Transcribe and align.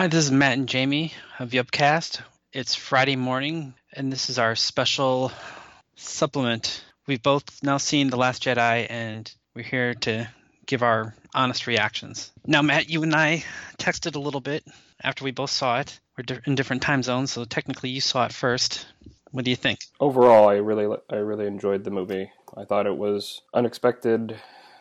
Hi, 0.00 0.06
this 0.06 0.24
is 0.24 0.30
Matt 0.30 0.56
and 0.56 0.66
Jamey 0.66 1.12
of 1.38 1.50
Yubcast. 1.50 2.22
It's 2.54 2.74
Friday 2.74 3.16
morning, 3.16 3.74
and 3.92 4.10
this 4.10 4.30
is 4.30 4.38
our 4.38 4.56
special 4.56 5.30
supplement. 5.94 6.82
We've 7.06 7.22
both 7.22 7.62
now 7.62 7.76
seen 7.76 8.08
The 8.08 8.16
Last 8.16 8.42
Jedi, 8.42 8.86
and 8.88 9.30
we're 9.54 9.60
here 9.60 9.92
to 9.92 10.26
give 10.64 10.82
our 10.82 11.14
honest 11.34 11.66
reactions. 11.66 12.32
Now, 12.46 12.62
Matt, 12.62 12.88
you 12.88 13.02
and 13.02 13.14
I 13.14 13.44
texted 13.76 14.16
a 14.16 14.20
little 14.20 14.40
bit 14.40 14.64
after 15.04 15.22
we 15.22 15.32
both 15.32 15.50
saw 15.50 15.80
it. 15.80 16.00
We're 16.16 16.40
in 16.46 16.54
different 16.54 16.80
time 16.80 17.02
zones, 17.02 17.32
so 17.32 17.44
technically 17.44 17.90
you 17.90 18.00
saw 18.00 18.24
it 18.24 18.32
first. 18.32 18.86
What 19.32 19.44
do 19.44 19.50
you 19.50 19.56
think? 19.56 19.80
Overall, 20.00 20.48
I 20.48 20.54
really, 20.54 20.96
I 21.10 21.16
really 21.16 21.46
enjoyed 21.46 21.84
the 21.84 21.90
movie. 21.90 22.32
I 22.56 22.64
thought 22.64 22.86
it 22.86 22.96
was 22.96 23.42
unexpected, 23.52 24.34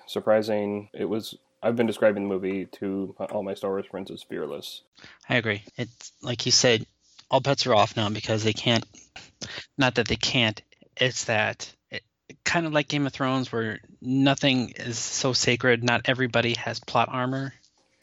surprising. 0.08 0.88
It 0.94 1.10
was. 1.10 1.36
I've 1.62 1.76
been 1.76 1.88
describing 1.88 2.24
the 2.24 2.30
movie 2.30 2.66
to 2.66 3.16
all 3.32 3.44
my 3.44 3.54
Star 3.54 3.72
Wars 3.72 3.86
friends 3.86 4.12
as 4.12 4.24
fearless. 4.24 4.82
I 5.28 5.36
agree. 5.36 5.64
It's 5.78 6.12
like 6.22 6.46
you 6.46 6.52
said, 6.52 6.86
all 7.30 7.42
bets 7.42 7.68
are 7.68 7.76
off 7.76 7.96
now 7.96 8.10
because 8.10 8.44
they 8.44 8.54
can't. 8.54 8.86
Not 9.78 9.96
that 9.96 10.08
they 10.08 10.16
can't. 10.16 10.62
It's 10.98 11.26
that 11.26 11.74
it, 11.92 12.04
kind 12.44 12.66
of 12.66 12.74
like 12.74 12.88
Game 12.88 13.06
of 13.06 13.14
Thrones, 13.14 13.52
where 13.52 13.80
nothing 14.02 14.70
is 14.76 14.98
so 14.98 15.34
sacred. 15.34 15.84
Not 15.84 16.02
everybody 16.06 16.56
has 16.56 16.80
plot 16.80 17.10
armor. 17.12 17.54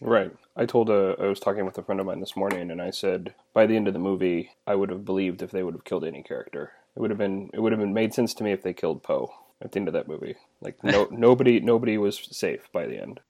Right. 0.00 0.33
I 0.56 0.66
told 0.66 0.91
a, 0.91 1.16
I 1.19 1.27
was 1.27 1.41
talking 1.41 1.64
with 1.64 1.78
a 1.78 1.83
friend 1.83 2.00
of 2.00 2.06
mine 2.06 2.20
this 2.20 2.36
morning, 2.36 2.70
and 2.70 2.80
I 2.80 2.91
said 2.91 3.34
by 3.52 3.66
the 3.66 3.77
end 3.77 3.88
of 3.88 3.95
the 3.95 4.00
movie, 4.00 4.50
I 4.66 4.75
would 4.75 4.91
have 4.91 5.05
believed 5.05 5.42
if 5.42 5.50
they 5.50 5.62
would 5.62 5.75
have 5.75 5.84
killed 5.84 6.05
any 6.05 6.23
character. 6.23 6.73
It 6.95 7.00
would 7.00 7.11
have 7.11 7.19
been 7.19 7.50
it 7.52 7.61
would 7.61 7.73
have 7.73 7.80
been 7.80 7.95
made 7.95 8.14
sense 8.14 8.33
to 8.34 8.45
me 8.45 8.52
if 8.52 8.62
they 8.62 8.73
killed 8.73 9.02
Poe 9.02 9.30
at 9.61 9.73
the 9.73 9.78
end 9.78 9.88
of 9.88 9.95
that 9.95 10.09
movie. 10.09 10.36
Like 10.61 10.83
no 10.83 11.09
nobody 11.11 11.61
nobody 11.61 11.98
was 11.98 12.27
safe 12.30 12.69
by 12.73 12.86
the 12.86 13.00
end. 13.00 13.20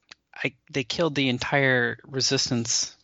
I, 0.45 0.53
they 0.71 0.85
killed 0.85 1.15
the 1.15 1.29
entire 1.29 1.99
resistance 2.07 2.95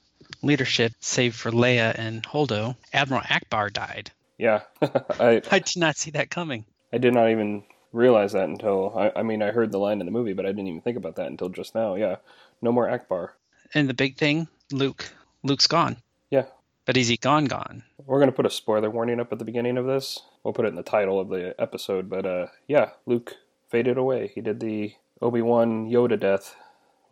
leadership, 0.43 0.93
save 1.01 1.35
for 1.35 1.51
Leia 1.51 1.97
and 1.99 2.23
Holdo. 2.23 2.77
Admiral 2.93 3.23
Ackbar 3.23 3.73
died. 3.73 4.11
Yeah, 4.39 4.63
I 4.83 5.41
I 5.51 5.59
did 5.61 5.77
not 5.77 5.97
see 5.97 6.11
that 6.13 6.31
coming. 6.31 6.65
I 6.93 6.99
did 6.99 7.15
not 7.15 7.31
even 7.31 7.65
realize 7.93 8.33
that 8.33 8.49
until 8.49 8.93
I, 8.97 9.21
I 9.21 9.23
mean 9.23 9.43
I 9.43 9.51
heard 9.53 9.71
the 9.73 9.79
line 9.79 10.01
in 10.01 10.07
the 10.07 10.13
movie, 10.13 10.33
but 10.33 10.47
I 10.47 10.49
didn't 10.49 10.69
even 10.69 10.81
think 10.81 10.97
about 10.97 11.17
that 11.17 11.27
until 11.29 11.49
just 11.49 11.75
now. 11.75 11.95
Yeah, 11.95 12.17
no 12.61 12.73
more 12.73 12.87
Ackbar. 12.89 13.31
And 13.75 13.89
the 13.89 13.95
big 13.95 14.17
thing, 14.17 14.49
Luke. 14.71 15.13
Luke's 15.45 15.67
gone. 15.67 15.97
Yeah, 16.31 16.45
But 16.87 16.97
is 16.97 17.09
he 17.09 17.17
gone? 17.17 17.47
Gone? 17.47 17.83
we're 18.07 18.19
gonna 18.21 18.33
put 18.33 18.47
a 18.47 18.51
spoiler 18.51 18.91
warning 18.91 19.21
up 19.21 19.33
at 19.33 19.39
the 19.39 19.45
beginning 19.45 19.77
of 19.79 19.87
this. 19.87 20.21
We'll 20.43 20.55
put 20.55 20.65
it 20.65 20.69
in 20.69 20.75
the 20.77 20.83
title 20.83 21.21
of 21.21 21.29
the 21.29 21.55
episode, 21.61 22.09
but 22.11 22.27
uh, 22.27 22.47
yeah, 22.67 22.91
Luke 23.07 23.37
faded 23.69 23.97
away. 23.97 24.33
He 24.35 24.41
did 24.41 24.59
the 24.61 24.95
Obi 25.21 25.41
Wan 25.43 25.89
Yoda 25.89 26.19
death, 26.19 26.57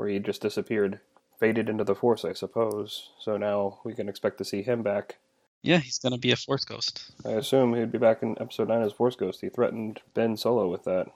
where 0.00 0.08
he 0.08 0.18
just 0.18 0.40
disappeared, 0.40 0.98
faded 1.38 1.68
into 1.68 1.84
the 1.84 1.94
Force, 1.94 2.24
I 2.24 2.32
suppose. 2.32 3.10
So 3.18 3.36
now 3.36 3.80
we 3.84 3.92
can 3.92 4.08
expect 4.08 4.38
to 4.38 4.46
see 4.46 4.62
him 4.62 4.82
back. 4.82 5.18
Yeah, 5.60 5.76
he's 5.76 5.98
gonna 5.98 6.16
be 6.16 6.32
a 6.32 6.36
Force 6.36 6.64
ghost. 6.64 7.12
I 7.22 7.32
assume 7.32 7.74
he'd 7.74 7.92
be 7.92 7.98
back 7.98 8.22
in 8.22 8.34
Episode 8.40 8.68
Nine 8.68 8.80
as 8.80 8.94
Force 8.94 9.14
Ghost. 9.14 9.42
He 9.42 9.50
threatened 9.50 10.00
Ben 10.14 10.38
Solo 10.38 10.70
with 10.70 10.84
that, 10.84 11.08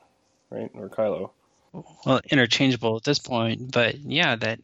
right, 0.50 0.70
or 0.74 0.90
Kylo. 0.90 1.30
Well, 2.05 2.20
interchangeable 2.30 2.94
at 2.98 3.05
this 3.05 3.18
point, 3.18 3.72
but 3.72 3.98
yeah, 4.00 4.36
that 4.36 4.60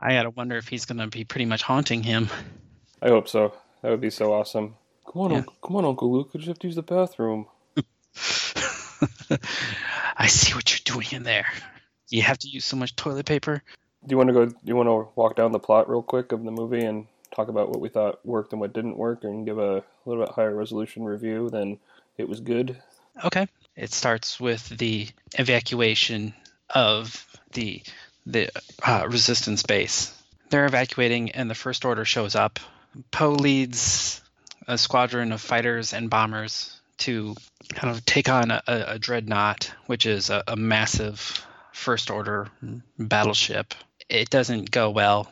I 0.00 0.14
gotta 0.14 0.30
wonder 0.30 0.56
if 0.56 0.66
he's 0.66 0.84
gonna 0.84 1.06
be 1.06 1.22
pretty 1.22 1.44
much 1.46 1.62
haunting 1.62 2.02
him. 2.02 2.28
I 3.00 3.10
hope 3.10 3.28
so. 3.28 3.54
That 3.82 3.90
would 3.90 4.00
be 4.00 4.10
so 4.10 4.32
awesome. 4.34 4.74
Come 5.12 5.22
on, 5.22 5.30
Yeah. 5.30 5.36
Uncle, 5.38 5.54
come 5.62 5.76
on, 5.76 5.84
Uncle 5.84 6.10
Luke. 6.12 6.30
I 6.34 6.38
just 6.38 6.48
have 6.48 6.58
to 6.58 6.66
use 6.66 6.74
the 6.74 6.82
bathroom. 6.82 7.46
I 10.16 10.26
see 10.26 10.54
what 10.54 10.70
you're 10.72 10.92
doing 10.96 11.06
in 11.12 11.22
there. 11.22 11.46
You 12.10 12.22
have 12.22 12.38
to 12.38 12.48
use 12.48 12.64
so 12.64 12.76
much 12.76 12.96
toilet 12.96 13.26
paper. 13.26 13.62
Do 14.06 14.12
you 14.12 14.16
want 14.16 14.28
to 14.28 14.32
go? 14.32 14.46
Do 14.46 14.56
you 14.64 14.76
want 14.76 14.88
to 14.88 15.08
walk 15.14 15.36
down 15.36 15.52
the 15.52 15.58
plot 15.58 15.88
real 15.88 16.02
quick 16.02 16.32
of 16.32 16.44
the 16.44 16.50
movie 16.50 16.84
and 16.84 17.06
talk 17.34 17.48
about 17.48 17.68
what 17.68 17.80
we 17.80 17.88
thought 17.88 18.24
worked 18.26 18.52
and 18.52 18.60
what 18.60 18.72
didn't 18.72 18.96
work, 18.96 19.24
and 19.24 19.46
give 19.46 19.58
a 19.58 19.84
little 20.04 20.24
bit 20.24 20.34
higher 20.34 20.54
resolution 20.54 21.04
review 21.04 21.50
than 21.50 21.78
it 22.18 22.28
was 22.28 22.40
good? 22.40 22.76
Okay. 23.24 23.46
It 23.76 23.92
starts 23.92 24.40
with 24.40 24.68
the 24.68 25.08
evacuation 25.38 26.34
of 26.68 27.26
the 27.52 27.82
the 28.26 28.50
uh, 28.82 29.06
resistance 29.08 29.62
base. 29.62 30.14
They're 30.50 30.66
evacuating, 30.66 31.30
and 31.30 31.48
the 31.48 31.54
First 31.54 31.84
Order 31.84 32.04
shows 32.04 32.34
up. 32.34 32.58
Poe 33.10 33.30
leads 33.30 34.20
a 34.66 34.76
squadron 34.76 35.32
of 35.32 35.40
fighters 35.40 35.92
and 35.92 36.10
bombers 36.10 36.80
to 36.98 37.34
kind 37.70 37.94
of 37.94 38.04
take 38.04 38.28
on 38.28 38.50
a, 38.50 38.62
a, 38.66 38.98
dreadnought, 38.98 39.72
which 39.86 40.06
is 40.06 40.28
a, 40.28 40.42
a 40.46 40.56
massive 40.56 41.46
First 41.72 42.10
Order 42.10 42.48
battleship. 42.98 43.74
It 44.08 44.30
doesn't 44.30 44.70
go 44.70 44.90
well. 44.90 45.30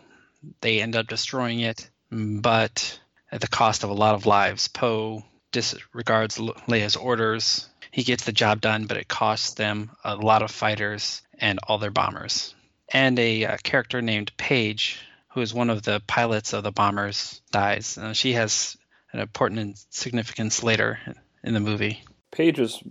They 0.61 0.81
end 0.81 0.97
up 0.97 1.09
destroying 1.09 1.61
it, 1.61 1.91
but 2.11 3.01
at 3.31 3.41
the 3.41 3.49
cost 3.49 3.85
of 3.85 3.91
a 3.91 3.95
lot 3.95 4.15
of 4.15 4.27
lives. 4.27 4.69
Poe 4.69 5.25
disregards 5.53 6.39
Le- 6.39 6.55
Leia's 6.67 6.97
orders. 6.97 7.69
He 7.91 8.05
gets 8.05 8.25
the 8.25 8.33
job 8.33 8.61
done, 8.61 8.87
but 8.87 8.97
it 8.97 9.09
costs 9.09 9.55
them 9.55 9.91
a 10.05 10.15
lot 10.15 10.43
of 10.43 10.51
fighters 10.51 11.23
and 11.39 11.59
all 11.67 11.79
their 11.79 11.91
bombers. 11.91 12.55
And 12.89 13.19
a 13.19 13.45
uh, 13.45 13.57
character 13.63 14.01
named 14.01 14.33
Paige, 14.37 14.99
who 15.31 15.41
is 15.41 15.53
one 15.53 15.71
of 15.71 15.83
the 15.83 16.01
pilots 16.07 16.53
of 16.53 16.63
the 16.63 16.73
bombers, 16.73 17.41
dies. 17.51 17.99
Uh, 17.99 18.13
she 18.13 18.33
has 18.35 18.77
an 19.13 19.21
important 19.21 19.79
significance 19.91 20.63
later 20.63 20.99
in 21.43 21.55
the 21.55 21.61
movie. 21.61 22.03
Paige 22.31 22.59
is 22.61 22.83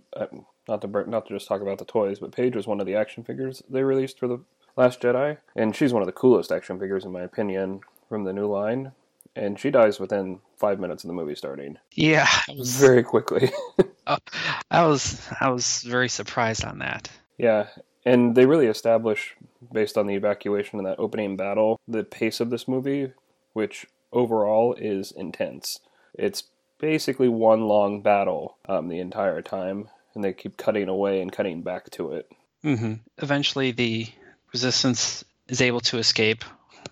not 0.67 0.81
to 0.81 1.09
not 1.09 1.27
to 1.27 1.33
just 1.33 1.47
talk 1.47 1.61
about 1.61 1.77
the 1.77 1.85
toys, 1.85 2.19
but 2.19 2.31
Paige 2.31 2.55
was 2.55 2.67
one 2.67 2.79
of 2.79 2.85
the 2.85 2.95
action 2.95 3.23
figures 3.23 3.63
they 3.69 3.83
released 3.83 4.19
for 4.19 4.27
the 4.27 4.39
Last 4.75 5.01
Jedi, 5.01 5.37
and 5.55 5.75
she's 5.75 5.93
one 5.93 6.01
of 6.01 6.07
the 6.07 6.11
coolest 6.11 6.51
action 6.51 6.79
figures 6.79 7.03
in 7.03 7.11
my 7.11 7.21
opinion 7.21 7.81
from 8.07 8.23
the 8.23 8.33
new 8.33 8.47
line. 8.47 8.91
And 9.35 9.59
she 9.59 9.69
dies 9.69 9.99
within 9.99 10.39
five 10.57 10.79
minutes 10.79 11.03
of 11.03 11.09
the 11.09 11.13
movie 11.13 11.35
starting, 11.35 11.77
Yeah, 11.93 12.27
was 12.57 12.75
very 12.77 13.03
quickly. 13.03 13.51
I 14.71 14.87
was 14.87 15.21
I 15.39 15.49
was 15.49 15.83
very 15.83 16.09
surprised 16.09 16.65
on 16.65 16.79
that. 16.79 17.09
Yeah, 17.37 17.67
and 18.05 18.35
they 18.35 18.45
really 18.45 18.67
establish, 18.67 19.35
based 19.71 19.97
on 19.97 20.07
the 20.07 20.15
evacuation 20.15 20.79
and 20.79 20.87
that 20.87 20.99
opening 20.99 21.37
battle, 21.37 21.79
the 21.87 22.03
pace 22.03 22.39
of 22.39 22.49
this 22.49 22.67
movie, 22.67 23.11
which 23.53 23.85
overall 24.11 24.73
is 24.75 25.11
intense. 25.11 25.81
It's 26.13 26.43
basically 26.79 27.27
one 27.27 27.63
long 27.67 28.01
battle 28.01 28.57
um, 28.67 28.87
the 28.87 28.99
entire 28.99 29.41
time, 29.41 29.89
and 30.17 30.23
they 30.23 30.33
keep 30.33 30.57
cutting 30.57 30.89
away 30.89 31.21
and 31.21 31.31
cutting 31.31 31.63
bacta 31.63 32.17
it. 32.17 32.31
hmm 32.63 32.93
Eventually, 33.19 33.71
the 33.71 34.07
resistance 34.51 35.23
is 35.47 35.61
able 35.61 35.79
to 35.81 35.99
escape. 35.99 36.43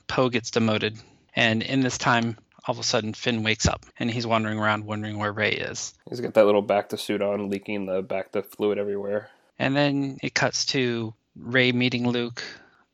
Poe 0.07 0.29
gets 0.29 0.51
demoted, 0.51 0.99
and 1.35 1.63
in 1.63 1.81
this 1.81 1.97
time, 1.97 2.37
all 2.67 2.73
of 2.73 2.79
a 2.79 2.83
sudden, 2.83 3.13
Finn 3.13 3.41
wakes 3.41 3.67
up 3.67 3.83
and 3.97 4.09
he's 4.09 4.27
wandering 4.27 4.59
around, 4.59 4.85
wondering 4.85 5.17
where 5.17 5.31
Rey 5.31 5.53
is. 5.53 5.93
He's 6.07 6.21
got 6.21 6.35
that 6.35 6.45
little 6.45 6.63
bacta 6.63 6.99
suit 6.99 7.21
on, 7.23 7.49
leaking 7.49 7.87
the 7.87 8.03
back 8.03 8.31
to 8.33 8.43
fluid 8.43 8.77
everywhere. 8.77 9.29
And 9.57 9.75
then 9.75 10.17
it 10.21 10.35
cuts 10.35 10.65
to 10.67 11.13
Rey 11.35 11.71
meeting 11.71 12.07
Luke, 12.07 12.43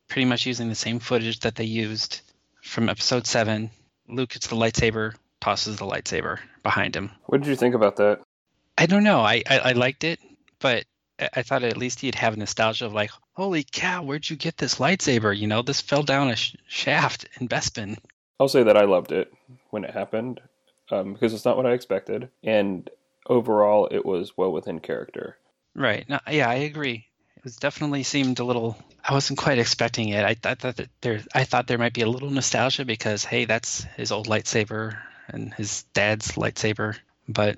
pretty 0.07 0.25
much 0.25 0.45
using 0.45 0.69
the 0.69 0.75
same 0.75 0.99
footage 0.99 1.41
that 1.41 1.55
they 1.55 1.65
used 1.65 2.21
from 2.63 2.87
Episode 2.87 3.27
Seven. 3.27 3.69
Luke 4.07 4.29
gets 4.29 4.47
the 4.47 4.55
lightsaber, 4.55 5.13
tosses 5.41 5.75
the 5.75 5.85
lightsaber 5.85 6.39
behind 6.63 6.95
him. 6.95 7.11
What 7.25 7.41
did 7.41 7.49
you 7.49 7.55
think 7.57 7.75
about 7.75 7.97
that? 7.97 8.21
I 8.81 8.87
don't 8.87 9.03
know. 9.03 9.19
I, 9.19 9.43
I, 9.47 9.59
I 9.59 9.71
liked 9.73 10.03
it, 10.03 10.19
but 10.57 10.85
I 11.35 11.43
thought 11.43 11.61
at 11.61 11.77
least 11.77 11.99
he'd 11.99 12.15
have 12.15 12.35
nostalgia 12.35 12.87
of 12.87 12.93
like, 12.93 13.11
holy 13.33 13.63
cow, 13.63 14.01
where'd 14.01 14.27
you 14.27 14.35
get 14.35 14.57
this 14.57 14.79
lightsaber? 14.79 15.37
You 15.37 15.45
know, 15.45 15.61
this 15.61 15.81
fell 15.81 16.01
down 16.01 16.29
a 16.29 16.35
sh- 16.35 16.55
shaft 16.67 17.27
in 17.39 17.47
Bespin. 17.47 17.99
I'll 18.39 18.47
say 18.47 18.63
that 18.63 18.77
I 18.77 18.85
loved 18.85 19.11
it 19.11 19.31
when 19.69 19.83
it 19.83 19.91
happened 19.91 20.41
um, 20.89 21.13
because 21.13 21.31
it's 21.35 21.45
not 21.45 21.57
what 21.57 21.67
I 21.67 21.73
expected, 21.73 22.29
and 22.43 22.89
overall, 23.27 23.87
it 23.91 24.03
was 24.03 24.35
well 24.35 24.51
within 24.51 24.79
character. 24.79 25.37
Right. 25.75 26.09
No, 26.09 26.19
yeah, 26.31 26.49
I 26.49 26.55
agree. 26.55 27.05
It 27.37 27.43
was 27.43 27.57
definitely 27.57 28.01
seemed 28.01 28.39
a 28.39 28.43
little. 28.43 28.83
I 29.07 29.13
wasn't 29.13 29.37
quite 29.37 29.59
expecting 29.59 30.09
it. 30.09 30.25
I, 30.25 30.35
I 30.49 30.55
thought 30.55 30.77
that 30.77 30.89
there. 31.01 31.21
I 31.35 31.43
thought 31.43 31.67
there 31.67 31.77
might 31.77 31.93
be 31.93 32.01
a 32.01 32.09
little 32.09 32.31
nostalgia 32.31 32.83
because 32.83 33.23
hey, 33.23 33.45
that's 33.45 33.83
his 33.95 34.11
old 34.11 34.25
lightsaber 34.25 34.97
and 35.27 35.53
his 35.53 35.84
dad's 35.93 36.31
lightsaber. 36.31 36.97
But 37.29 37.57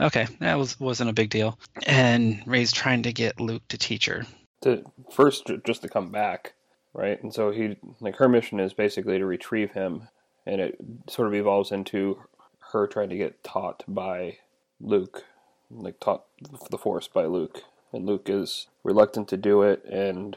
okay, 0.00 0.26
that 0.40 0.58
was 0.58 0.78
wasn't 0.80 1.10
a 1.10 1.14
big 1.14 1.30
deal. 1.30 1.58
And 1.86 2.42
Rey's 2.46 2.72
trying 2.72 3.02
to 3.04 3.12
get 3.12 3.40
Luke 3.40 3.62
to 3.68 3.78
teach 3.78 4.06
her. 4.06 4.26
to 4.64 4.82
first 5.10 5.50
just 5.64 5.82
to 5.82 5.88
come 5.88 6.10
back, 6.10 6.54
right? 6.92 7.22
And 7.22 7.32
so 7.32 7.50
he 7.50 7.76
like 8.00 8.16
her 8.16 8.28
mission 8.28 8.58
is 8.58 8.72
basically 8.72 9.18
to 9.18 9.26
retrieve 9.26 9.72
him, 9.72 10.08
and 10.46 10.60
it 10.60 10.76
sort 11.08 11.28
of 11.28 11.34
evolves 11.34 11.70
into 11.70 12.18
her 12.72 12.86
trying 12.86 13.10
to 13.10 13.16
get 13.16 13.44
taught 13.44 13.84
by 13.86 14.38
Luke, 14.80 15.24
like 15.70 16.00
taught 16.00 16.24
the 16.70 16.78
Force 16.78 17.06
by 17.06 17.26
Luke, 17.26 17.62
and 17.92 18.06
Luke 18.06 18.28
is 18.28 18.66
reluctant 18.82 19.28
to 19.28 19.36
do 19.36 19.62
it 19.62 19.84
and 19.84 20.36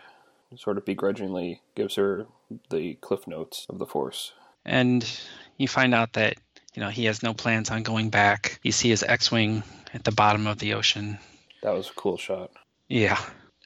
sort 0.55 0.77
of 0.77 0.85
begrudgingly 0.85 1.61
gives 1.75 1.95
her 1.95 2.27
the 2.69 2.95
cliff 2.95 3.27
notes 3.27 3.65
of 3.69 3.79
the 3.79 3.85
Force. 3.85 4.33
And 4.65 5.09
you 5.57 5.67
find 5.67 5.93
out 5.93 6.13
that 6.13 6.37
you 6.77 6.83
know 6.83 6.89
he 6.89 7.05
has 7.05 7.23
no 7.23 7.33
plans 7.33 7.71
on 7.71 7.81
going 7.81 8.11
back. 8.11 8.59
You 8.61 8.71
see 8.71 8.89
his 8.89 9.01
X-wing 9.01 9.63
at 9.95 10.03
the 10.03 10.11
bottom 10.11 10.45
of 10.45 10.59
the 10.59 10.75
ocean. 10.75 11.17
That 11.63 11.73
was 11.73 11.89
a 11.89 11.93
cool 11.93 12.17
shot. 12.17 12.51
Yeah. 12.87 13.19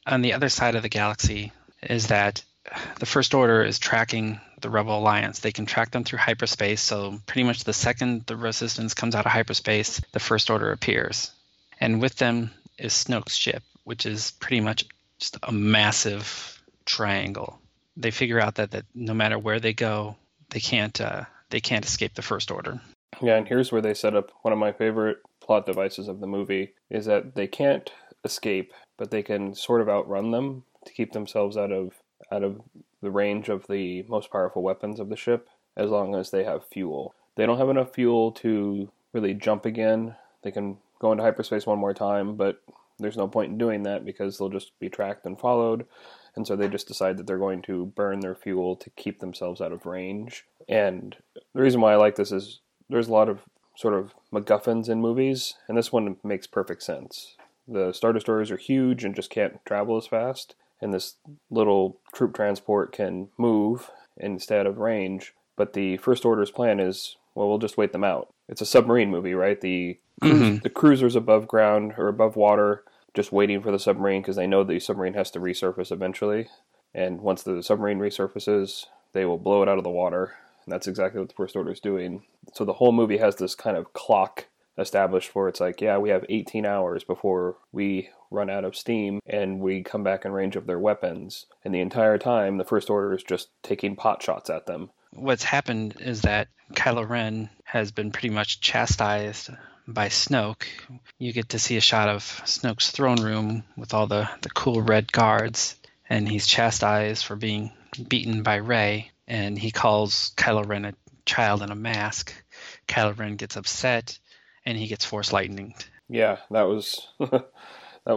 On 0.08 0.22
the 0.22 0.32
other 0.32 0.48
side 0.48 0.76
of 0.76 0.82
the 0.82 0.88
galaxy 0.88 1.52
is 1.84 2.08
that 2.08 2.42
the 3.00 3.06
First 3.06 3.34
Order 3.34 3.64
is 3.64 3.80
tracking 3.80 4.40
the 4.62 4.70
Rebel 4.70 4.98
Alliance. 4.98 5.40
They 5.40 5.52
can 5.52 5.66
track 5.66 5.92
them 5.92 6.06
through 6.06 6.20
hyperspace. 6.20 6.80
So 6.80 7.20
pretty 7.26 7.44
much 7.44 7.66
the 7.66 7.74
second 7.74 8.28
the 8.28 8.38
Resistance 8.38 8.94
comes 8.94 9.14
out 9.14 9.26
of 9.26 9.34
hyperspace, 9.34 10.00
the 10.14 10.20
First 10.22 10.50
Order 10.50 10.72
appears, 10.72 11.32
and 11.82 12.00
with 12.00 12.16
them 12.16 12.50
is 12.78 12.94
Snoke's 12.94 13.36
ship, 13.36 13.62
which 13.84 14.06
is 14.06 14.32
pretty 14.40 14.62
much 14.62 14.86
just 15.20 15.38
a 15.44 15.52
massive 15.52 16.64
triangle. 16.86 17.60
They 17.98 18.12
figure 18.12 18.40
out 18.40 18.56
that, 18.56 18.72
that 18.72 18.86
no 18.96 19.14
matter 19.14 19.38
where 19.38 19.60
they 19.60 19.74
go, 19.74 20.16
they 20.50 20.62
can't 20.62 21.02
uh, 21.02 21.26
they 21.50 21.60
can't 21.60 21.84
escape 21.84 22.14
the 22.14 22.22
First 22.22 22.52
Order. 22.52 22.80
Yeah, 23.22 23.38
and 23.38 23.48
here's 23.48 23.72
where 23.72 23.82
they 23.82 23.94
set 23.94 24.16
up 24.16 24.32
one 24.42 24.54
of 24.54 24.60
my 24.60 24.72
favorite 24.72 25.18
plot 25.42 25.66
devices 25.66 26.08
of 26.08 26.20
the 26.20 26.28
movie 26.28 26.74
is 26.90 27.06
that 27.06 27.36
they 27.36 27.48
can't 27.48 27.92
escape, 28.24 28.74
but 28.98 29.12
they 29.12 29.24
can 29.24 29.54
sort 29.54 29.82
of 29.82 29.90
outrun 29.90 30.32
them 30.32 30.64
to 30.86 30.94
keep 30.94 31.12
themselves 31.12 31.58
out 31.58 31.72
of 31.72 31.94
out 32.32 32.44
of 32.44 32.62
the 33.02 33.12
range 33.12 33.50
of 33.50 33.66
the 33.68 34.04
most 34.04 34.32
powerful 34.32 34.62
weapons 34.62 35.00
of 35.00 35.10
the 35.10 35.18
ship 35.18 35.50
as 35.76 35.90
long 35.90 36.16
as 36.16 36.32
they 36.32 36.44
have 36.44 36.66
fuel. 36.66 37.14
They 37.36 37.46
don't 37.46 37.58
have 37.58 37.70
enough 37.70 37.94
fuel 37.94 38.32
to 38.34 38.92
really 39.14 39.34
jump 39.34 39.66
again. 39.66 40.16
They 40.44 40.52
can 40.52 40.78
go 41.00 41.12
into 41.12 41.24
hyperspace 41.24 41.66
one 41.66 41.80
more 41.80 41.94
time, 41.94 42.36
but 42.36 42.62
there's 43.00 43.18
no 43.18 43.28
point 43.28 43.52
in 43.52 43.58
doing 43.58 43.84
that 43.84 44.06
because 44.06 44.38
they'll 44.38 44.50
just 44.50 44.78
be 44.80 44.90
tracked 44.90 45.26
and 45.26 45.40
followed. 45.40 45.86
And 46.36 46.46
so 46.46 46.56
they 46.56 46.70
just 46.70 46.88
decide 46.88 47.18
that 47.18 47.28
they're 47.28 47.38
going 47.38 47.62
to 47.64 47.88
burn 47.88 48.20
their 48.20 48.36
fuel 48.36 48.76
to 48.78 48.90
keep 48.92 49.20
themselves 49.20 49.60
out 49.60 49.74
of 49.74 49.86
range. 49.86 50.46
And 50.70 51.16
the 51.54 51.62
reason 51.62 51.82
why 51.82 51.94
I 51.94 51.98
like 51.98 52.16
this 52.16 52.32
is 52.32 52.62
there's 52.92 53.08
a 53.08 53.14
lot 53.14 53.30
of 53.30 53.40
sort 53.76 53.94
of 53.94 54.14
MacGuffins 54.32 54.90
in 54.90 55.02
movies, 55.02 55.56
and 55.68 55.78
this 55.78 55.92
one 55.92 56.18
makes 56.24 56.46
perfect 56.48 56.84
sense. 56.84 57.36
The 57.68 57.94
Star 57.94 58.14
Destroyers 58.14 58.52
are 58.52 58.58
huge 58.58 59.04
and 59.04 59.16
just 59.16 59.30
can't 59.30 59.64
travel 59.66 59.98
as 59.98 60.08
fast, 60.08 60.56
and 60.82 60.94
this 60.94 61.16
little 61.50 61.98
troop 62.14 62.36
transport 62.36 62.92
can 62.92 63.30
move 63.38 63.90
instead 64.18 64.66
of 64.66 64.78
range. 64.78 65.34
But 65.56 65.74
the 65.74 65.98
First 65.98 66.26
Order's 66.26 66.52
plan 66.52 66.80
is, 66.80 67.16
well, 67.34 67.48
we'll 67.48 67.58
just 67.58 67.78
wait 67.78 67.94
them 67.94 68.04
out. 68.04 68.34
It's 68.50 68.62
a 68.62 68.66
submarine 68.66 69.10
movie, 69.10 69.34
right? 69.34 69.60
The 69.60 69.98
Mm-hmm. 70.22 70.58
the 70.58 70.70
cruiser's 70.70 71.16
above 71.16 71.48
ground 71.48 71.96
or 71.98 72.08
above 72.08 72.36
water, 72.36 72.84
just 73.16 73.32
waiting 73.32 73.60
for 73.60 73.72
the 73.72 73.80
submarine 73.80 74.22
because 74.22 74.36
they 74.36 74.46
know 74.46 74.64
the 74.64 74.80
submarine 74.80 75.16
has 75.16 75.32
to 75.32 75.40
resurface 75.40 75.92
eventually. 75.92 76.48
And 76.94 77.22
once 77.22 77.42
the 77.42 77.64
submarine 77.64 77.98
resurfaces, 77.98 78.86
they 79.14 79.26
will 79.26 79.40
blow 79.40 79.64
it 79.64 79.70
out 79.70 79.80
of 79.80 79.84
the 79.84 79.90
water. 79.90 80.36
And 80.66 80.72
that's 80.72 80.88
exactly 80.88 81.20
what 81.20 81.30
the 81.30 81.36
First 81.36 81.56
Order 81.56 81.72
is 81.72 81.80
doing. 81.80 82.24
So 82.54 82.66
the 82.66 82.74
whole 82.74 82.92
movie 82.92 83.18
has 83.18 83.36
this 83.36 83.56
kind 83.56 83.78
of 83.78 83.94
clock 83.94 84.48
established 84.78 85.36
where 85.36 85.48
it's 85.48 85.60
like, 85.60 85.82
yeah, 85.82 85.98
we 85.98 86.10
have 86.10 86.26
18 86.30 86.66
hours 86.66 87.04
before 87.04 87.58
we 87.72 88.10
run 88.30 88.50
out 88.50 88.64
of 88.64 88.76
steam 88.76 89.20
and 89.26 89.60
we 89.60 89.84
come 89.84 90.04
back 90.04 90.26
in 90.26 90.32
range 90.32 90.56
of 90.56 90.66
their 90.66 90.80
weapons. 90.80 91.46
And 91.64 91.74
the 91.74 91.82
entire 91.82 92.18
time, 92.18 92.58
the 92.58 92.66
First 92.66 92.90
Order 92.90 93.14
is 93.14 93.24
just 93.24 93.50
taking 93.64 93.96
pot 93.96 94.24
shots 94.24 94.50
at 94.50 94.66
them. 94.66 94.90
What's 95.12 95.44
happened 95.44 95.98
is 96.00 96.22
that 96.22 96.48
Kylo 96.74 97.08
Ren 97.08 97.50
has 97.66 97.92
been 97.92 98.12
pretty 98.12 98.30
much 98.30 98.62
chastised 98.62 99.50
by 99.88 100.08
Snoke. 100.08 100.64
You 101.20 101.34
get 101.34 101.50
to 101.50 101.60
see 101.60 101.76
a 101.76 101.82
shot 101.82 102.08
of 102.08 102.24
Snoke's 102.46 102.92
throne 102.92 103.22
room 103.22 103.64
with 103.76 103.94
all 103.94 104.08
the, 104.08 104.30
the 104.42 104.50
cool 104.50 104.82
red 104.82 105.12
guards, 105.12 105.76
and 106.10 106.28
he's 106.28 106.48
chastised 106.48 107.26
for 107.26 107.36
being 107.36 107.74
beaten 108.08 108.42
by 108.44 108.56
Rey, 108.56 109.11
and 109.32 109.58
he 109.58 109.72
calls 109.72 110.34
Kylo 110.36 110.68
Ren 110.68 110.84
a 110.84 110.94
child 111.26 111.62
in 111.62 111.72
a 111.72 111.76
mask. 111.76 112.34
Kylo 112.90 113.18
Ren 113.18 113.38
gets 113.38 113.56
upset, 113.56 114.20
and 114.66 114.78
he 114.78 114.88
gets 114.88 115.06
force 115.06 115.32
lightning. 115.32 115.74
Yeah, 116.10 116.40
that 116.52 116.64
was 116.64 117.08
that 117.20 117.48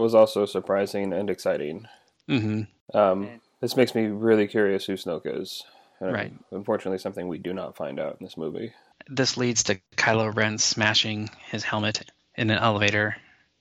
was 0.01 0.15
also 0.17 0.45
surprising 0.45 1.13
and 1.13 1.31
exciting. 1.31 1.87
hmm 2.29 2.63
Um, 2.93 3.41
this 3.61 3.77
makes 3.77 3.95
me 3.95 4.07
really 4.07 4.49
curious 4.49 4.87
who 4.87 4.95
Snoke 4.95 5.41
is. 5.41 5.63
And 6.01 6.13
Right. 6.13 6.33
Unfortunately, 6.51 6.99
something 6.99 7.29
we 7.29 7.39
do 7.39 7.53
not 7.55 7.77
find 7.77 8.01
out 8.01 8.17
in 8.19 8.27
this 8.27 8.37
movie. 8.37 8.73
This 9.09 9.37
leads 9.37 9.63
to 9.65 9.81
Kylo 9.97 10.35
Ren 10.37 10.59
smashing 10.59 11.31
his 11.49 11.63
helmet 11.63 12.11
in 12.35 12.51
an 12.51 12.59
elevator, 12.59 13.15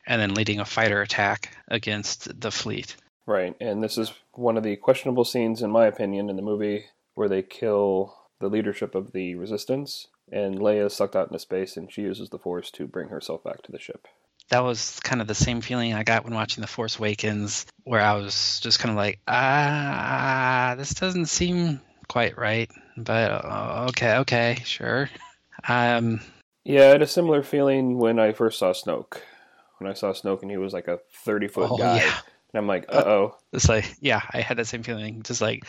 and 0.07 0.19
then 0.19 0.33
leading 0.33 0.59
a 0.59 0.65
fighter 0.65 1.03
attack 1.03 1.55
against 1.67 2.41
the 2.41 2.49
fleet. 2.49 2.95
Right, 3.27 3.55
and 3.61 3.83
this 3.83 3.99
is 3.99 4.11
one 4.31 4.57
of 4.57 4.63
the 4.63 4.75
questionable 4.75 5.23
scenes, 5.23 5.61
in 5.61 5.69
my 5.69 5.85
opinion, 5.85 6.31
in 6.31 6.35
the 6.35 6.41
movie 6.41 6.85
where 7.15 7.29
they 7.29 7.41
kill 7.41 8.15
the 8.39 8.49
leadership 8.49 8.95
of 8.95 9.11
the 9.13 9.35
Resistance, 9.35 10.07
and 10.31 10.59
Leia 10.59 10.87
is 10.87 10.93
sucked 10.93 11.15
out 11.15 11.27
into 11.27 11.39
space, 11.39 11.77
and 11.77 11.91
she 11.91 12.01
uses 12.01 12.29
the 12.29 12.39
Force 12.39 12.71
to 12.71 12.87
bring 12.87 13.09
herself 13.09 13.43
back 13.43 13.61
to 13.63 13.71
the 13.71 13.79
ship. 13.79 14.07
that 14.49 14.63
was 14.63 14.99
kind 15.01 15.21
of 15.21 15.27
the 15.27 15.35
same 15.35 15.61
feeling 15.61 15.93
I 15.93 16.03
got 16.03 16.25
when 16.25 16.33
watching 16.33 16.61
The 16.61 16.67
Force 16.67 16.97
Awakens, 16.97 17.65
where 17.83 18.01
I 18.01 18.13
was 18.15 18.59
just 18.59 18.79
kind 18.79 18.91
of 18.91 18.97
like, 18.97 19.19
ah, 19.27 20.75
this 20.77 20.93
doesn't 20.93 21.27
seem 21.27 21.79
quite 22.07 22.37
right, 22.37 22.69
but 22.97 23.31
uh, 23.31 23.85
okay, 23.89 24.17
okay, 24.17 24.57
sure. 24.65 25.09
Um, 25.67 26.19
Yeah, 26.65 26.81
I 26.83 26.89
had 26.89 27.01
a 27.01 27.07
similar 27.07 27.43
feeling 27.43 27.97
when 27.97 28.19
I 28.19 28.33
first 28.33 28.59
saw 28.59 28.73
Snoke. 28.73 29.17
When 29.79 29.89
I 29.89 29.93
saw 29.93 30.11
Snoke, 30.11 30.41
and 30.41 30.51
he 30.51 30.57
was 30.57 30.73
like 30.73 30.87
a 30.87 30.99
thirty 31.25 31.47
foot 31.47 31.69
oh 31.71 31.77
guy, 31.77 31.97
yeah, 31.97 32.19
and 32.53 32.55
I'm 32.55 32.67
like, 32.67 32.85
uh 32.89 33.03
oh. 33.05 33.37
it's 33.53 33.69
like, 33.69 33.95
yeah, 34.01 34.21
I 34.31 34.41
had 34.41 34.57
that 34.57 34.67
same 34.67 34.83
feeling, 34.83 35.23
just 35.23 35.41
like, 35.41 35.63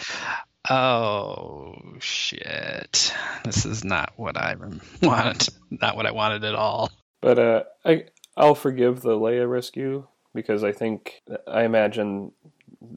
oh 0.71 1.75
shit, 1.99 3.13
this 3.45 3.67
is 3.67 3.85
not 3.85 4.13
what 4.17 4.37
I 4.37 4.57
wanted, 5.03 5.49
not 5.71 5.97
what 5.97 6.07
I 6.07 6.13
wanted 6.13 6.45
at 6.45 6.55
all. 6.55 6.91
But 7.21 7.39
uh, 7.39 7.63
I 7.85 8.05
I'll 8.37 8.55
forgive 8.55 9.01
the 9.01 9.17
Leia 9.17 9.49
rescue 9.49 10.07
because 10.35 10.65
I 10.65 10.73
think 10.73 11.23
I 11.47 11.65
imagine 11.65 12.33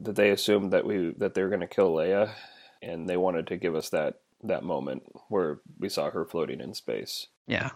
that 0.02 0.16
they 0.16 0.30
assumed 0.30 0.72
that 0.72 0.84
we 0.84 1.14
that 1.18 1.34
they 1.34 1.42
were 1.42 1.48
going 1.48 1.60
to 1.60 1.66
kill 1.66 1.94
Leia, 1.94 2.30
and 2.82 3.08
they 3.08 3.16
wanted 3.16 3.46
to 3.48 3.56
give 3.56 3.74
us 3.74 3.90
that 3.90 4.20
that 4.44 4.62
moment 4.62 5.02
where 5.28 5.60
we 5.78 5.88
saw 5.88 6.10
her 6.10 6.24
floating 6.24 6.60
in 6.60 6.74
space. 6.74 7.26
Yeah. 7.46 7.70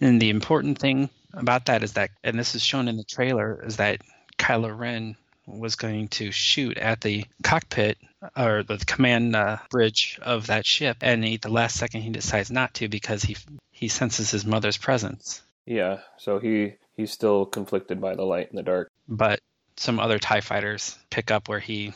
And 0.00 0.22
the 0.22 0.30
important 0.30 0.78
thing 0.78 1.10
about 1.34 1.66
that 1.66 1.82
is 1.82 1.94
that, 1.94 2.10
and 2.24 2.38
this 2.38 2.54
is 2.54 2.62
shown 2.62 2.88
in 2.88 2.96
the 2.96 3.04
trailer, 3.04 3.62
is 3.66 3.76
that 3.76 4.00
Kylo 4.38 4.76
Ren 4.76 5.16
was 5.46 5.76
going 5.76 6.08
to 6.08 6.30
shoot 6.32 6.76
at 6.76 7.00
the 7.00 7.24
cockpit 7.42 7.98
or 8.36 8.62
the 8.62 8.78
command 8.78 9.36
uh, 9.36 9.58
bridge 9.70 10.18
of 10.22 10.48
that 10.48 10.66
ship, 10.66 10.98
and 11.00 11.24
he, 11.24 11.36
the 11.36 11.48
last 11.48 11.76
second 11.76 12.02
he 12.02 12.10
decides 12.10 12.50
not 12.50 12.74
to 12.74 12.88
because 12.88 13.22
he 13.22 13.36
he 13.70 13.88
senses 13.88 14.30
his 14.30 14.44
mother's 14.44 14.76
presence. 14.76 15.42
Yeah, 15.64 16.00
so 16.16 16.38
he 16.38 16.74
he's 16.96 17.12
still 17.12 17.46
conflicted 17.46 18.00
by 18.00 18.14
the 18.14 18.24
light 18.24 18.50
and 18.50 18.58
the 18.58 18.62
dark. 18.62 18.90
But 19.08 19.40
some 19.76 20.00
other 20.00 20.18
Tie 20.18 20.40
fighters 20.40 20.98
pick 21.10 21.30
up 21.30 21.48
where 21.48 21.60
he 21.60 21.92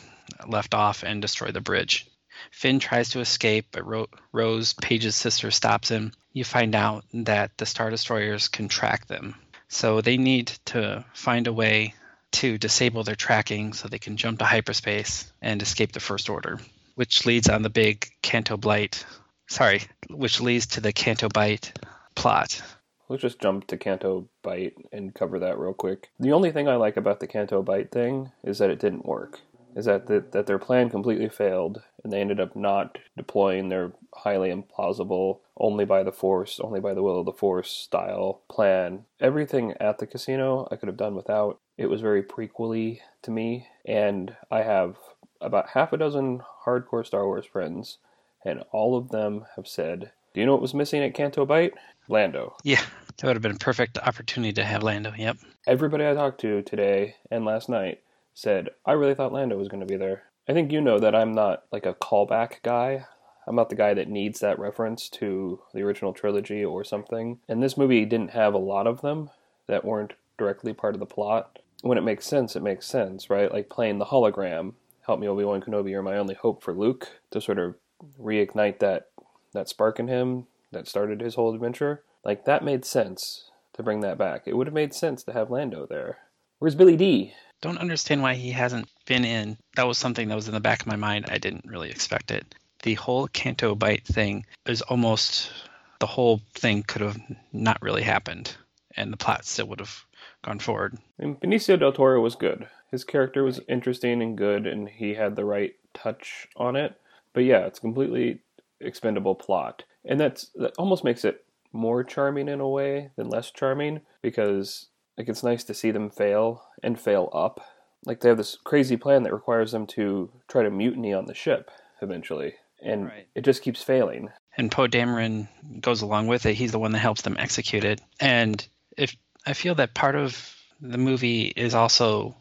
left 0.46 0.74
off 0.74 1.02
and 1.02 1.22
destroy 1.22 1.50
the 1.50 1.60
bridge. 1.60 2.06
Finn 2.50 2.78
tries 2.78 3.10
to 3.10 3.20
escape, 3.20 3.66
but 3.72 3.86
Ro- 3.86 4.08
Rose, 4.32 4.72
Paige's 4.74 5.16
sister, 5.16 5.50
stops 5.50 5.90
him. 5.90 6.12
You 6.32 6.44
find 6.44 6.74
out 6.74 7.04
that 7.12 7.56
the 7.58 7.66
Star 7.66 7.90
Destroyers 7.90 8.48
can 8.48 8.68
track 8.68 9.06
them. 9.06 9.34
So 9.68 10.00
they 10.00 10.16
need 10.16 10.48
to 10.66 11.04
find 11.12 11.46
a 11.46 11.52
way 11.52 11.94
to 12.32 12.58
disable 12.58 13.04
their 13.04 13.14
tracking 13.14 13.72
so 13.72 13.88
they 13.88 13.98
can 13.98 14.16
jump 14.16 14.38
to 14.38 14.44
hyperspace 14.44 15.32
and 15.42 15.60
escape 15.62 15.92
the 15.92 16.00
First 16.00 16.28
Order, 16.28 16.58
which 16.94 17.26
leads 17.26 17.48
on 17.48 17.62
the 17.62 17.70
big 17.70 18.06
Canto 18.22 18.56
Blight. 18.56 19.04
Sorry, 19.48 19.82
which 20.08 20.40
leads 20.40 20.66
to 20.68 20.80
the 20.80 20.92
Canto 20.92 21.28
Bight 21.28 21.72
plot. 22.14 22.62
Let's 23.08 23.22
just 23.22 23.40
jump 23.40 23.66
to 23.66 23.76
Canto 23.76 24.28
Bight 24.42 24.74
and 24.92 25.12
cover 25.12 25.40
that 25.40 25.58
real 25.58 25.74
quick. 25.74 26.10
The 26.20 26.32
only 26.32 26.52
thing 26.52 26.68
I 26.68 26.76
like 26.76 26.96
about 26.96 27.18
the 27.18 27.26
Canto 27.26 27.60
Bight 27.62 27.90
thing 27.90 28.30
is 28.44 28.58
that 28.58 28.70
it 28.70 28.78
didn't 28.78 29.04
work. 29.04 29.40
Is 29.74 29.84
that 29.84 30.06
the, 30.06 30.24
that 30.32 30.46
their 30.46 30.58
plan 30.58 30.90
completely 30.90 31.28
failed 31.28 31.82
and 32.02 32.12
they 32.12 32.20
ended 32.20 32.40
up 32.40 32.56
not 32.56 32.98
deploying 33.16 33.68
their 33.68 33.92
highly 34.14 34.50
implausible, 34.50 35.40
only 35.56 35.84
by 35.84 36.02
the 36.02 36.12
Force, 36.12 36.58
only 36.60 36.80
by 36.80 36.94
the 36.94 37.02
will 37.02 37.20
of 37.20 37.26
the 37.26 37.32
Force 37.32 37.70
style 37.70 38.42
plan. 38.48 39.04
Everything 39.20 39.74
at 39.80 39.98
the 39.98 40.06
casino 40.06 40.66
I 40.70 40.76
could 40.76 40.88
have 40.88 40.96
done 40.96 41.14
without. 41.14 41.60
It 41.80 41.88
was 41.88 42.02
very 42.02 42.22
prequely 42.22 43.00
to 43.22 43.30
me, 43.30 43.66
and 43.86 44.36
I 44.50 44.60
have 44.60 44.98
about 45.40 45.70
half 45.70 45.94
a 45.94 45.96
dozen 45.96 46.42
hardcore 46.66 47.06
Star 47.06 47.24
Wars 47.24 47.46
friends, 47.46 47.96
and 48.44 48.62
all 48.70 48.98
of 48.98 49.08
them 49.08 49.46
have 49.56 49.66
said, 49.66 50.12
"Do 50.34 50.40
you 50.40 50.44
know 50.44 50.52
what 50.52 50.60
was 50.60 50.74
missing 50.74 51.02
at 51.02 51.14
Canto 51.14 51.46
Bight? 51.46 51.72
Lando." 52.06 52.54
Yeah, 52.64 52.82
that 53.16 53.26
would 53.26 53.34
have 53.36 53.42
been 53.42 53.56
a 53.56 53.58
perfect 53.58 53.96
opportunity 53.96 54.52
to 54.52 54.64
have 54.64 54.82
Lando. 54.82 55.14
Yep. 55.16 55.38
Everybody 55.66 56.06
I 56.06 56.12
talked 56.12 56.42
to 56.42 56.60
today 56.60 57.16
and 57.30 57.46
last 57.46 57.70
night 57.70 58.02
said, 58.34 58.68
I 58.84 58.92
really 58.92 59.14
thought 59.14 59.32
Lando 59.32 59.56
was 59.56 59.68
going 59.68 59.80
to 59.80 59.86
be 59.86 59.96
there. 59.96 60.24
I 60.46 60.52
think 60.52 60.70
you 60.70 60.82
know 60.82 60.98
that 60.98 61.14
I'm 61.14 61.32
not 61.32 61.64
like 61.72 61.86
a 61.86 61.94
callback 61.94 62.60
guy. 62.62 63.06
I'm 63.46 63.56
not 63.56 63.70
the 63.70 63.74
guy 63.74 63.94
that 63.94 64.06
needs 64.06 64.40
that 64.40 64.58
reference 64.58 65.08
to 65.08 65.62
the 65.72 65.80
original 65.80 66.12
trilogy 66.12 66.62
or 66.62 66.84
something. 66.84 67.40
And 67.48 67.62
this 67.62 67.78
movie 67.78 68.04
didn't 68.04 68.32
have 68.32 68.52
a 68.52 68.58
lot 68.58 68.86
of 68.86 69.00
them 69.00 69.30
that 69.66 69.82
weren't 69.82 70.12
directly 70.40 70.72
part 70.72 70.94
of 70.94 71.00
the 71.00 71.06
plot. 71.06 71.60
When 71.82 71.98
it 71.98 72.02
makes 72.02 72.26
sense, 72.26 72.56
it 72.56 72.62
makes 72.62 72.86
sense, 72.86 73.30
right? 73.30 73.52
Like 73.52 73.68
playing 73.68 73.98
the 73.98 74.06
hologram, 74.06 74.72
help 75.06 75.20
me 75.20 75.28
Obi 75.28 75.44
Wan 75.44 75.60
Kenobi, 75.60 75.90
you're 75.90 76.02
my 76.02 76.16
only 76.16 76.34
hope 76.34 76.62
for 76.62 76.74
Luke, 76.74 77.08
to 77.30 77.40
sort 77.40 77.58
of 77.58 77.76
reignite 78.18 78.78
that 78.80 79.08
that 79.52 79.68
spark 79.68 80.00
in 80.00 80.08
him 80.08 80.46
that 80.72 80.88
started 80.88 81.20
his 81.20 81.34
whole 81.34 81.54
adventure. 81.54 82.02
Like 82.24 82.44
that 82.46 82.64
made 82.64 82.84
sense 82.84 83.50
to 83.74 83.82
bring 83.82 84.00
that 84.00 84.18
back. 84.18 84.42
It 84.46 84.56
would 84.56 84.66
have 84.66 84.74
made 84.74 84.94
sense 84.94 85.22
to 85.24 85.32
have 85.32 85.50
Lando 85.50 85.86
there. 85.86 86.18
Where's 86.58 86.74
Billy 86.74 86.96
Dee? 86.96 87.34
Don't 87.60 87.78
understand 87.78 88.22
why 88.22 88.34
he 88.34 88.50
hasn't 88.50 88.88
been 89.06 89.24
in. 89.24 89.58
That 89.76 89.86
was 89.86 89.98
something 89.98 90.28
that 90.28 90.34
was 90.34 90.48
in 90.48 90.54
the 90.54 90.60
back 90.60 90.80
of 90.80 90.86
my 90.86 90.96
mind. 90.96 91.26
I 91.28 91.38
didn't 91.38 91.66
really 91.66 91.90
expect 91.90 92.30
it. 92.30 92.54
the 92.82 92.94
whole 92.94 93.26
Canto 93.28 93.74
Bight 93.74 94.04
thing 94.06 94.46
is 94.66 94.82
almost 94.82 95.50
the 95.98 96.06
whole 96.06 96.40
thing 96.54 96.82
could 96.82 97.02
have 97.02 97.18
not 97.52 97.80
really 97.82 98.02
happened, 98.02 98.56
and 98.96 99.12
the 99.12 99.16
plot 99.16 99.44
still 99.44 99.66
would 99.66 99.80
have 99.80 100.04
gone 100.42 100.58
forward. 100.58 100.98
And 101.18 101.38
Benicio 101.40 101.78
del 101.78 101.92
Toro 101.92 102.20
was 102.20 102.34
good. 102.34 102.68
His 102.90 103.04
character 103.04 103.44
was 103.44 103.60
interesting 103.68 104.22
and 104.22 104.36
good, 104.36 104.66
and 104.66 104.88
he 104.88 105.14
had 105.14 105.36
the 105.36 105.44
right 105.44 105.74
touch 105.94 106.48
on 106.56 106.76
it. 106.76 106.98
But 107.32 107.44
yeah, 107.44 107.66
it's 107.66 107.78
a 107.78 107.82
completely 107.82 108.40
expendable 108.80 109.34
plot, 109.34 109.84
and 110.04 110.18
that's 110.18 110.50
that 110.56 110.72
almost 110.78 111.04
makes 111.04 111.24
it 111.24 111.44
more 111.72 112.02
charming 112.02 112.48
in 112.48 112.60
a 112.60 112.68
way 112.68 113.10
than 113.16 113.28
less 113.28 113.50
charming 113.52 114.00
because 114.22 114.86
like 115.16 115.28
it's 115.28 115.44
nice 115.44 115.62
to 115.64 115.74
see 115.74 115.92
them 115.92 116.10
fail 116.10 116.64
and 116.82 116.98
fail 116.98 117.30
up. 117.32 117.60
Like 118.06 118.20
they 118.20 118.28
have 118.28 118.38
this 118.38 118.56
crazy 118.64 118.96
plan 118.96 119.22
that 119.22 119.32
requires 119.32 119.70
them 119.72 119.86
to 119.88 120.30
try 120.48 120.62
to 120.64 120.70
mutiny 120.70 121.12
on 121.12 121.26
the 121.26 121.34
ship 121.34 121.70
eventually, 122.02 122.54
and 122.82 123.04
Right. 123.06 123.28
it 123.36 123.42
just 123.42 123.62
keeps 123.62 123.82
failing. 123.82 124.30
and 124.56 124.72
Poe 124.72 124.88
Dameron 124.88 125.46
goes 125.80 126.02
along 126.02 126.26
with 126.26 126.44
it. 126.46 126.54
He's 126.54 126.72
the 126.72 126.78
one 126.80 126.90
that 126.92 126.98
helps 126.98 127.22
them 127.22 127.36
execute 127.38 127.84
it. 127.84 128.00
And 128.18 128.66
if 128.96 129.14
I 129.46 129.52
feel 129.54 129.74
that 129.76 129.94
part 129.94 130.16
of 130.16 130.54
the 130.80 130.98
movie 130.98 131.46
is 131.54 131.74
also 131.74 132.34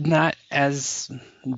not 0.00 0.36
as 0.50 1.10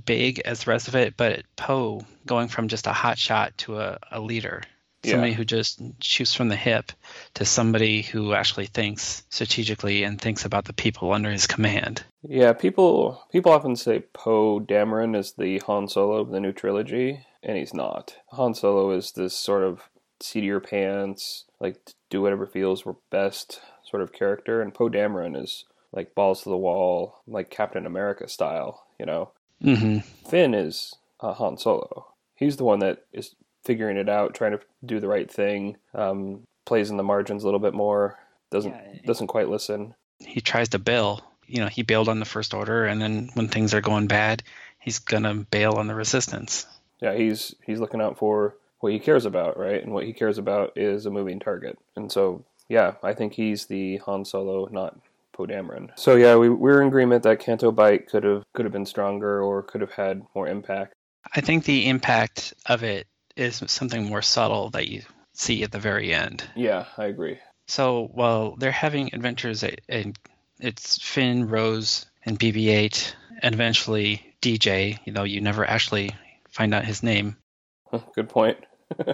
big 0.04 0.40
as 0.40 0.64
the 0.64 0.70
rest 0.70 0.88
of 0.88 0.96
it, 0.96 1.16
but 1.16 1.44
Poe 1.56 2.00
going 2.26 2.48
from 2.48 2.68
just 2.68 2.86
a 2.86 2.92
hot 2.92 3.18
shot 3.18 3.56
to 3.58 3.78
a, 3.78 3.98
a 4.10 4.20
leader, 4.20 4.62
Yeah. 5.02 5.12
somebody 5.12 5.32
who 5.32 5.44
just 5.44 5.80
shoots 6.02 6.34
from 6.34 6.48
the 6.48 6.56
hip, 6.56 6.92
to 7.34 7.44
somebody 7.44 8.02
who 8.02 8.34
actually 8.34 8.66
thinks 8.66 9.22
strategically 9.30 10.02
and 10.02 10.20
thinks 10.20 10.44
about 10.44 10.64
the 10.64 10.72
people 10.72 11.12
under 11.12 11.30
his 11.30 11.46
command. 11.46 12.02
Yeah, 12.22 12.52
people 12.52 13.22
people 13.30 13.52
often 13.52 13.76
say 13.76 14.00
Poe 14.12 14.58
Dameron 14.60 15.16
is 15.16 15.34
the 15.34 15.58
Han 15.66 15.88
Solo 15.88 16.16
of 16.20 16.30
the 16.30 16.40
new 16.40 16.52
trilogy, 16.52 17.24
and 17.42 17.56
he's 17.56 17.74
not. 17.74 18.16
Han 18.32 18.54
Solo 18.54 18.90
is 18.90 19.12
this 19.12 19.34
sort 19.34 19.62
of 19.62 19.82
seat 20.20 20.42
your 20.42 20.60
pants, 20.60 21.44
like 21.60 21.76
do 22.10 22.22
whatever 22.22 22.46
feels 22.46 22.82
best 23.10 23.60
sort 23.88 24.02
of 24.02 24.12
character, 24.12 24.60
and 24.60 24.74
Poe 24.74 24.88
Dameron 24.90 25.40
is 25.42 25.64
like 25.92 26.14
balls 26.14 26.42
to 26.42 26.50
the 26.50 26.56
wall, 26.56 27.22
like 27.26 27.48
Captain 27.50 27.86
America 27.86 28.28
style, 28.28 28.84
you 28.98 29.06
know. 29.06 29.30
hmm 29.62 29.98
Finn 30.28 30.52
is 30.54 30.94
uh, 31.20 31.32
Han 31.34 31.56
Solo. 31.56 32.08
He's 32.34 32.56
the 32.58 32.64
one 32.64 32.80
that 32.80 33.04
is 33.12 33.34
figuring 33.64 33.96
it 33.96 34.08
out, 34.08 34.34
trying 34.34 34.52
to 34.52 34.60
do 34.84 35.00
the 35.00 35.08
right 35.08 35.30
thing, 35.30 35.76
um, 35.94 36.42
plays 36.66 36.90
in 36.90 36.96
the 36.98 37.02
margins 37.02 37.42
a 37.42 37.46
little 37.46 37.60
bit 37.60 37.74
more, 37.74 38.18
doesn't 38.50 38.72
Yeah. 38.72 39.00
doesn't 39.06 39.28
quite 39.28 39.48
listen. 39.48 39.94
He 40.20 40.40
tries 40.40 40.68
to 40.70 40.78
bail. 40.78 41.22
You 41.46 41.60
know, 41.60 41.68
he 41.68 41.82
bailed 41.82 42.08
on 42.08 42.18
the 42.18 42.24
First 42.24 42.52
Order, 42.54 42.84
and 42.86 43.00
then 43.00 43.30
when 43.34 43.48
things 43.48 43.72
are 43.72 43.80
going 43.80 44.08
bad, 44.08 44.42
he's 44.80 44.98
gonna 44.98 45.34
bail 45.34 45.74
on 45.74 45.86
the 45.86 45.94
Resistance. 45.94 46.66
yeah, 47.00 47.14
he's 47.14 47.54
he's 47.64 47.78
looking 47.80 48.00
out 48.00 48.18
for 48.18 48.56
what 48.80 48.92
he 48.92 48.98
cares 48.98 49.24
about, 49.24 49.56
right? 49.58 49.82
And 49.82 49.92
what 49.94 50.04
he 50.04 50.12
cares 50.12 50.38
about 50.38 50.76
is 50.76 51.06
a 51.06 51.10
moving 51.10 51.38
target. 51.40 51.78
And 51.96 52.10
so, 52.12 52.44
yeah, 52.68 52.94
I 53.02 53.14
think 53.14 53.34
he's 53.34 53.66
the 53.66 53.98
Han 53.98 54.24
Solo, 54.24 54.66
not 54.70 54.98
Poe 55.32 55.46
Dameron. 55.46 55.90
So 55.96 56.16
yeah, 56.16 56.36
we 56.36 56.48
we're 56.48 56.80
in 56.80 56.88
agreement 56.88 57.22
that 57.24 57.40
Canto 57.40 57.70
Bight 57.72 58.08
could 58.08 58.24
have 58.24 58.44
could 58.54 58.64
have 58.64 58.72
been 58.72 58.86
stronger 58.86 59.42
or 59.42 59.62
could 59.62 59.80
have 59.80 59.92
had 59.92 60.22
more 60.34 60.48
impact. 60.48 60.94
I 61.34 61.40
think 61.40 61.64
the 61.64 61.88
impact 61.88 62.54
of 62.66 62.82
it 62.82 63.06
is 63.36 63.62
something 63.66 64.04
more 64.04 64.22
subtle 64.22 64.70
that 64.70 64.88
you 64.88 65.02
see 65.34 65.62
at 65.62 65.72
the 65.72 65.78
very 65.78 66.14
end. 66.14 66.44
Yeah, 66.54 66.86
I 66.96 67.06
agree. 67.06 67.38
So 67.68 68.08
while 68.12 68.56
they're 68.56 68.70
having 68.70 69.12
adventures, 69.12 69.64
and 69.88 70.16
it's 70.60 71.02
Finn, 71.02 71.48
Rose, 71.48 72.06
and 72.24 72.38
BB-8, 72.38 73.12
and 73.42 73.54
eventually 73.54 74.34
DJ. 74.40 74.98
You 75.04 75.12
know, 75.12 75.24
you 75.24 75.40
never 75.40 75.64
actually 75.64 76.14
find 76.50 76.74
out 76.74 76.84
his 76.84 77.02
name. 77.02 77.36
Good 78.14 78.28
point. 78.28 78.58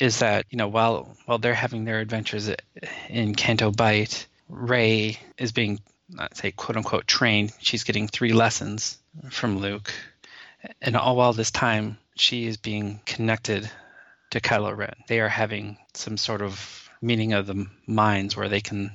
Is 0.00 0.20
that 0.20 0.46
you 0.50 0.56
know 0.56 0.68
while 0.68 1.14
while 1.26 1.38
they're 1.38 1.54
having 1.54 1.84
their 1.84 2.00
adventures 2.00 2.50
in 3.08 3.34
Canto 3.34 3.70
Bight, 3.70 4.26
Rey 4.48 5.18
is 5.38 5.52
being 5.52 5.78
not 6.08 6.36
say 6.36 6.50
quote 6.50 6.76
unquote 6.76 7.06
trained. 7.06 7.52
She's 7.60 7.84
getting 7.84 8.08
three 8.08 8.32
lessons 8.32 8.98
from 9.30 9.58
Luke, 9.58 9.92
and 10.80 10.96
all 10.96 11.16
while 11.16 11.32
this 11.32 11.50
time 11.50 11.98
she 12.16 12.46
is 12.46 12.56
being 12.56 13.00
connected 13.04 13.70
to 14.30 14.40
Kylo 14.40 14.76
Ren. 14.76 14.94
They 15.08 15.20
are 15.20 15.28
having 15.28 15.76
some 15.94 16.16
sort 16.16 16.42
of 16.42 16.88
meeting 17.02 17.32
of 17.32 17.46
the 17.46 17.66
minds 17.86 18.36
where 18.36 18.48
they 18.48 18.60
can 18.60 18.92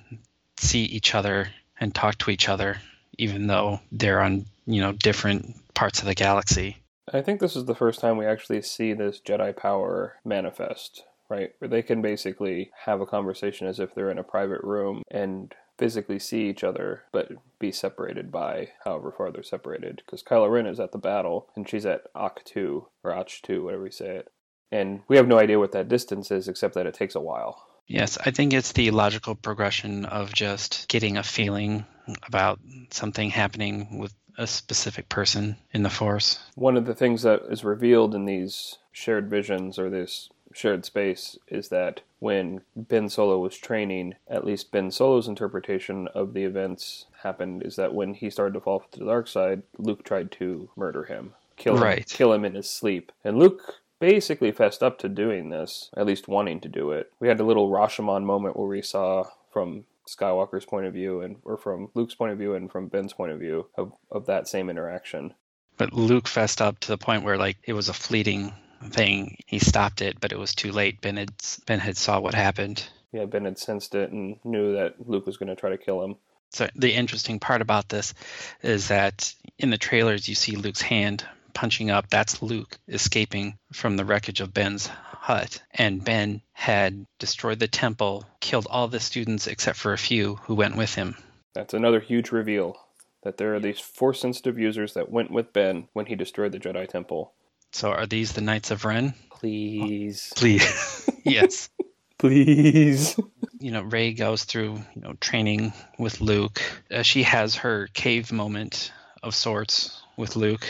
see 0.57 0.83
each 0.83 1.15
other 1.15 1.49
and 1.79 1.93
talk 1.93 2.17
to 2.19 2.31
each 2.31 2.49
other, 2.49 2.77
even 3.17 3.47
though 3.47 3.79
they're 3.91 4.21
on 4.21 4.45
you 4.65 4.81
know 4.81 4.91
different 4.91 5.55
parts 5.73 5.99
of 5.99 6.05
the 6.05 6.15
galaxy. 6.15 6.77
I 7.13 7.21
think 7.21 7.39
this 7.39 7.55
is 7.55 7.65
the 7.65 7.75
first 7.75 7.99
time 7.99 8.17
we 8.17 8.25
actually 8.25 8.61
see 8.61 8.93
this 8.93 9.19
Jedi 9.19 9.55
power 9.55 10.15
manifest, 10.25 11.03
right? 11.29 11.51
Where 11.59 11.69
they 11.69 11.81
can 11.81 12.01
basically 12.01 12.71
have 12.85 13.01
a 13.01 13.05
conversation 13.05 13.67
as 13.67 13.79
if 13.79 13.93
they're 13.93 14.11
in 14.11 14.17
a 14.17 14.23
private 14.23 14.61
room 14.63 15.03
and 15.11 15.53
physically 15.77 16.19
see 16.19 16.49
each 16.49 16.63
other, 16.63 17.03
but 17.11 17.29
be 17.59 17.71
separated 17.71 18.31
by 18.31 18.69
however 18.85 19.13
far 19.15 19.31
they're 19.31 19.43
separated. 19.43 20.01
Because 20.05 20.23
Kylo 20.23 20.49
Ren 20.49 20.65
is 20.65 20.79
at 20.79 20.93
the 20.93 20.97
battle, 20.97 21.49
and 21.55 21.67
she's 21.67 21.85
at 21.85 22.11
Ahch-To, 22.15 22.87
or 23.03 23.11
Ahch-To, 23.11 23.63
whatever 23.63 23.85
you 23.85 23.91
say 23.91 24.15
it. 24.15 24.31
And 24.71 25.01
we 25.07 25.17
have 25.17 25.27
no 25.27 25.37
idea 25.37 25.59
what 25.59 25.73
that 25.73 25.89
distance 25.89 26.31
is, 26.31 26.47
except 26.47 26.73
that 26.75 26.87
it 26.87 26.93
takes 26.93 27.13
a 27.13 27.19
while. 27.19 27.61
Yes, 27.87 28.17
I 28.17 28.31
think 28.31 28.53
it's 28.53 28.71
the 28.71 28.89
logical 28.91 29.35
progression 29.35 30.05
of 30.05 30.33
just 30.33 30.87
getting 30.87 31.17
a 31.17 31.23
feeling 31.23 31.85
about 32.25 32.59
something 32.89 33.29
happening 33.29 33.99
with 33.99 34.13
a 34.37 34.47
specific 34.47 35.09
person 35.09 35.57
in 35.71 35.83
the 35.83 35.89
Force. 35.89 36.39
One 36.55 36.77
of 36.77 36.85
the 36.85 36.95
things 36.95 37.21
that 37.23 37.43
is 37.49 37.63
revealed 37.63 38.13
in 38.15 38.25
these 38.25 38.77
shared 38.91 39.29
visions 39.29 39.77
or 39.79 39.89
this 39.89 40.29
shared 40.53 40.85
space 40.85 41.37
is 41.47 41.69
that 41.69 42.01
when 42.19 42.61
Ben 42.75 43.09
Solo 43.09 43.39
was 43.39 43.57
training, 43.57 44.15
at 44.27 44.45
least 44.45 44.71
Ben 44.71 44.89
Solo's 44.89 45.27
interpretation 45.27 46.07
of 46.09 46.33
the 46.33 46.43
events 46.43 47.05
happened 47.23 47.63
is 47.63 47.75
that 47.75 47.93
when 47.93 48.13
he 48.13 48.29
started 48.29 48.53
to 48.53 48.61
fall 48.61 48.79
to 48.91 48.99
the 48.99 49.05
dark 49.05 49.27
side, 49.27 49.63
Luke 49.77 50.03
tried 50.03 50.31
to 50.33 50.69
murder 50.75 51.03
him, 51.03 51.33
kill 51.57 51.75
him, 51.75 51.83
Right. 51.83 52.07
kill 52.07 52.31
him 52.31 52.45
in 52.45 52.55
his 52.55 52.69
sleep. 52.69 53.11
And 53.23 53.37
Luke 53.37 53.75
basically 53.99 54.51
fessed 54.51 54.81
up 54.83 54.97
to 54.99 55.09
doing 55.09 55.49
this, 55.49 55.89
at 55.97 56.05
least 56.05 56.27
wanting 56.27 56.59
to 56.61 56.69
do 56.69 56.91
it. 56.91 57.11
We 57.19 57.27
had 57.27 57.39
a 57.39 57.45
little 57.45 57.69
Rashomon 57.69 58.23
moment 58.23 58.55
where 58.57 58.67
we 58.67 58.81
saw 58.81 59.25
from 59.51 59.85
Skywalker's 60.07 60.65
point 60.65 60.85
of 60.85 60.93
view 60.93 61.21
and 61.21 61.37
or 61.43 61.57
from 61.57 61.89
Luke's 61.93 62.15
point 62.15 62.31
of 62.31 62.37
view 62.37 62.55
and 62.55 62.71
from 62.71 62.87
Ben's 62.87 63.13
point 63.13 63.31
of 63.31 63.39
view 63.39 63.67
of, 63.75 63.91
of 64.11 64.27
that 64.27 64.47
same 64.47 64.69
interaction. 64.69 65.33
But 65.77 65.93
Luke 65.93 66.27
fessed 66.27 66.61
up 66.61 66.79
to 66.81 66.87
the 66.89 66.97
point 66.97 67.23
where 67.23 67.37
like 67.37 67.57
it 67.63 67.73
was 67.73 67.89
a 67.89 67.93
fleeting 67.93 68.53
thing. 68.89 69.37
He 69.45 69.59
stopped 69.59 70.01
it, 70.01 70.19
but 70.19 70.31
it 70.31 70.39
was 70.39 70.55
too 70.55 70.71
late. 70.71 71.01
Ben 71.01 71.17
had 71.17 71.31
Ben 71.65 71.79
had 71.79 71.97
saw 71.97 72.19
what 72.19 72.33
happened. 72.33 72.87
Yeah, 73.11 73.25
Ben 73.25 73.45
had 73.45 73.57
sensed 73.57 73.95
it 73.95 74.11
and 74.11 74.37
knew 74.43 74.73
that 74.73 75.07
Luke 75.07 75.25
was 75.25 75.37
going 75.37 75.49
to 75.49 75.55
try 75.55 75.69
to 75.69 75.77
kill 75.77 76.03
him. 76.03 76.15
So 76.51 76.69
the 76.75 76.93
interesting 76.93 77.39
part 77.39 77.61
about 77.61 77.89
this 77.89 78.13
is 78.61 78.89
that 78.89 79.33
in 79.57 79.69
the 79.69 79.77
trailers 79.77 80.27
you 80.27 80.35
see 80.35 80.55
Luke's 80.55 80.81
hand 80.81 81.25
punching 81.55 81.89
up. 81.89 82.09
That's 82.11 82.43
Luke 82.43 82.77
escaping 82.87 83.57
from 83.73 83.97
the 83.97 84.05
wreckage 84.05 84.41
of 84.41 84.53
Ben's 84.53 84.85
hut. 84.85 85.63
And 85.71 86.05
Ben 86.05 86.43
had 86.53 87.07
destroyed 87.17 87.57
the 87.57 87.67
temple, 87.67 88.25
killed 88.39 88.67
all 88.69 88.87
the 88.87 88.99
students 88.99 89.47
except 89.47 89.79
for 89.79 89.93
a 89.93 89.97
few 89.97 90.35
who 90.43 90.53
went 90.53 90.75
with 90.75 90.93
him. 90.93 91.17
That's 91.55 91.73
another 91.73 91.99
huge 91.99 92.31
reveal 92.31 92.77
that 93.23 93.37
there 93.37 93.55
are 93.55 93.59
these 93.59 93.79
force 93.79 94.21
sensitive 94.21 94.59
users 94.59 94.93
that 94.93 95.09
went 95.09 95.31
with 95.31 95.51
Ben 95.51 95.87
when 95.93 96.05
he 96.05 96.15
destroyed 96.15 96.51
the 96.51 96.59
Jedi 96.59 96.87
Temple. 96.87 97.33
So 97.71 97.89
are 97.91 98.05
these 98.05 98.33
the 98.33 98.41
Knights 98.41 98.69
of 98.69 98.85
Ren? 98.85 99.15
Please. 99.31 100.31
Please. 100.37 101.09
yes. 101.23 101.69
Please. 102.19 103.19
You 103.59 103.71
know, 103.71 103.81
Rey 103.81 104.13
goes 104.13 104.43
through, 104.43 104.79
you 104.93 105.01
know, 105.01 105.13
training 105.19 105.73
with 105.97 106.21
Luke. 106.21 106.61
Uh, 106.89 107.01
she 107.01 107.23
has 107.23 107.55
her 107.55 107.87
cave 107.93 108.31
moment 108.31 108.93
of 109.23 109.35
sorts 109.35 110.01
with 110.15 110.35
Luke. 110.35 110.65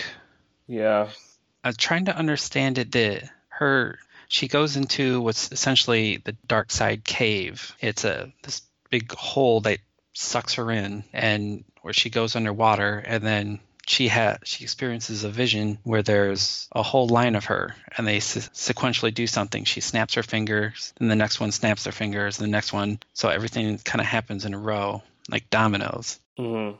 Yeah. 0.68 1.10
I 1.64 1.70
was 1.70 1.78
trying 1.78 2.06
to 2.06 2.16
understand 2.16 2.78
it. 2.78 2.92
The 2.92 3.30
her 3.50 4.00
she 4.28 4.48
goes 4.48 4.76
into 4.76 5.22
what's 5.22 5.52
essentially 5.52 6.18
the 6.18 6.34
dark 6.48 6.72
side 6.72 7.04
cave. 7.04 7.76
It's 7.80 8.04
a 8.04 8.32
this 8.44 8.62
big 8.90 9.12
hole 9.12 9.62
that 9.62 9.80
sucks 10.14 10.56
her 10.56 10.72
in, 10.72 11.04
and 11.14 11.64
where 11.82 11.94
she 11.94 12.10
goes 12.10 12.36
underwater, 12.36 12.98
and 12.98 13.24
then 13.24 13.60
she 13.88 14.08
ha 14.08 14.38
she 14.44 14.64
experiences 14.64 15.24
a 15.24 15.30
vision 15.30 15.78
where 15.84 16.02
there's 16.02 16.68
a 16.72 16.84
whole 16.84 17.08
line 17.08 17.36
of 17.36 17.46
her, 17.46 17.76
and 17.98 18.08
they 18.08 18.20
se- 18.20 18.50
sequentially 18.54 19.14
do 19.14 19.28
something. 19.28 19.64
She 19.64 19.82
snaps 19.82 20.16
her 20.16 20.24
fingers, 20.24 20.94
and 21.00 21.10
the 21.10 21.16
next 21.16 21.40
one 21.40 21.52
snaps 21.52 21.84
their 21.84 21.94
fingers, 21.94 22.40
and 22.40 22.48
the 22.48 22.52
next 22.52 22.74
one. 22.74 23.00
So 23.14 23.30
everything 23.30 23.78
kind 23.80 24.02
of 24.02 24.08
happens 24.08 24.46
in 24.46 24.54
a 24.54 24.60
row, 24.60 25.04
like 25.30 25.50
dominoes. 25.50 26.20
hmm 26.38 26.72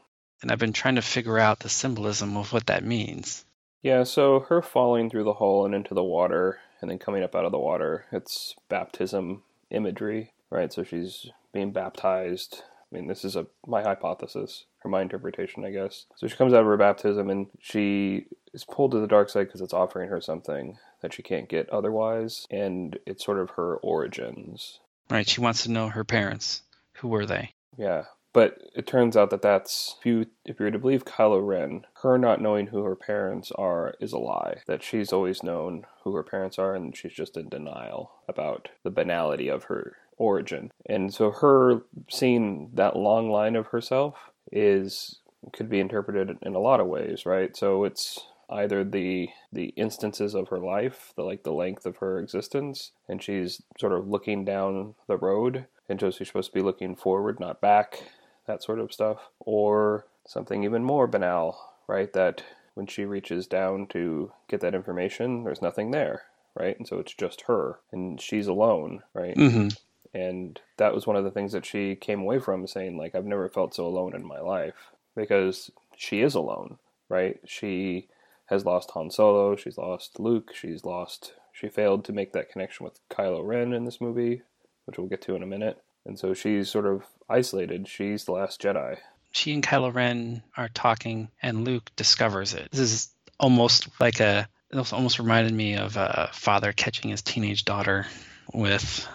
And 0.42 0.52
I've 0.52 0.60
been 0.60 0.74
trying 0.74 0.96
to 0.96 1.02
figure 1.02 1.40
out 1.40 1.60
the 1.60 1.70
symbolism 1.70 2.38
of 2.38 2.52
what 2.54 2.68
that 2.68 2.84
means. 2.84 3.46
Yeah, 3.86 4.02
so 4.02 4.40
her 4.50 4.64
falling 4.64 5.12
through 5.12 5.26
the 5.26 5.34
hole 5.34 5.64
and 5.64 5.76
into 5.76 5.94
the 5.94 6.04
water 6.04 6.58
and 6.82 6.90
then 6.90 6.98
coming 6.98 7.22
up 7.22 7.36
out 7.36 7.46
of 7.46 7.52
the 7.52 7.60
water, 7.60 8.06
it's 8.12 8.56
baptism 8.68 9.44
imagery, 9.70 10.34
right? 10.50 10.74
So 10.74 10.84
she's 10.84 11.28
being 11.54 11.72
baptized. 11.72 12.64
I 12.64 12.96
mean, 12.96 13.06
this 13.06 13.24
is 13.24 13.36
a 13.36 13.46
my 13.68 13.84
hypothesis 13.84 14.66
or 14.84 14.90
my 14.90 15.04
interpretation, 15.04 15.64
I 15.64 15.70
guess. 15.70 16.08
So 16.16 16.28
she 16.28 16.36
comes 16.36 16.52
out 16.52 16.62
of 16.62 16.66
her 16.66 16.78
baptism 16.78 17.30
and 17.30 17.46
she 17.60 18.26
is 18.56 18.66
pulled 18.66 18.90
to 18.94 19.00
the 19.00 19.06
dark 19.06 19.30
side 19.30 19.46
because 19.46 19.62
it's 19.62 19.72
offering 19.72 20.10
her 20.10 20.20
something 20.20 20.80
that 21.02 21.14
she 21.14 21.22
can't 21.22 21.48
get 21.48 21.70
otherwise, 21.70 22.48
and 22.50 22.98
it's 23.06 23.24
sort 23.24 23.38
of 23.38 23.52
her 23.52 23.76
origins. 23.78 24.80
Right. 25.12 25.30
She 25.30 25.42
wants 25.42 25.62
to 25.62 25.72
know 25.72 25.90
her 25.90 26.04
parents. 26.04 26.64
Who 26.94 27.10
were 27.10 27.28
they? 27.28 27.54
Yeah, 27.78 28.06
but 28.36 28.58
it 28.76 28.86
turns 28.86 29.16
out 29.16 29.30
that 29.30 29.42
that's 29.42 29.96
if 29.98 30.06
you 30.06 30.26
if 30.44 30.60
you're 30.60 30.70
to 30.70 30.78
believe 30.78 31.06
Kylo 31.06 31.48
Ren, 31.48 31.86
her 32.04 32.18
not 32.18 32.42
knowing 32.42 32.68
who 32.68 32.84
her 32.84 32.96
parents 32.96 33.50
are 33.54 33.94
is 34.02 34.12
a 34.12 34.18
lie. 34.18 34.58
That 34.68 34.84
she's 34.84 35.14
always 35.14 35.42
known 35.42 35.86
who 36.04 36.14
her 36.16 36.22
parents 36.22 36.60
are, 36.60 36.76
and 36.76 36.96
she's 36.96 37.14
just 37.14 37.38
in 37.38 37.48
denial 37.48 38.12
about 38.28 38.68
the 38.84 38.92
banality 38.92 39.48
of 39.48 39.64
her 39.64 39.96
origin. 40.18 40.74
And 40.86 41.14
so 41.14 41.32
her 41.32 41.84
seeing 42.10 42.72
that 42.74 42.98
long 42.98 43.32
line 43.32 43.56
of 43.56 43.68
herself 43.68 44.16
is 44.52 45.20
could 45.54 45.70
be 45.70 45.80
interpreted 45.80 46.38
in 46.42 46.56
a 46.56 46.60
lot 46.60 46.82
of 46.82 46.88
ways, 46.88 47.26
right? 47.26 47.56
So 47.56 47.86
it's 47.86 48.20
either 48.50 48.84
the 48.84 49.30
the 49.54 49.68
instances 49.78 50.36
of 50.36 50.50
her 50.50 50.60
life, 50.60 51.14
the 51.16 51.24
like 51.24 51.44
the 51.44 51.54
length 51.54 51.86
of 51.86 51.98
her 51.98 52.20
existence, 52.20 52.92
and 53.08 53.24
she's 53.24 53.62
sort 53.80 53.94
of 53.94 54.10
looking 54.10 54.44
down 54.44 54.96
the 55.08 55.16
road, 55.16 55.68
and 55.88 56.02
so 56.02 56.12
she's 56.12 56.28
supposed 56.28 56.50
to 56.50 56.54
be 56.54 56.62
looking 56.62 56.98
forward, 56.98 57.40
not 57.40 57.62
back, 57.62 58.04
that 58.48 58.64
sort 58.64 58.80
of 58.80 58.94
stuff, 58.94 59.30
or 59.40 60.06
something 60.28 60.64
even 60.64 60.84
more 60.84 61.08
banal, 61.08 61.74
right? 61.88 62.12
That 62.14 62.44
when 62.74 62.88
she 62.88 63.06
reaches 63.06 63.48
down 63.48 63.88
to 63.88 64.32
get 64.48 64.62
that 64.62 64.76
information, 64.76 65.44
there's 65.44 65.62
nothing 65.62 65.92
there, 65.92 66.24
right? 66.56 66.78
And 66.78 66.88
so 66.88 67.00
it's 67.00 67.14
just 67.14 67.42
her, 67.42 67.80
and 67.92 68.20
she's 68.20 68.48
alone, 68.48 69.04
right? 69.14 69.36
Mm-hmm. 69.36 69.70
And 70.14 70.60
that 70.78 70.94
was 70.94 71.06
one 71.06 71.18
of 71.18 71.24
the 71.24 71.32
things 71.32 71.52
that 71.52 71.66
she 71.66 71.96
came 71.96 72.22
away 72.22 72.40
from, 72.40 72.66
saying 72.68 72.98
like, 72.98 73.16
I've 73.16 73.26
never 73.26 73.50
felt 73.50 73.76
so 73.76 73.86
alone 73.86 74.16
in 74.16 74.26
my 74.26 74.40
life 74.40 74.92
because 75.16 75.72
she 75.98 76.22
is 76.22 76.36
alone, 76.36 76.78
right? 77.10 77.40
She 77.46 78.08
has 78.46 78.66
lost 78.66 78.92
Han 78.92 79.12
Solo, 79.12 79.56
she's 79.56 79.78
lost 79.78 80.20
Luke, 80.20 80.52
she's 80.54 80.86
lost 80.86 81.34
she 81.56 81.70
failed 81.70 82.04
to 82.04 82.12
make 82.12 82.34
that 82.34 82.52
connection 82.52 82.84
with 82.84 83.00
Kylo 83.10 83.42
Ren 83.42 83.72
in 83.72 83.86
this 83.86 84.02
movie, 84.02 84.42
which 84.84 84.98
we'll 84.98 85.08
get 85.08 85.22
to 85.22 85.36
in 85.36 85.44
a 85.44 85.48
minute. 85.48 85.82
And 86.06 86.20
so 86.20 86.34
she's 86.34 86.70
sort 86.70 86.86
of 86.86 87.04
isolated. 87.30 87.88
She's 87.88 88.26
the 88.26 88.34
last 88.34 88.62
Jedi. 88.62 88.98
She 89.32 89.54
and 89.54 89.64
Kylo 89.64 89.94
Ren 89.94 90.44
are 90.56 90.70
talking, 90.70 91.30
and 91.42 91.66
Luke 91.66 91.92
discovers 91.96 92.54
it. 92.54 92.70
This 92.72 92.80
is 92.80 93.10
almost 93.40 93.88
like 94.00 94.20
a. 94.20 94.48
It 94.72 94.94
almost 94.94 95.20
reminded 95.20 95.54
me 95.54 95.76
of 95.76 95.96
a 95.96 96.30
father 96.34 96.72
catching 96.74 97.12
his 97.12 97.22
teenage 97.22 97.66
daughter 97.66 98.08
with 98.54 99.08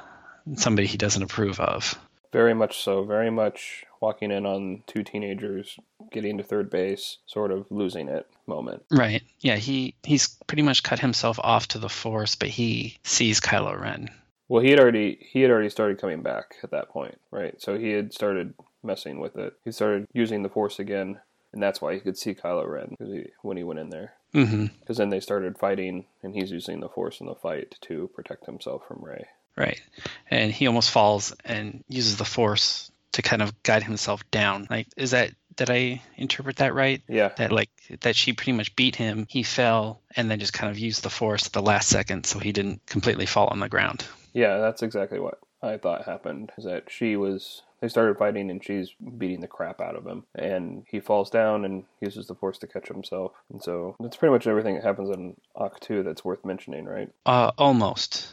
somebody 0.57 0.87
he 0.87 0.97
doesn't 0.97 1.23
approve 1.23 1.61
of. 1.61 1.99
Very 2.33 2.55
much 2.55 2.83
so. 2.83 3.05
Very 3.05 3.31
much 3.31 3.85
walking 4.01 4.31
in 4.31 4.47
on 4.47 4.83
two 4.87 5.03
teenagers 5.03 5.79
getting 6.11 6.39
to 6.39 6.45
third 6.45 6.71
base, 6.71 7.19
sort 7.27 7.51
of 7.51 7.67
losing 7.71 8.09
it 8.09 8.27
moment. 8.47 8.83
Right. 8.91 9.23
Yeah, 9.41 9.57
he 9.57 9.95
he's 10.03 10.29
pretty 10.47 10.63
much 10.63 10.83
cut 10.83 10.99
himself 10.99 11.39
off 11.43 11.69
to 11.69 11.79
the 11.79 11.89
force, 11.89 12.35
but 12.35 12.49
he 12.49 12.99
sees 13.03 13.41
Kylo 13.41 13.79
Ren. 13.79 14.11
Well, 14.51 14.63
he 14.63 14.71
had 14.71 14.81
already 14.81 15.17
he 15.31 15.43
had 15.43 15.51
already 15.53 15.71
started 15.71 16.01
coming 16.01 16.23
back 16.23 16.57
at 16.65 16.73
that 16.73 16.89
point, 16.89 17.19
right? 17.31 17.55
So 17.63 17.79
he 17.79 17.91
had 17.93 18.13
started 18.13 18.53
messing 18.83 19.21
with 19.21 19.37
it. 19.37 19.55
He 19.65 19.71
started 19.71 20.09
using 20.13 20.43
the 20.43 20.49
force 20.49 20.81
again, 20.81 21.21
and 21.53 21.63
that's 21.63 21.81
why 21.81 21.95
he 21.95 22.01
could 22.01 22.19
see 22.19 22.35
Kylo 22.35 22.67
Ren 22.67 22.97
he, 22.99 23.27
when 23.43 23.57
he 23.57 23.63
went 23.63 23.79
in 23.79 23.91
there. 23.91 24.15
Because 24.33 24.49
Mm-hmm. 24.49 24.93
then 24.95 25.11
they 25.11 25.21
started 25.21 25.57
fighting, 25.57 26.07
and 26.23 26.35
he's 26.35 26.51
using 26.51 26.81
the 26.81 26.89
force 26.89 27.21
in 27.21 27.27
the 27.27 27.35
fight 27.37 27.77
to 27.83 28.11
protect 28.15 28.47
himself 28.47 28.83
from 28.89 29.05
Rey. 29.05 29.27
Right. 29.57 29.81
And 30.31 30.51
he 30.53 30.67
almost 30.67 30.91
falls 30.91 31.35
and 31.45 31.85
uses 31.89 32.17
the 32.17 32.25
force 32.25 32.91
to 33.13 33.23
kind 33.23 33.43
of 33.43 33.61
guide 33.63 33.83
himself 33.85 34.29
down. 34.33 34.67
Like, 34.69 34.89
is 34.97 35.13
that 35.13 35.31
did 35.57 35.69
I 35.71 36.03
interpret 36.17 36.57
that 36.57 36.75
right? 36.75 37.03
Yeah, 37.09 37.29
That 37.37 37.53
like 37.53 37.71
that 38.01 38.17
she 38.17 38.33
pretty 38.33 38.53
much 38.53 38.75
beat 38.75 38.97
him. 38.97 39.27
He 39.29 39.43
fell 39.43 40.01
and 40.17 40.29
then 40.31 40.41
just 40.41 40.53
kind 40.55 40.71
of 40.71 40.79
used 40.79 41.03
the 41.03 41.11
force 41.11 41.47
at 41.47 41.53
the 41.53 41.63
last 41.63 41.89
second, 41.89 42.25
so 42.27 42.39
he 42.41 42.51
didn't 42.53 42.85
completely 42.87 43.27
fall 43.27 43.47
on 43.49 43.61
the 43.61 43.69
ground. 43.69 44.05
Yeah, 44.33 44.59
that's 44.59 44.83
exactly 44.83 45.21
what 45.21 45.39
I 45.63 45.77
thought 45.77 46.05
happened. 46.05 46.53
Is 46.59 46.65
that 46.65 46.85
she 46.91 47.17
was 47.17 47.63
they 47.81 47.89
started 47.89 48.19
fighting, 48.19 48.51
and 48.51 48.63
she's 48.63 48.91
beating 49.19 49.41
the 49.41 49.49
crap 49.49 49.81
out 49.81 49.97
of 49.97 50.07
him, 50.07 50.25
and 50.35 50.85
he 50.89 51.01
falls 51.01 51.31
down 51.31 51.65
and 51.65 51.85
uses 52.01 52.27
the 52.27 52.35
force 52.35 52.59
to 52.59 52.67
catch 52.67 52.89
himself. 52.89 53.33
And 53.51 53.63
so 53.63 53.97
that's 54.01 54.17
pretty 54.17 54.33
much 54.33 54.47
everything 54.47 54.75
that 54.75 54.85
happens 54.85 55.11
in 55.11 55.37
Ahch-To 55.57 56.03
that's 56.03 56.25
worth 56.25 56.45
mentioning, 56.45 56.85
right? 56.85 57.11
Uh, 57.25 57.53
almost. 57.57 58.33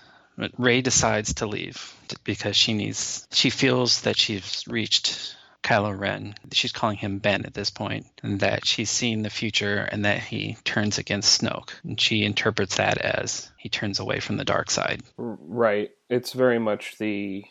Rey 0.57 0.81
decides 0.81 1.35
to 1.35 1.47
leave 1.47 1.95
because 2.23 2.55
she 2.55 2.73
needs. 2.73 3.27
She 3.31 3.49
feels 3.49 4.01
that 4.01 4.17
she's 4.17 4.65
reached 4.67 5.35
Kylo 5.67 5.99
Ren. 5.99 6.33
She's 6.53 6.71
calling 6.71 6.95
him 6.95 7.19
Ben 7.19 7.45
at 7.45 7.53
this 7.53 7.69
point, 7.69 8.05
and 8.23 8.39
that 8.39 8.65
she's 8.65 8.89
seen 8.89 9.21
the 9.21 9.29
future, 9.29 9.79
and 9.91 10.05
that 10.05 10.19
he 10.19 10.55
turns 10.63 10.97
against 10.97 11.41
Snoke. 11.41 11.71
And 11.83 11.99
she 11.99 12.23
interprets 12.23 12.77
that 12.77 12.97
as 12.97 13.51
he 13.57 13.67
turns 13.67 13.99
away 13.99 14.21
from 14.21 14.37
the 14.37 14.45
dark 14.45 14.71
side. 14.71 15.01
Right. 15.17 15.91
It's 16.09 16.31
very 16.31 16.57
much 16.57 16.97
the 16.99 17.43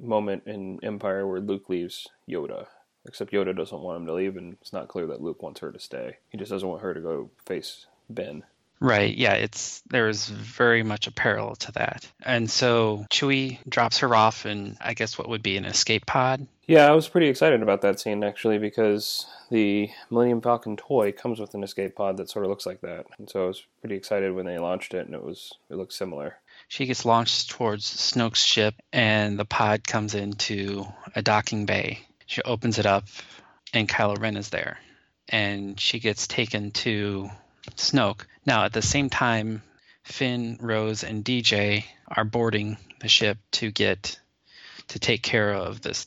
moment 0.00 0.44
in 0.46 0.78
Empire 0.84 1.26
where 1.26 1.40
Luke 1.40 1.68
leaves 1.68 2.06
Yoda. 2.30 2.66
Except 3.08 3.32
Yoda 3.32 3.56
doesn't 3.56 3.80
want 3.80 3.96
him 3.96 4.06
to 4.06 4.14
leave, 4.14 4.36
and 4.36 4.56
it's 4.60 4.72
not 4.72 4.86
clear 4.86 5.06
that 5.06 5.20
Luke 5.20 5.42
wants 5.42 5.58
her 5.58 5.72
to 5.72 5.80
stay. 5.80 6.18
He 6.28 6.38
just 6.38 6.52
doesn't 6.52 6.68
want 6.68 6.82
her 6.82 6.94
to 6.94 7.00
go 7.00 7.30
face 7.44 7.86
Ben. 8.08 8.44
Right. 8.80 9.16
Yeah. 9.16 9.34
It's 9.34 9.80
there 9.90 10.08
is 10.08 10.28
very 10.28 10.82
much 10.82 11.06
a 11.06 11.12
parallel 11.12 11.56
to 11.56 11.72
that. 11.72 12.10
And 12.22 12.50
so 12.50 13.06
Chewie 13.10 13.58
drops 13.68 13.98
her 13.98 14.14
off 14.14 14.46
in 14.46 14.76
I 14.80 14.94
guess 14.94 15.18
what 15.18 15.28
would 15.28 15.42
be 15.42 15.56
an 15.56 15.64
escape 15.64 16.06
pod. 16.06 16.46
Yeah, 16.68 16.86
I 16.86 16.92
was 16.92 17.08
pretty 17.08 17.28
excited 17.28 17.62
about 17.62 17.80
that 17.80 17.98
scene 17.98 18.22
actually 18.22 18.58
because 18.58 19.26
the 19.50 19.88
Millennium 20.10 20.42
Falcon 20.42 20.76
toy 20.76 21.12
comes 21.12 21.40
with 21.40 21.54
an 21.54 21.64
escape 21.64 21.96
pod 21.96 22.18
that 22.18 22.28
sort 22.28 22.44
of 22.44 22.50
looks 22.50 22.66
like 22.66 22.82
that, 22.82 23.06
and 23.18 23.28
so 23.28 23.44
I 23.44 23.46
was 23.46 23.64
pretty 23.80 23.96
excited 23.96 24.34
when 24.34 24.44
they 24.44 24.58
launched 24.58 24.92
it, 24.92 25.06
and 25.06 25.14
it 25.14 25.24
was 25.24 25.54
it 25.70 25.76
looked 25.76 25.94
similar. 25.94 26.36
She 26.68 26.84
gets 26.84 27.06
launched 27.06 27.48
towards 27.48 27.86
Snoke's 27.86 28.42
ship, 28.42 28.74
and 28.92 29.38
the 29.38 29.46
pod 29.46 29.86
comes 29.86 30.14
into 30.14 30.84
a 31.16 31.22
docking 31.22 31.64
bay. 31.64 32.00
She 32.26 32.42
opens 32.42 32.78
it 32.78 32.84
up, 32.84 33.06
and 33.72 33.88
Kylo 33.88 34.20
Ren 34.20 34.36
is 34.36 34.50
there. 34.50 34.78
And 35.30 35.80
she 35.80 35.98
gets 35.98 36.26
taken 36.26 36.70
to 36.72 37.30
Snoke. 37.76 38.26
Now, 38.48 38.64
at 38.64 38.72
the 38.72 38.80
same 38.80 39.10
time, 39.10 39.62
Finn, 40.04 40.56
Rose, 40.58 41.04
and 41.04 41.22
DJ 41.22 41.84
are 42.08 42.24
boarding 42.24 42.78
the 42.98 43.06
ship 43.06 43.36
to 43.52 43.70
get 43.70 44.18
to 44.88 44.98
take 44.98 45.22
care 45.22 45.52
of 45.52 45.82
this 45.82 46.06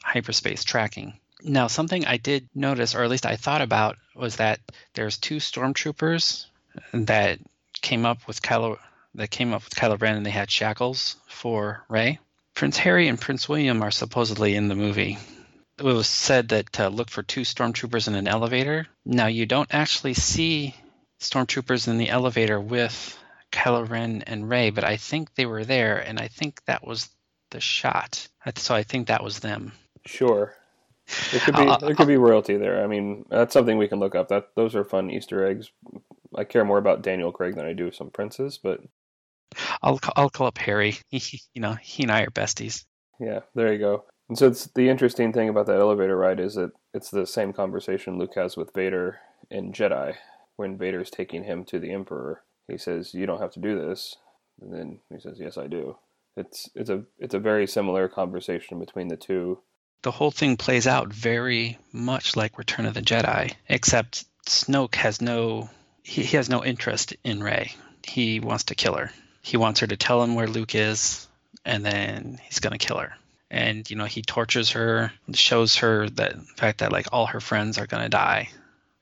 hyperspace 0.00 0.62
tracking. 0.62 1.18
Now, 1.42 1.66
something 1.66 2.06
I 2.06 2.16
did 2.16 2.48
notice, 2.54 2.94
or 2.94 3.02
at 3.02 3.10
least 3.10 3.26
I 3.26 3.34
thought 3.34 3.60
about, 3.60 3.96
was 4.14 4.36
that 4.36 4.60
there's 4.94 5.18
two 5.18 5.38
stormtroopers 5.38 6.46
that 6.92 7.40
came 7.82 8.06
up 8.06 8.18
with 8.28 8.40
Kylo 8.40 8.78
that 9.16 9.32
came 9.32 9.52
up 9.52 9.64
with 9.64 9.74
Kylo 9.74 10.00
Ren 10.00 10.16
and 10.16 10.24
they 10.24 10.30
had 10.30 10.48
shackles 10.48 11.16
for 11.26 11.84
Rey. 11.88 12.20
Prince 12.54 12.76
Harry 12.76 13.08
and 13.08 13.20
Prince 13.20 13.48
William 13.48 13.82
are 13.82 13.90
supposedly 13.90 14.54
in 14.54 14.68
the 14.68 14.76
movie. 14.76 15.18
It 15.76 15.82
was 15.82 16.06
said 16.06 16.50
that 16.50 16.72
to 16.74 16.88
look 16.88 17.10
for 17.10 17.24
two 17.24 17.40
stormtroopers 17.40 18.06
in 18.06 18.14
an 18.14 18.28
elevator. 18.28 18.86
Now 19.04 19.26
you 19.26 19.44
don't 19.44 19.74
actually 19.74 20.14
see 20.14 20.76
stormtroopers 21.20 21.88
in 21.88 21.98
the 21.98 22.08
elevator 22.08 22.60
with 22.60 23.18
Kylo 23.52 23.88
Ren 23.88 24.22
and 24.26 24.48
Rey, 24.48 24.70
but 24.70 24.84
I 24.84 24.96
think 24.96 25.34
they 25.34 25.46
were 25.46 25.64
there, 25.64 25.98
and 25.98 26.18
I 26.18 26.28
think 26.28 26.64
that 26.64 26.86
was 26.86 27.08
the 27.50 27.60
shot. 27.60 28.26
So 28.56 28.74
I 28.74 28.82
think 28.82 29.08
that 29.08 29.22
was 29.22 29.40
them. 29.40 29.72
Sure, 30.06 30.54
it 31.32 31.42
could 31.42 31.56
be 31.56 31.62
I'll- 31.62 31.78
there 31.78 31.94
could 31.94 32.08
be 32.08 32.16
royalty 32.16 32.56
there. 32.56 32.82
I 32.82 32.86
mean, 32.86 33.26
that's 33.28 33.52
something 33.52 33.76
we 33.76 33.88
can 33.88 33.98
look 34.00 34.14
up. 34.14 34.28
That 34.28 34.50
those 34.56 34.74
are 34.74 34.84
fun 34.84 35.10
Easter 35.10 35.44
eggs. 35.44 35.70
I 36.34 36.44
care 36.44 36.64
more 36.64 36.78
about 36.78 37.02
Daniel 37.02 37.32
Craig 37.32 37.56
than 37.56 37.66
I 37.66 37.72
do 37.72 37.90
some 37.90 38.10
princes, 38.10 38.58
but 38.62 38.80
I'll 39.82 40.00
I'll 40.16 40.30
call 40.30 40.46
up 40.46 40.58
Harry. 40.58 40.96
He, 41.10 41.40
you 41.54 41.60
know, 41.60 41.74
he 41.74 42.04
and 42.04 42.12
I 42.12 42.22
are 42.22 42.30
besties. 42.30 42.84
Yeah, 43.18 43.40
there 43.54 43.72
you 43.72 43.78
go. 43.78 44.04
And 44.28 44.38
so 44.38 44.46
it's 44.46 44.66
the 44.74 44.88
interesting 44.88 45.32
thing 45.32 45.48
about 45.48 45.66
that 45.66 45.80
elevator 45.80 46.16
ride 46.16 46.38
is 46.38 46.54
that 46.54 46.70
it's 46.94 47.10
the 47.10 47.26
same 47.26 47.52
conversation 47.52 48.16
Luke 48.16 48.34
has 48.36 48.56
with 48.56 48.72
Vader 48.72 49.18
in 49.50 49.72
Jedi 49.72 50.14
when 50.60 50.76
Vader's 50.76 51.10
taking 51.10 51.44
him 51.44 51.64
to 51.64 51.78
the 51.78 51.90
Emperor. 51.90 52.42
He 52.68 52.76
says, 52.76 53.14
"You 53.14 53.24
don't 53.24 53.40
have 53.40 53.52
to 53.52 53.60
do 53.60 53.80
this," 53.80 54.16
and 54.60 54.70
then 54.70 55.00
he 55.08 55.18
says, 55.18 55.38
"Yes, 55.40 55.56
I 55.56 55.66
do." 55.66 55.96
It's 56.36 56.68
it's 56.74 56.90
a 56.90 57.04
it's 57.18 57.32
a 57.34 57.38
very 57.38 57.66
similar 57.66 58.08
conversation 58.08 58.78
between 58.78 59.08
the 59.08 59.16
two. 59.16 59.62
the 60.02 60.10
whole 60.10 60.30
thing 60.30 60.56
plays 60.58 60.86
out 60.86 61.12
very 61.12 61.78
much 61.92 62.36
like 62.36 62.58
Return 62.58 62.86
of 62.86 62.94
the 62.94 63.02
Jedi, 63.02 63.54
except 63.68 64.26
Snoke 64.46 64.96
has 64.96 65.22
no 65.22 65.70
he, 66.02 66.22
he 66.22 66.36
has 66.36 66.50
no 66.50 66.62
interest 66.62 67.16
in 67.24 67.42
Rey. 67.42 67.72
He 68.06 68.38
wants 68.38 68.64
to 68.64 68.74
kill 68.74 68.94
her. 68.94 69.10
He 69.40 69.56
wants 69.56 69.80
her 69.80 69.86
to 69.86 69.96
tell 69.96 70.22
him 70.22 70.34
where 70.34 70.46
Luke 70.46 70.74
is, 70.74 71.26
and 71.64 71.84
then 71.84 72.38
he's 72.44 72.60
gonna 72.60 72.78
kill 72.86 72.98
her. 72.98 73.14
And 73.50 73.88
you 73.90 73.96
know 73.96 74.04
he 74.04 74.20
tortures 74.20 74.72
her, 74.72 75.10
shows 75.32 75.76
her 75.76 76.08
that 76.10 76.32
the 76.34 76.54
fact 76.62 76.80
that 76.80 76.92
like 76.92 77.06
all 77.12 77.26
her 77.26 77.40
friends 77.40 77.78
are 77.78 77.86
gonna 77.86 78.10
die. 78.10 78.50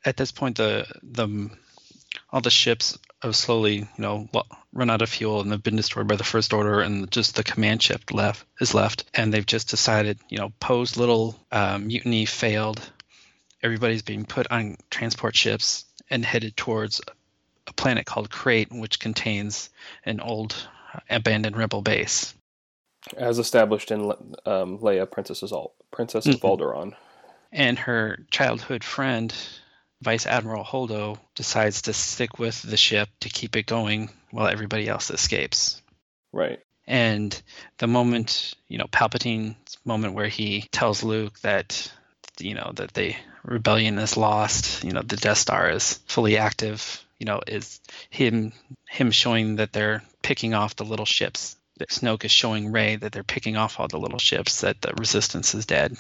At 0.09 0.17
this 0.17 0.33
point, 0.33 0.57
the 0.57 0.87
the 1.03 1.51
all 2.31 2.41
the 2.41 2.51
ships 2.51 2.99
have 3.21 3.37
slowly 3.37 3.75
you 3.77 3.87
know 3.99 4.27
run 4.73 4.89
out 4.89 5.03
of 5.03 5.11
fuel 5.11 5.43
and 5.43 5.53
have 5.53 5.63
been 5.63 5.77
destroyed 5.77 6.09
by 6.09 6.17
the 6.17 6.25
First 6.25 6.55
Order, 6.55 6.81
and 6.81 7.11
just 7.11 7.37
the 7.37 7.45
command 7.45 7.83
ship 7.83 8.11
left 8.11 8.47
is 8.59 8.73
left, 8.73 9.05
and 9.13 9.35
they've 9.35 9.45
just 9.45 9.69
decided 9.69 10.19
you 10.31 10.39
know 10.39 10.51
Poe's 10.61 10.97
little 10.97 11.39
um, 11.53 11.89
mutiny 11.89 12.25
failed. 12.25 12.81
Everybody's 13.63 14.01
being 14.01 14.25
put 14.25 14.51
on 14.51 14.79
transport 14.89 15.37
ships 15.37 15.85
and 16.09 16.25
headed 16.25 16.57
towards 16.57 17.03
a 17.67 17.73
planet 17.75 18.07
called 18.07 18.31
Crait, 18.31 18.73
which 18.73 19.01
contains 19.01 19.69
an 20.07 20.21
old 20.21 20.57
abandoned 21.11 21.59
rebel 21.59 21.83
base. 21.83 22.35
As 23.15 23.39
established 23.39 23.91
in 23.91 24.01
um, 24.47 24.79
Leia, 24.79 25.11
Princess 25.11 25.43
of, 25.43 25.71
Princess 25.91 26.25
of 26.25 26.37
mm-hmm. 26.37 26.47
Alderaan. 26.47 26.95
And 27.53 27.79
her 27.79 28.25
childhood 28.31 28.85
friend, 28.85 29.35
Vice 30.03 30.27
Admiral 30.27 30.65
Holdo, 30.65 31.19
decides 31.35 31.83
to 31.83 31.93
stick 31.93 32.39
with 32.39 32.63
the 32.63 32.77
ship 32.77 33.09
to 33.21 33.29
keep 33.29 33.57
it 33.57 33.67
going 33.67 34.11
while 34.31 34.47
everybody 34.47 34.89
else 34.89 35.11
escapes. 35.11 35.83
Right. 36.33 36.61
And 36.87 37.41
the 37.79 37.87
moment, 37.87 38.55
you 38.69 38.79
know, 38.79 38.87
Palpatine's 38.87 39.77
moment 39.85 40.15
where 40.15 40.29
he 40.29 40.67
tells 40.73 41.03
Luke 41.03 41.39
that, 41.41 41.93
you 42.41 42.55
know, 42.55 42.73
that 42.77 42.95
the 42.95 43.15
rebellion 43.45 43.99
is 43.99 44.17
lost, 44.17 44.85
you 44.85 44.93
know, 44.93 45.03
the 45.03 45.17
Death 45.17 45.39
Star 45.39 45.71
is 45.71 45.95
fully 46.07 46.39
active, 46.39 47.05
you 47.19 47.27
know, 47.27 47.41
is 47.47 47.81
him 48.11 48.53
him 48.89 49.11
showing 49.11 49.57
that 49.57 49.73
they're 49.73 50.03
picking 50.23 50.55
off 50.55 50.77
the 50.77 50.85
little 50.85 51.05
ships. 51.05 51.57
That 51.79 51.91
Snoke 51.91 52.25
is 52.25 52.33
showing 52.33 52.73
Rey 52.73 52.97
that 52.97 53.13
they're 53.13 53.23
picking 53.23 53.57
off 53.57 53.79
all 53.79 53.89
the 53.89 53.99
little 53.99 54.19
ships, 54.19 54.63
that 54.63 54.81
the 54.81 54.95
resistance 54.99 55.55
is 55.55 55.67
dead. 55.67 55.97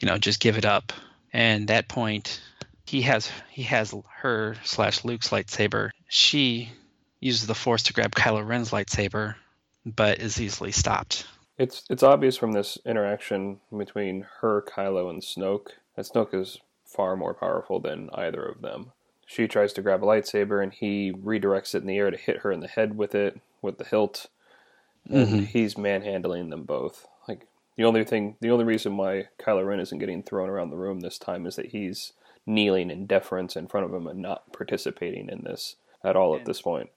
You 0.00 0.08
know, 0.08 0.18
just 0.18 0.40
give 0.40 0.56
it 0.56 0.64
up. 0.64 0.92
And 1.32 1.68
that 1.68 1.88
point, 1.88 2.40
he 2.88 3.02
has 3.02 3.30
he 3.50 3.64
has 3.64 3.94
her 4.16 4.56
slash 4.64 5.04
Luke's 5.04 5.28
lightsaber. 5.28 5.90
She 6.08 6.72
uses 7.20 7.46
the 7.46 7.54
Force 7.54 7.82
to 7.84 7.92
grab 7.92 8.14
Kylo 8.14 8.46
Ren's 8.46 8.70
lightsaber, 8.70 9.34
but 9.84 10.20
is 10.20 10.40
easily 10.40 10.72
stopped. 10.72 11.26
It's 11.58 11.84
it's 11.90 12.02
obvious 12.02 12.38
from 12.38 12.52
this 12.52 12.78
interaction 12.86 13.60
between 13.76 14.24
her, 14.40 14.62
Kylo, 14.62 15.10
and 15.10 15.20
Snoke 15.20 15.68
that 15.96 16.06
Snoke 16.06 16.32
is 16.32 16.60
far 16.86 17.14
more 17.14 17.34
powerful 17.34 17.78
than 17.78 18.08
either 18.14 18.42
of 18.42 18.62
them. 18.62 18.92
She 19.26 19.46
tries 19.46 19.74
to 19.74 19.82
grab 19.82 20.02
a 20.02 20.06
lightsaber 20.06 20.62
and 20.62 20.72
he 20.72 21.12
redirects 21.12 21.74
it 21.74 21.82
in 21.82 21.86
the 21.86 21.98
air 21.98 22.10
to 22.10 22.16
hit 22.16 22.38
her 22.38 22.50
in 22.50 22.60
the 22.60 22.68
head 22.68 22.96
with 22.96 23.14
it, 23.14 23.38
with 23.60 23.76
the 23.76 23.84
hilt. 23.84 24.28
And 25.10 25.28
mm-hmm. 25.28 25.44
he's 25.44 25.76
manhandling 25.76 26.48
them 26.48 26.64
both. 26.64 27.06
Like 27.28 27.48
the 27.76 27.84
only 27.84 28.04
thing 28.04 28.36
the 28.40 28.50
only 28.50 28.64
reason 28.64 28.96
why 28.96 29.28
Kylo 29.38 29.66
Ren 29.66 29.80
isn't 29.80 29.98
getting 29.98 30.22
thrown 30.22 30.48
around 30.48 30.70
the 30.70 30.78
room 30.78 31.00
this 31.00 31.18
time 31.18 31.44
is 31.44 31.56
that 31.56 31.66
he's 31.66 32.14
kneeling 32.48 32.90
in 32.90 33.06
deference 33.06 33.54
in 33.54 33.68
front 33.68 33.86
of 33.86 33.94
him 33.94 34.06
and 34.06 34.20
not 34.20 34.52
participating 34.52 35.28
in 35.28 35.44
this 35.44 35.76
at 36.02 36.16
all 36.16 36.34
at 36.34 36.44
this 36.44 36.62
point. 36.62 36.90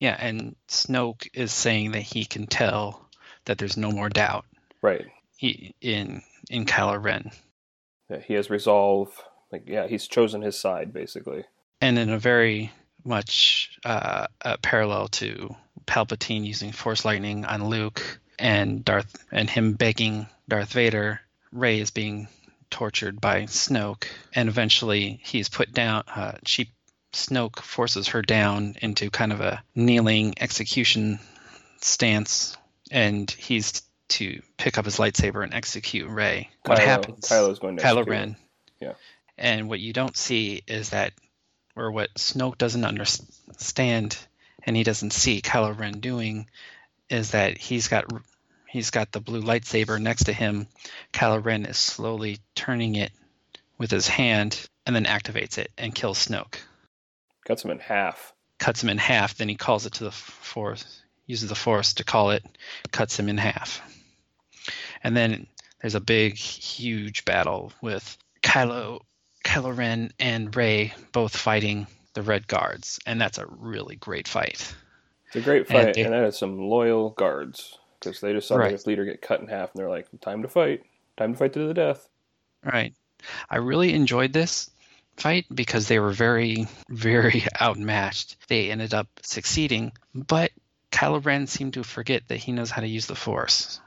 Yeah, 0.00 0.16
and 0.18 0.56
Snoke 0.68 1.28
is 1.34 1.52
saying 1.52 1.92
that 1.92 2.00
he 2.00 2.24
can 2.24 2.46
tell 2.46 3.06
that 3.44 3.58
there's 3.58 3.76
no 3.76 3.92
more 3.92 4.08
doubt. 4.08 4.46
Right. 4.82 5.06
He, 5.36 5.74
in 5.80 6.22
in 6.48 6.64
Kylo 6.64 7.02
Ren. 7.02 7.30
Yeah, 8.08 8.20
he 8.20 8.34
has 8.34 8.50
resolve. 8.50 9.12
Like, 9.52 9.64
yeah, 9.66 9.86
he's 9.86 10.08
chosen 10.08 10.42
his 10.42 10.58
side 10.58 10.92
basically. 10.92 11.44
And 11.80 11.98
in 11.98 12.10
a 12.10 12.18
very 12.18 12.72
much 13.04 13.78
uh, 13.84 14.26
a 14.42 14.58
parallel 14.58 15.08
to 15.08 15.54
Palpatine 15.86 16.44
using 16.44 16.72
Force 16.72 17.04
lightning 17.04 17.44
on 17.44 17.64
Luke 17.64 18.20
and 18.38 18.84
Darth 18.84 19.16
and 19.30 19.48
him 19.48 19.74
begging 19.74 20.26
Darth 20.48 20.72
Vader, 20.72 21.20
Rey 21.52 21.80
is 21.80 21.90
being 21.90 22.28
tortured 22.70 23.20
by 23.20 23.42
Snoke, 23.42 24.06
and 24.34 24.48
eventually 24.48 25.20
he's 25.22 25.48
put 25.48 25.72
down. 25.72 26.04
Uh, 26.06 26.32
she 26.44 26.70
Snoke 27.12 27.60
forces 27.60 28.08
her 28.08 28.22
down 28.22 28.76
into 28.80 29.10
kind 29.10 29.32
of 29.32 29.40
a 29.40 29.62
kneeling 29.74 30.34
execution 30.40 31.18
stance, 31.80 32.56
and 32.90 33.30
he's 33.30 33.82
to 34.08 34.42
pick 34.56 34.78
up 34.78 34.84
his 34.84 34.96
lightsaber 34.98 35.42
and 35.42 35.54
execute 35.54 36.08
Rey. 36.08 36.50
What 36.64 36.78
Kylo, 36.78 36.84
happens? 36.84 37.28
Kylo's 37.28 37.58
going 37.58 37.76
to 37.76 37.82
Kylo 37.82 38.06
Ren. 38.06 38.36
Yeah. 38.80 38.94
And 39.38 39.68
what 39.68 39.80
you 39.80 39.92
don't 39.92 40.16
see 40.16 40.62
is 40.66 40.90
that, 40.90 41.12
or 41.76 41.90
what 41.90 42.12
Snoke 42.14 42.58
doesn't 42.58 42.84
understand, 42.84 44.18
and 44.64 44.76
he 44.76 44.82
doesn't 44.82 45.12
see 45.12 45.40
Kylo 45.40 45.78
Ren 45.78 46.00
doing, 46.00 46.48
is 47.08 47.30
that 47.32 47.56
he's 47.56 47.88
got 47.88 48.04
he's 48.70 48.90
got 48.90 49.10
the 49.10 49.20
blue 49.20 49.42
lightsaber 49.42 50.00
next 50.00 50.24
to 50.24 50.32
him. 50.32 50.66
Kylo 51.12 51.44
Ren 51.44 51.66
is 51.66 51.76
slowly 51.76 52.38
turning 52.54 52.94
it 52.94 53.12
with 53.78 53.90
his 53.90 54.06
hand, 54.06 54.68
and 54.86 54.94
then 54.94 55.04
activates 55.04 55.58
it 55.58 55.70
and 55.76 55.94
kills 55.94 56.26
Snoke. 56.26 56.58
Cuts 57.44 57.64
him 57.64 57.70
in 57.70 57.78
half. 57.78 58.32
Cuts 58.58 58.82
him 58.82 58.90
in 58.90 58.98
half. 58.98 59.36
Then 59.36 59.48
he 59.48 59.56
calls 59.56 59.86
it 59.86 59.94
to 59.94 60.04
the 60.04 60.10
force, 60.10 61.02
uses 61.26 61.48
the 61.48 61.54
force 61.54 61.94
to 61.94 62.04
call 62.04 62.30
it, 62.30 62.44
cuts 62.92 63.18
him 63.18 63.28
in 63.28 63.38
half. 63.38 63.80
And 65.02 65.16
then 65.16 65.46
there's 65.80 65.94
a 65.94 66.00
big, 66.00 66.36
huge 66.36 67.24
battle 67.24 67.72
with 67.82 68.16
Kylo, 68.42 69.00
Kylo 69.44 69.76
Ren 69.76 70.12
and 70.20 70.54
Rey 70.54 70.94
both 71.12 71.36
fighting 71.36 71.86
the 72.12 72.22
Red 72.22 72.46
Guards, 72.46 73.00
and 73.06 73.20
that's 73.20 73.38
a 73.38 73.46
really 73.46 73.96
great 73.96 74.28
fight. 74.28 74.74
It's 75.28 75.36
a 75.36 75.40
great 75.40 75.68
fight, 75.68 75.86
and, 75.86 75.94
they, 75.94 76.02
and 76.02 76.12
that 76.12 76.24
is 76.24 76.38
some 76.38 76.58
loyal 76.58 77.10
guards 77.10 77.78
because 78.00 78.20
they 78.20 78.32
just 78.32 78.48
saw 78.48 78.56
right. 78.56 78.70
their 78.70 78.78
leader 78.86 79.04
get 79.04 79.22
cut 79.22 79.40
in 79.40 79.48
half, 79.48 79.72
and 79.72 79.80
they're 79.80 79.90
like, 79.90 80.08
"Time 80.20 80.42
to 80.42 80.48
fight! 80.48 80.82
Time 81.16 81.32
to 81.32 81.38
fight 81.38 81.52
to 81.52 81.66
the 81.66 81.74
death!" 81.74 82.08
Right. 82.64 82.94
I 83.48 83.56
really 83.56 83.92
enjoyed 83.92 84.32
this 84.32 84.70
fight 85.16 85.46
because 85.54 85.88
they 85.88 85.98
were 85.98 86.12
very, 86.12 86.66
very 86.88 87.44
outmatched. 87.60 88.36
They 88.48 88.70
ended 88.70 88.94
up 88.94 89.08
succeeding, 89.22 89.92
but 90.14 90.50
Kylo 90.90 91.24
Ren 91.24 91.46
seemed 91.46 91.74
to 91.74 91.84
forget 91.84 92.28
that 92.28 92.38
he 92.38 92.52
knows 92.52 92.70
how 92.70 92.80
to 92.80 92.88
use 92.88 93.06
the 93.06 93.14
Force. 93.14 93.80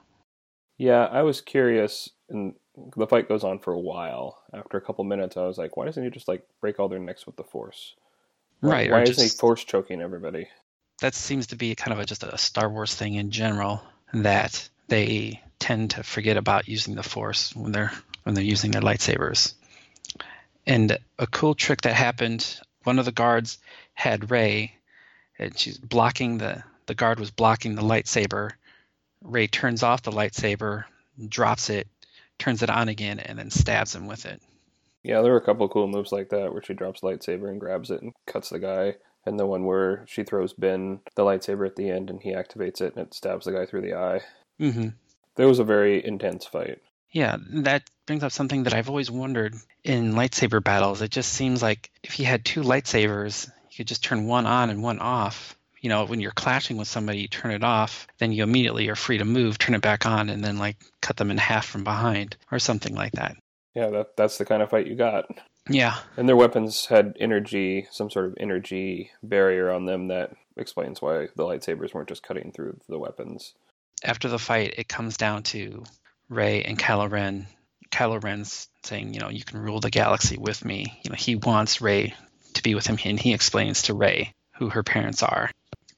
Yeah, 0.78 1.06
I 1.06 1.24
was 1.24 1.42
curious, 1.42 2.10
and 2.30 2.54
the 2.96 3.08
fight 3.08 3.28
goes 3.28 3.44
on 3.44 3.60
for 3.60 3.74
a 3.74 3.80
while. 3.80 4.40
After 4.54 4.78
a 4.78 4.82
couple 4.82 5.04
minutes, 5.04 5.38
I 5.38 5.46
was 5.46 5.58
like, 5.58 5.78
why 5.78 5.86
doesn't 5.86 6.04
he 6.04 6.10
just 6.10 6.28
like 6.28 6.44
break 6.62 6.80
all 6.80 6.90
their 6.90 7.00
necks 7.00 7.26
with 7.26 7.36
the 7.36 7.44
Force? 7.44 7.96
Right. 8.62 8.90
Why, 8.90 9.04
isn't 9.04 9.16
just, 9.16 9.34
he 9.34 9.40
Force 9.40 9.64
choking 9.64 10.02
everybody? 10.02 10.48
That 11.02 11.14
seems 11.14 11.48
to 11.48 11.56
be 11.56 11.76
kind 11.76 11.92
of 11.92 12.00
a, 12.00 12.06
just 12.06 12.24
a 12.24 12.38
Star 12.38 12.70
Wars 12.70 12.96
thing 12.96 13.16
in 13.16 13.32
general 13.32 13.84
that 14.14 14.70
they 14.88 15.42
tend 15.60 15.92
to 15.92 16.04
forget 16.04 16.38
about 16.38 16.68
using 16.68 16.96
the 16.96 17.04
Force 17.04 17.56
when 17.56 17.72
they're 17.72 17.92
when 18.24 18.36
they're 18.36 18.44
using 18.44 18.72
their 18.72 18.82
lightsabers. 18.82 19.54
And 20.66 20.98
a 21.20 21.28
cool 21.28 21.56
trick 21.56 21.82
that 21.82 21.94
happened, 21.94 22.60
one 22.84 23.00
of 23.00 23.06
the 23.06 23.12
guards 23.12 23.58
had 23.94 24.32
Rey, 24.32 24.78
and 25.38 25.58
she's 25.58 25.78
blocking 25.78 26.38
the 26.38 26.64
the 26.86 26.96
guard 26.96 27.20
was 27.20 27.32
blocking 27.32 27.76
the 27.76 27.82
lightsaber. 27.82 28.52
Rey 29.22 29.48
turns 29.48 29.84
off 29.84 30.04
the 30.04 30.12
lightsaber, 30.12 30.84
drops 31.30 31.70
it, 31.70 31.88
turns 32.38 32.62
it 32.62 32.70
on 32.70 32.90
again, 32.90 33.20
and 33.20 33.40
then 33.40 33.50
stabs 33.50 33.96
him 33.96 34.08
with 34.08 34.26
it. 34.26 34.42
Yeah, 35.02 35.22
there 35.22 35.32
were 35.32 35.38
a 35.38 35.46
couple 35.46 35.68
cool 35.70 35.88
moves 35.88 36.12
like 36.12 36.30
that 36.30 36.54
where 36.54 36.64
she 36.64 36.74
drops 36.74 37.02
lightsaber 37.02 37.50
and 37.50 37.60
grabs 37.60 37.90
it 37.90 38.02
and 38.02 38.14
cuts 38.26 38.50
the 38.50 38.60
guy, 38.60 38.96
and 39.26 39.40
the 39.40 39.46
one 39.46 39.66
where 39.66 40.06
she 40.08 40.24
throws 40.24 40.54
Ben 40.54 41.00
the 41.16 41.24
lightsaber 41.24 41.66
at 41.66 41.76
the 41.76 41.90
end 41.90 42.10
and 42.10 42.22
he 42.22 42.32
activates 42.32 42.82
it 42.82 42.96
and 42.96 43.08
it 43.08 43.14
stabs 43.14 43.46
the 43.46 43.52
guy 43.52 43.66
through 43.66 43.82
the 43.82 43.94
eye. 43.94 44.22
Mm-hmm. 44.60 44.90
That 45.36 45.48
was 45.48 45.60
a 45.60 45.64
very 45.64 46.06
intense 46.06 46.46
fight. 46.46 46.80
Yeah, 47.12 47.38
that 47.50 47.90
brings 48.06 48.24
up 48.24 48.32
something 48.32 48.64
that 48.64 48.74
I've 48.74 48.90
always 48.90 49.12
wondered 49.12 49.56
in 49.84 50.14
lightsaber 50.14 50.64
battles. 50.64 51.02
It 51.02 51.12
just 51.12 51.32
seems 51.32 51.62
like 51.62 51.92
if 52.04 52.20
you 52.20 52.26
had 52.26 52.44
two 52.44 52.62
lightsabers, 52.62 53.48
you 53.70 53.78
could 53.78 53.88
just 53.88 54.04
turn 54.04 54.26
one 54.26 54.46
on 54.46 54.70
and 54.70 54.84
one 54.84 55.00
off. 55.00 55.58
You 55.80 55.90
know, 55.90 56.06
when 56.06 56.22
you're 56.22 56.32
clashing 56.32 56.78
with 56.78 56.88
somebody, 56.88 57.20
you 57.20 57.28
turn 57.28 57.52
it 57.52 57.64
off, 57.64 58.08
then 58.18 58.32
you 58.32 58.44
immediately 58.44 58.88
are 58.90 58.96
free 58.96 59.18
to 59.18 59.26
move, 59.26 59.58
turn 59.58 59.76
it 59.76 59.82
back 59.82 60.06
on, 60.06 60.30
and 60.30 60.44
then 60.44 60.58
like 60.58 60.78
cut 61.02 61.18
them 61.18 61.30
in 61.30 61.38
half 61.38 61.66
from 61.66 61.84
behind 61.84 62.38
or 62.52 62.60
something 62.60 62.96
like 62.96 63.12
that. 63.14 63.36
Yeah, 63.76 63.90
that 63.90 64.16
that's 64.16 64.38
the 64.38 64.46
kind 64.46 64.62
of 64.62 64.70
fight 64.70 64.88
you 64.88 64.96
got. 64.96 65.26
Yeah. 65.70 65.98
And 66.18 66.28
their 66.28 66.36
weapons 66.36 66.88
had 66.88 67.16
energy, 67.20 67.88
some 67.92 68.10
sort 68.10 68.26
of 68.26 68.38
energy 68.40 69.12
barrier 69.22 69.72
on 69.72 69.86
them 69.86 70.08
that 70.10 70.32
explains 70.58 71.02
why 71.02 71.30
the 71.36 71.44
lightsabers 71.44 71.94
weren't 71.94 72.10
just 72.10 72.24
cutting 72.24 72.52
through 72.52 72.80
the 72.90 73.00
weapons. 73.00 73.54
After 74.04 74.28
the 74.28 74.40
fight, 74.40 74.76
it 74.78 74.90
comes 74.90 75.18
down 75.18 75.44
to 75.44 75.84
Rey 76.30 76.64
and 76.64 76.78
Kylo 76.78 77.10
Ren. 77.10 77.48
Kylo 77.92 78.22
Ren's 78.22 78.68
saying, 78.84 79.14
you 79.14 79.20
know, 79.20 79.30
you 79.30 79.44
can 79.44 79.60
rule 79.60 79.80
the 79.80 79.90
galaxy 79.90 80.38
with 80.38 80.66
me. 80.66 81.00
You 81.04 81.12
know, 81.12 81.16
he 81.16 81.36
wants 81.36 81.82
Rey 81.82 82.14
to 82.56 82.64
be 82.64 82.76
with 82.76 82.86
him, 82.86 82.98
and 83.06 83.20
he 83.20 83.34
explains 83.34 83.84
to 83.84 83.94
Rey 83.94 84.34
who 84.56 84.70
her 84.70 84.84
parents 84.84 85.24
are. 85.24 85.50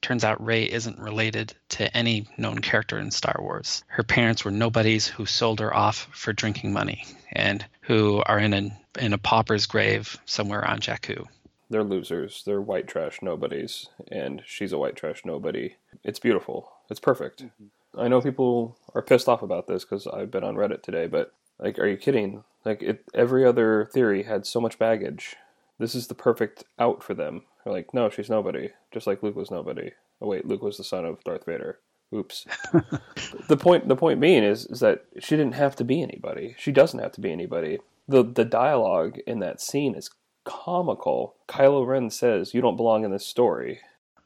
Turns 0.06 0.22
out 0.22 0.46
Rey 0.46 0.62
isn't 0.62 1.00
related 1.00 1.52
to 1.70 1.96
any 1.96 2.28
known 2.38 2.60
character 2.60 2.96
in 2.96 3.10
Star 3.10 3.34
Wars. 3.40 3.82
Her 3.88 4.04
parents 4.04 4.44
were 4.44 4.52
nobodies 4.52 5.08
who 5.08 5.26
sold 5.26 5.58
her 5.58 5.74
off 5.74 6.06
for 6.12 6.32
drinking 6.32 6.72
money 6.72 7.04
and 7.32 7.66
who 7.80 8.22
are 8.24 8.38
in 8.38 8.54
a 8.54 8.70
in 9.00 9.12
a 9.12 9.18
pauper's 9.18 9.66
grave 9.66 10.16
somewhere 10.24 10.64
on 10.64 10.78
Jakku. 10.78 11.26
They're 11.70 11.82
losers. 11.82 12.44
They're 12.46 12.60
white 12.60 12.86
trash 12.86 13.18
nobodies, 13.20 13.88
and 14.08 14.44
she's 14.46 14.72
a 14.72 14.78
white 14.78 14.94
trash 14.94 15.22
nobody. 15.24 15.74
It's 16.04 16.20
beautiful. 16.20 16.70
It's 16.88 17.00
perfect. 17.00 17.42
Mm-hmm. 17.42 18.00
I 18.00 18.06
know 18.06 18.20
people 18.20 18.78
are 18.94 19.02
pissed 19.02 19.28
off 19.28 19.42
about 19.42 19.66
this 19.66 19.84
because 19.84 20.06
I've 20.06 20.30
been 20.30 20.44
on 20.44 20.54
Reddit 20.54 20.84
today, 20.84 21.08
but 21.08 21.32
like, 21.58 21.80
are 21.80 21.88
you 21.88 21.96
kidding? 21.96 22.44
Like, 22.64 22.80
it, 22.80 23.02
every 23.12 23.44
other 23.44 23.90
theory 23.92 24.22
had 24.22 24.46
so 24.46 24.60
much 24.60 24.78
baggage. 24.78 25.34
This 25.80 25.96
is 25.96 26.06
the 26.06 26.14
perfect 26.14 26.62
out 26.78 27.02
for 27.02 27.14
them. 27.14 27.42
They're 27.66 27.74
like, 27.74 27.92
no, 27.92 28.08
she's 28.08 28.30
nobody, 28.30 28.70
just 28.92 29.08
like 29.08 29.24
Luke 29.24 29.34
was 29.34 29.50
nobody. 29.50 29.90
Oh 30.22 30.28
wait, 30.28 30.46
Luke 30.46 30.62
was 30.62 30.76
the 30.76 30.84
son 30.84 31.04
of 31.04 31.24
Darth 31.24 31.46
Vader. 31.46 31.80
Oops. 32.14 32.46
the 33.48 33.56
point, 33.56 33.88
the 33.88 33.96
point 33.96 34.20
being 34.20 34.44
is, 34.44 34.66
is 34.66 34.78
that 34.78 35.04
she 35.18 35.36
didn't 35.36 35.56
have 35.56 35.74
to 35.76 35.84
be 35.84 36.00
anybody. 36.00 36.54
She 36.58 36.70
doesn't 36.70 37.00
have 37.00 37.10
to 37.12 37.20
be 37.20 37.32
anybody. 37.32 37.80
the 38.06 38.22
The 38.22 38.44
dialogue 38.44 39.18
in 39.26 39.40
that 39.40 39.60
scene 39.60 39.96
is 39.96 40.10
comical. 40.44 41.34
Kylo 41.48 41.84
Ren 41.84 42.08
says, 42.08 42.54
"You 42.54 42.60
don't 42.60 42.76
belong 42.76 43.04
in 43.04 43.10
this 43.10 43.26
story." 43.26 43.80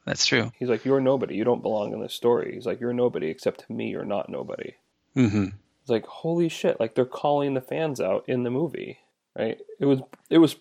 That's 0.05 0.27
true. 0.27 0.51
He's 0.59 0.69
like, 0.69 0.85
"You're 0.85 1.01
nobody. 1.01 1.33
You 1.33 1.43
don't 1.43 1.63
belong 1.63 1.93
in 1.93 1.99
this 1.99 2.13
story." 2.13 2.51
He's 2.53 2.67
like, 2.67 2.79
"You're 2.79 2.93
nobody 2.93 3.29
except 3.29 3.65
to 3.65 3.73
me. 3.73 3.89
You're 3.89 4.05
not 4.05 4.29
nobody." 4.29 4.75
Mm-hmm. 5.15 5.45
It's 5.81 5.89
like, 5.89 6.05
holy 6.05 6.47
shit! 6.47 6.79
Like 6.79 6.93
they're 6.93 7.05
calling 7.05 7.55
the 7.55 7.61
fans 7.61 7.99
out 7.99 8.23
in 8.27 8.43
the 8.43 8.51
movie, 8.51 8.99
right? 9.35 9.59
It 9.79 9.85
was 9.85 10.01
it 10.29 10.37
was 10.37 10.57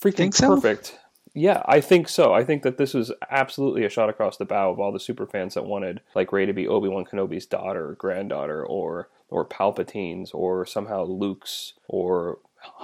freaking 0.00 0.16
Think 0.16 0.34
so? 0.34 0.58
Yeah, 1.34 1.62
I 1.64 1.80
think 1.80 2.08
so. 2.08 2.34
I 2.34 2.44
think 2.44 2.62
that 2.62 2.76
this 2.76 2.92
was 2.92 3.10
absolutely 3.30 3.84
a 3.84 3.88
shot 3.88 4.10
across 4.10 4.36
the 4.36 4.44
bow 4.44 4.70
of 4.70 4.78
all 4.78 4.92
the 4.92 5.00
super 5.00 5.26
fans 5.26 5.54
that 5.54 5.64
wanted 5.64 6.02
like 6.14 6.30
Rey 6.30 6.44
to 6.44 6.52
be 6.52 6.68
Obi 6.68 6.88
Wan 6.88 7.06
Kenobi's 7.06 7.46
daughter, 7.46 7.90
or 7.90 7.94
granddaughter, 7.94 8.64
or 8.64 9.08
or 9.30 9.46
Palpatine's, 9.46 10.32
or 10.32 10.66
somehow 10.66 11.04
Luke's, 11.04 11.72
or 11.88 12.38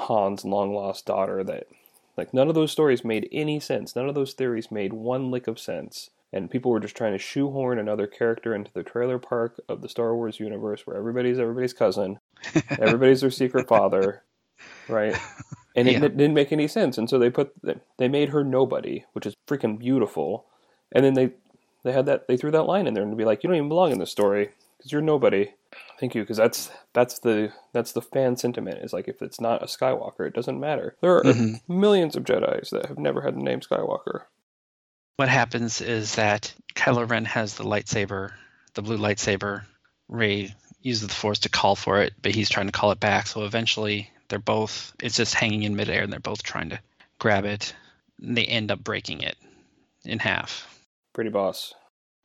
Han's 0.08 0.46
long 0.46 0.74
lost 0.74 1.04
daughter. 1.04 1.44
That 1.44 1.66
like 2.16 2.32
none 2.32 2.48
of 2.48 2.54
those 2.54 2.72
stories 2.72 3.04
made 3.04 3.28
any 3.30 3.60
sense. 3.60 3.94
None 3.94 4.08
of 4.08 4.14
those 4.14 4.32
theories 4.32 4.70
made 4.70 4.94
one 4.94 5.30
lick 5.30 5.46
of 5.46 5.58
sense. 5.58 6.08
And 6.32 6.50
people 6.50 6.70
were 6.70 6.80
just 6.80 6.96
trying 6.96 7.12
to 7.12 7.18
shoehorn 7.18 7.78
another 7.78 8.06
character 8.06 8.54
into 8.54 8.70
the 8.72 8.82
trailer 8.82 9.18
park 9.18 9.60
of 9.68 9.80
the 9.80 9.88
Star 9.88 10.14
Wars 10.14 10.40
universe, 10.40 10.86
where 10.86 10.96
everybody's 10.96 11.38
everybody's 11.38 11.74
cousin, 11.74 12.18
everybody's 12.70 13.20
their 13.20 13.30
secret 13.30 13.68
father, 13.68 14.22
right? 14.88 15.16
And 15.78 15.88
it, 15.88 15.92
Yeah. 15.92 16.00
didn't 16.00 16.34
make 16.34 16.50
any 16.52 16.66
sense. 16.68 16.98
And 16.98 17.08
so 17.08 17.18
they 17.18 17.30
put 17.30 17.52
they 17.98 18.08
made 18.08 18.30
her 18.30 18.42
nobody, 18.44 19.04
which 19.12 19.26
is 19.26 19.34
freaking 19.46 19.78
beautiful. 19.78 20.44
And 20.92 21.04
then 21.04 21.14
they 21.14 21.30
they 21.84 21.92
had 21.92 22.06
that 22.06 22.26
they 22.28 22.36
threw 22.36 22.50
that 22.50 22.64
line 22.64 22.86
in 22.86 22.94
there 22.94 23.02
and 23.04 23.16
be 23.16 23.24
like, 23.24 23.42
you 23.42 23.48
don't 23.48 23.56
even 23.56 23.68
belong 23.68 23.92
in 23.92 23.98
this 23.98 24.10
story 24.10 24.50
because 24.76 24.92
you're 24.92 25.00
nobody. 25.02 25.52
Thank 26.00 26.14
you, 26.14 26.22
because 26.22 26.36
that's 26.36 26.70
that's 26.94 27.18
the 27.20 27.52
that's 27.72 27.92
the 27.92 28.02
fan 28.02 28.36
sentiment. 28.36 28.78
Is 28.82 28.92
like 28.92 29.08
if 29.08 29.22
it's 29.22 29.40
not 29.40 29.62
a 29.62 29.66
Skywalker, 29.66 30.26
it 30.26 30.34
doesn't 30.34 30.58
matter. 30.58 30.96
There 31.00 31.16
are 31.16 31.22
Mhm. 31.24 31.60
millions 31.68 32.16
of 32.16 32.24
Jedi's 32.24 32.70
that 32.70 32.86
have 32.86 32.98
never 32.98 33.20
had 33.20 33.34
the 33.34 33.42
name 33.42 33.60
Skywalker. 33.60 34.22
What 35.16 35.28
happens 35.28 35.80
is 35.80 36.14
that 36.14 36.54
Kylo 36.74 37.08
Ren 37.08 37.24
has 37.26 37.54
the 37.54 37.64
lightsaber, 37.64 38.32
the 38.74 38.82
blue 38.82 38.98
lightsaber. 38.98 39.64
Rey 40.08 40.54
uses 40.80 41.08
the 41.08 41.14
Force 41.14 41.40
to 41.40 41.48
call 41.48 41.74
for 41.76 42.00
it, 42.02 42.14
but 42.22 42.34
he's 42.34 42.48
trying 42.48 42.66
to 42.66 42.72
call 42.72 42.92
it 42.92 43.00
back. 43.00 43.26
So 43.26 43.44
eventually, 43.44 44.10
they're 44.28 44.38
both. 44.38 44.92
It's 45.02 45.16
just 45.16 45.34
hanging 45.34 45.62
in 45.62 45.76
midair, 45.76 46.02
and 46.02 46.12
they're 46.12 46.20
both 46.20 46.42
trying 46.42 46.70
to 46.70 46.80
grab 47.18 47.44
it. 47.44 47.74
And 48.20 48.36
they 48.36 48.44
end 48.44 48.70
up 48.70 48.82
breaking 48.82 49.22
it 49.22 49.36
in 50.04 50.18
half. 50.18 50.82
Pretty 51.12 51.30
boss. 51.30 51.74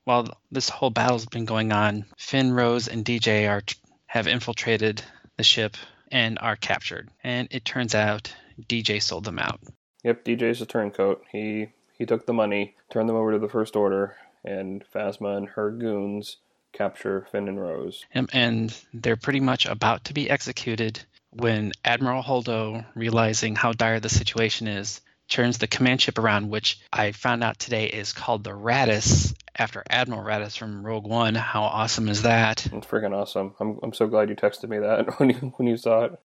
While 0.05 0.27
this 0.51 0.69
whole 0.69 0.89
battle's 0.89 1.25
been 1.25 1.45
going 1.45 1.71
on, 1.71 2.05
Finn, 2.17 2.51
Rose, 2.51 2.87
and 2.87 3.05
DJ 3.05 3.49
are 3.49 3.61
have 4.07 4.27
infiltrated 4.27 5.01
the 5.37 5.43
ship 5.43 5.75
and 6.11 6.37
are 6.39 6.55
captured. 6.55 7.09
And 7.23 7.47
it 7.51 7.65
turns 7.65 7.95
out 7.95 8.33
DJ 8.61 9.01
sold 9.01 9.23
them 9.23 9.39
out. 9.39 9.59
Yep, 10.03 10.25
DJ's 10.25 10.61
a 10.61 10.65
turncoat. 10.65 11.23
He 11.31 11.69
he 11.97 12.05
took 12.05 12.25
the 12.25 12.33
money, 12.33 12.75
turned 12.89 13.07
them 13.07 13.15
over 13.15 13.31
to 13.31 13.39
the 13.39 13.49
First 13.49 13.75
Order, 13.75 14.15
and 14.43 14.83
Phasma 14.93 15.37
and 15.37 15.47
her 15.49 15.71
goons 15.71 16.37
capture 16.73 17.27
Finn 17.31 17.47
and 17.47 17.61
Rose. 17.61 18.05
Um, 18.13 18.27
and 18.33 18.77
they're 18.93 19.15
pretty 19.15 19.39
much 19.39 19.65
about 19.65 20.05
to 20.05 20.13
be 20.13 20.29
executed 20.29 20.99
when 21.33 21.71
Admiral 21.83 22.23
Holdo, 22.23 22.85
realizing 22.95 23.55
how 23.55 23.73
dire 23.73 23.99
the 23.99 24.09
situation 24.09 24.67
is, 24.67 25.01
turns 25.27 25.57
the 25.57 25.67
command 25.67 26.01
ship 26.01 26.17
around, 26.17 26.49
which 26.49 26.79
I 26.91 27.11
found 27.11 27.43
out 27.43 27.59
today 27.59 27.85
is 27.87 28.13
called 28.13 28.43
the 28.43 28.51
Raddus 28.51 29.33
after 29.57 29.83
Admiral 29.89 30.23
Raddus 30.23 30.57
from 30.57 30.85
Rogue 30.85 31.07
One. 31.07 31.35
How 31.35 31.63
awesome 31.63 32.09
is 32.09 32.23
that? 32.23 32.65
It's 32.65 32.87
freaking 32.87 33.13
awesome. 33.13 33.55
I'm 33.59 33.79
I'm 33.81 33.93
so 33.93 34.07
glad 34.07 34.29
you 34.29 34.35
texted 34.35 34.69
me 34.69 34.79
that 34.79 35.17
when 35.19 35.29
you 35.29 35.53
when 35.57 35.67
you 35.67 35.77
saw 35.77 36.05
it. 36.05 36.19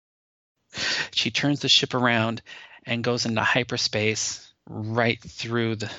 She 1.13 1.31
turns 1.31 1.61
the 1.61 1.69
ship 1.69 1.95
around 1.95 2.43
and 2.85 3.05
goes 3.05 3.27
into 3.27 3.41
hyperspace 3.43 4.53
right 4.69 5.21
through 5.21 5.77
the 5.77 5.91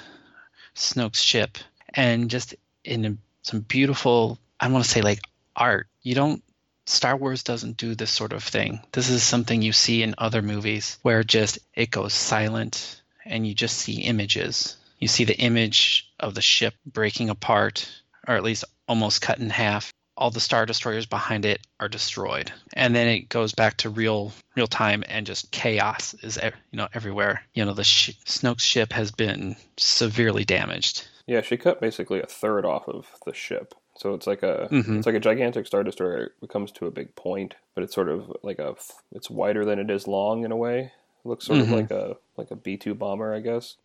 Snoke's 0.75 1.21
ship, 1.21 1.57
and 1.93 2.29
just 2.29 2.55
in 2.83 3.05
a, 3.05 3.17
some 3.41 3.61
beautiful, 3.61 4.37
I 4.59 4.67
want 4.69 4.83
to 4.83 4.89
say 4.89 5.01
like 5.01 5.19
art. 5.55 5.87
You 6.01 6.15
don't. 6.15 6.43
Star 6.87 7.17
Wars 7.17 7.43
doesn't 7.43 7.75
do 7.75 7.95
this 7.95 8.11
sort 8.11 8.31
of 8.31 8.43
thing. 8.43 8.79
This 8.93 9.09
is 9.09 9.21
something 9.21 9.61
you 9.61 9.73
see 9.73 10.03
in 10.03 10.15
other 10.17 10.41
movies 10.41 10.97
where 11.01 11.21
just 11.21 11.59
it 11.75 11.91
goes 11.91 12.13
silent 12.13 13.01
and 13.25 13.45
you 13.45 13.53
just 13.53 13.77
see 13.77 14.03
images. 14.03 14.77
You 14.97 15.09
see 15.09 15.25
the 15.25 15.37
image 15.37 16.09
of 16.17 16.33
the 16.33 16.41
ship 16.41 16.73
breaking 16.85 17.29
apart, 17.29 17.89
or 18.25 18.35
at 18.35 18.43
least 18.43 18.63
almost 18.87 19.21
cut 19.21 19.37
in 19.37 19.49
half. 19.49 19.91
All 20.15 20.31
the 20.31 20.39
star 20.39 20.65
destroyers 20.65 21.05
behind 21.05 21.43
it 21.45 21.59
are 21.79 21.89
destroyed, 21.89 22.51
and 22.73 22.95
then 22.95 23.07
it 23.07 23.29
goes 23.29 23.53
back 23.53 23.77
to 23.77 23.89
real 23.89 24.31
real 24.55 24.65
time, 24.65 25.03
and 25.07 25.27
just 25.27 25.51
chaos 25.51 26.15
is 26.23 26.39
you 26.41 26.77
know 26.77 26.87
everywhere. 26.93 27.43
You 27.53 27.65
know 27.65 27.73
the 27.73 27.83
sh- 27.83 28.17
Snoke's 28.25 28.63
ship 28.63 28.93
has 28.93 29.11
been 29.11 29.57
severely 29.75 30.43
damaged. 30.43 31.07
Yeah, 31.27 31.41
she 31.41 31.57
cut 31.57 31.81
basically 31.81 32.19
a 32.19 32.25
third 32.25 32.65
off 32.65 32.87
of 32.87 33.05
the 33.25 33.33
ship. 33.33 33.75
So 33.97 34.13
it's 34.13 34.27
like 34.27 34.43
a 34.43 34.67
Mhm. 34.71 34.97
it's 34.97 35.05
like 35.05 35.15
a 35.15 35.19
gigantic 35.19 35.65
star 35.67 35.83
destroyer. 35.83 36.33
It 36.41 36.49
comes 36.49 36.71
to 36.73 36.85
a 36.85 36.91
big 36.91 37.15
point, 37.15 37.55
but 37.75 37.83
it's 37.83 37.93
sort 37.95 38.09
of 38.09 38.31
like 38.43 38.59
a 38.59 38.75
it's 39.11 39.29
wider 39.29 39.65
than 39.65 39.79
it 39.79 39.89
is 39.89 40.07
long 40.07 40.43
in 40.45 40.51
a 40.51 40.57
way. 40.57 40.91
It 41.25 41.27
looks 41.27 41.45
sort 41.45 41.59
Mhm. 41.59 41.63
of 41.63 41.69
like 41.71 41.91
a 41.91 42.17
like 42.37 42.51
a 42.51 42.55
B 42.55 42.77
two 42.77 42.93
bomber, 42.95 43.33
I 43.33 43.39
guess. 43.39 43.75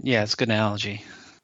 Yeah, 0.00 0.22
it's 0.22 0.34
a 0.34 0.36
good 0.36 0.48
analogy. 0.48 1.02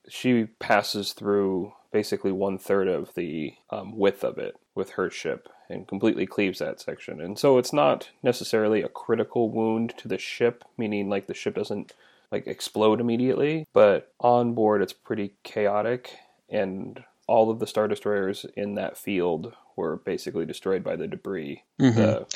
She 0.09 0.47
passes 0.59 1.13
through 1.13 1.73
basically 1.93 2.33
one 2.33 2.59
third 2.59 2.89
of 2.89 3.15
the 3.15 3.55
um, 3.71 3.97
width 3.97 4.25
of 4.25 4.39
it 4.39 4.57
with 4.75 4.91
her 4.91 5.11
ship 5.11 5.49
and 5.71 5.87
completely 5.87 6.27
cleaves 6.27 6.59
that 6.61 6.81
section. 6.81 7.21
And 7.21 7.39
so 7.39 7.59
it's 7.59 7.73
not 7.73 8.11
necessarily 8.23 8.83
a 8.83 8.89
critical 8.89 9.51
wound 9.51 9.95
to 9.99 10.09
the 10.09 10.19
ship, 10.19 10.65
meaning 10.79 11.09
like 11.09 11.27
the 11.27 11.35
ship 11.35 11.55
doesn't 11.55 11.93
like 12.33 12.47
explode 12.47 13.01
immediately, 13.01 13.67
but 13.73 14.13
on 14.21 14.55
board 14.55 14.83
it's 14.83 14.93
pretty 14.93 15.33
chaotic 15.45 16.17
and 16.49 17.05
all 17.29 17.51
of 17.51 17.61
the 17.61 17.67
star 17.67 17.87
destroyers 17.87 18.45
in 18.57 18.75
that 18.75 18.97
field 18.97 19.53
were 19.77 19.97
basically 19.97 20.45
destroyed 20.47 20.83
by 20.83 20.97
the 20.97 21.07
debris, 21.07 21.63
Mhm. 21.79 21.95
the 21.95 22.27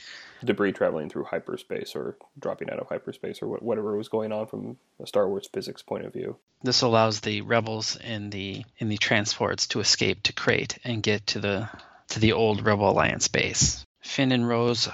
debris 0.46 0.72
traveling 0.72 1.09
through 1.09 1.24
hyperspace 1.24 1.96
or 1.96 2.16
dropping 2.38 2.70
out 2.70 2.78
of 2.78 2.88
hyperspace 2.88 3.42
or 3.42 3.48
whatever 3.48 3.96
was 3.96 4.09
going 4.09 4.31
on 4.33 4.46
from 4.46 4.76
a 5.02 5.07
Star 5.07 5.28
Wars 5.28 5.48
physics 5.52 5.83
point 5.83 6.05
of 6.05 6.12
view. 6.12 6.37
This 6.62 6.83
allows 6.83 7.20
the 7.20 7.40
rebels 7.40 7.96
in 7.96 8.31
the 8.31 8.64
in 8.78 8.88
the 8.88 8.98
transports 8.98 9.66
to 9.68 9.81
escape 9.81 10.22
to 10.24 10.33
Crait 10.33 10.78
and 10.85 11.02
get 11.02 11.26
to 11.28 11.40
the 11.40 11.68
to 12.11 12.20
the 12.20 12.33
old 12.33 12.64
Rebel 12.64 12.90
Alliance 12.90 13.26
base. 13.28 13.85
Finn 14.02 14.31
and 14.31 14.46
Rose 14.46 14.88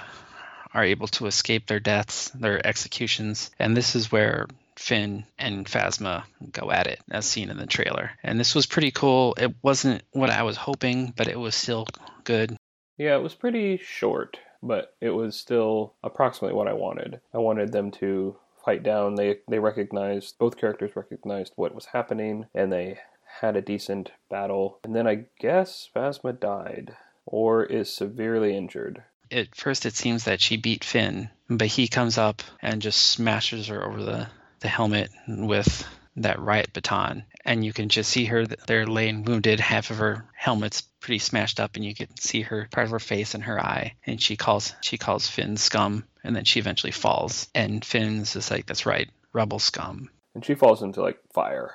are 0.73 0.83
able 0.83 1.07
to 1.07 1.25
escape 1.25 1.67
their 1.67 1.79
deaths, 1.79 2.29
their 2.29 2.65
executions, 2.65 3.51
and 3.59 3.75
this 3.75 3.95
is 3.95 4.11
where 4.11 4.47
Finn 4.79 5.25
and 5.37 5.65
Phasma 5.65 6.23
go 6.51 6.71
at 6.71 6.87
it, 6.87 7.01
as 7.11 7.25
seen 7.25 7.49
in 7.49 7.57
the 7.57 7.67
trailer. 7.67 8.11
And 8.23 8.39
this 8.39 8.55
was 8.55 8.65
pretty 8.65 8.91
cool. 8.91 9.35
It 9.37 9.53
wasn't 9.61 10.03
what 10.11 10.29
I 10.29 10.43
was 10.43 10.55
hoping, 10.55 11.13
but 11.15 11.27
it 11.27 11.37
was 11.37 11.53
still 11.53 11.85
good. 12.23 12.55
Yeah, 12.97 13.15
it 13.15 13.21
was 13.21 13.35
pretty 13.35 13.77
short, 13.77 14.39
but 14.63 14.95
it 15.01 15.11
was 15.11 15.35
still 15.35 15.95
approximately 16.01 16.55
what 16.55 16.69
I 16.69 16.73
wanted. 16.73 17.19
I 17.33 17.39
wanted 17.39 17.71
them 17.71 17.91
to 17.99 18.37
fight 18.63 18.81
down. 18.81 19.15
They 19.15 19.39
they 19.47 19.59
recognized 19.59 20.39
both 20.39 20.57
characters 20.57 20.95
recognized 20.95 21.53
what 21.55 21.75
was 21.75 21.87
happening, 21.87 22.45
and 22.55 22.71
they 22.71 22.99
had 23.41 23.57
a 23.57 23.61
decent 23.61 24.11
battle. 24.29 24.79
And 24.83 24.95
then 24.95 25.07
I 25.07 25.25
guess 25.39 25.89
Phasma 25.93 26.39
died 26.39 26.95
or 27.25 27.63
is 27.63 27.93
severely 27.93 28.55
injured. 28.55 29.03
At 29.29 29.55
first, 29.55 29.85
it 29.85 29.95
seems 29.95 30.23
that 30.23 30.41
she 30.41 30.57
beat 30.57 30.83
Finn, 30.83 31.29
but 31.49 31.67
he 31.67 31.87
comes 31.87 32.17
up 32.17 32.41
and 32.61 32.81
just 32.81 32.99
smashes 32.99 33.67
her 33.67 33.85
over 33.85 34.01
the, 34.01 34.27
the 34.59 34.67
helmet 34.67 35.09
with 35.27 35.85
that 36.17 36.39
riot 36.39 36.73
baton. 36.73 37.23
And 37.45 37.63
you 37.65 37.73
can 37.73 37.89
just 37.89 38.09
see 38.09 38.25
her 38.25 38.45
there 38.45 38.85
laying 38.85 39.23
wounded. 39.23 39.59
Half 39.59 39.91
of 39.91 39.97
her 39.97 40.25
helmet's 40.33 40.81
pretty 40.99 41.19
smashed 41.19 41.59
up, 41.59 41.75
and 41.75 41.85
you 41.85 41.95
can 41.95 42.15
see 42.17 42.41
her 42.41 42.67
part 42.71 42.85
of 42.85 42.91
her 42.91 42.99
face 42.99 43.33
and 43.33 43.43
her 43.43 43.59
eye. 43.59 43.95
And 44.05 44.21
she 44.21 44.35
calls 44.35 44.75
she 44.81 44.97
calls 44.97 45.27
Finn 45.27 45.57
scum, 45.57 46.03
and 46.23 46.35
then 46.35 46.43
she 46.43 46.59
eventually 46.59 46.91
falls. 46.91 47.47
And 47.55 47.83
Finn's 47.83 48.33
just 48.33 48.51
like, 48.51 48.65
"That's 48.65 48.85
right, 48.85 49.09
rebel 49.33 49.59
scum." 49.59 50.09
And 50.35 50.45
she 50.45 50.55
falls 50.55 50.83
into 50.83 51.01
like 51.01 51.19
fire. 51.33 51.73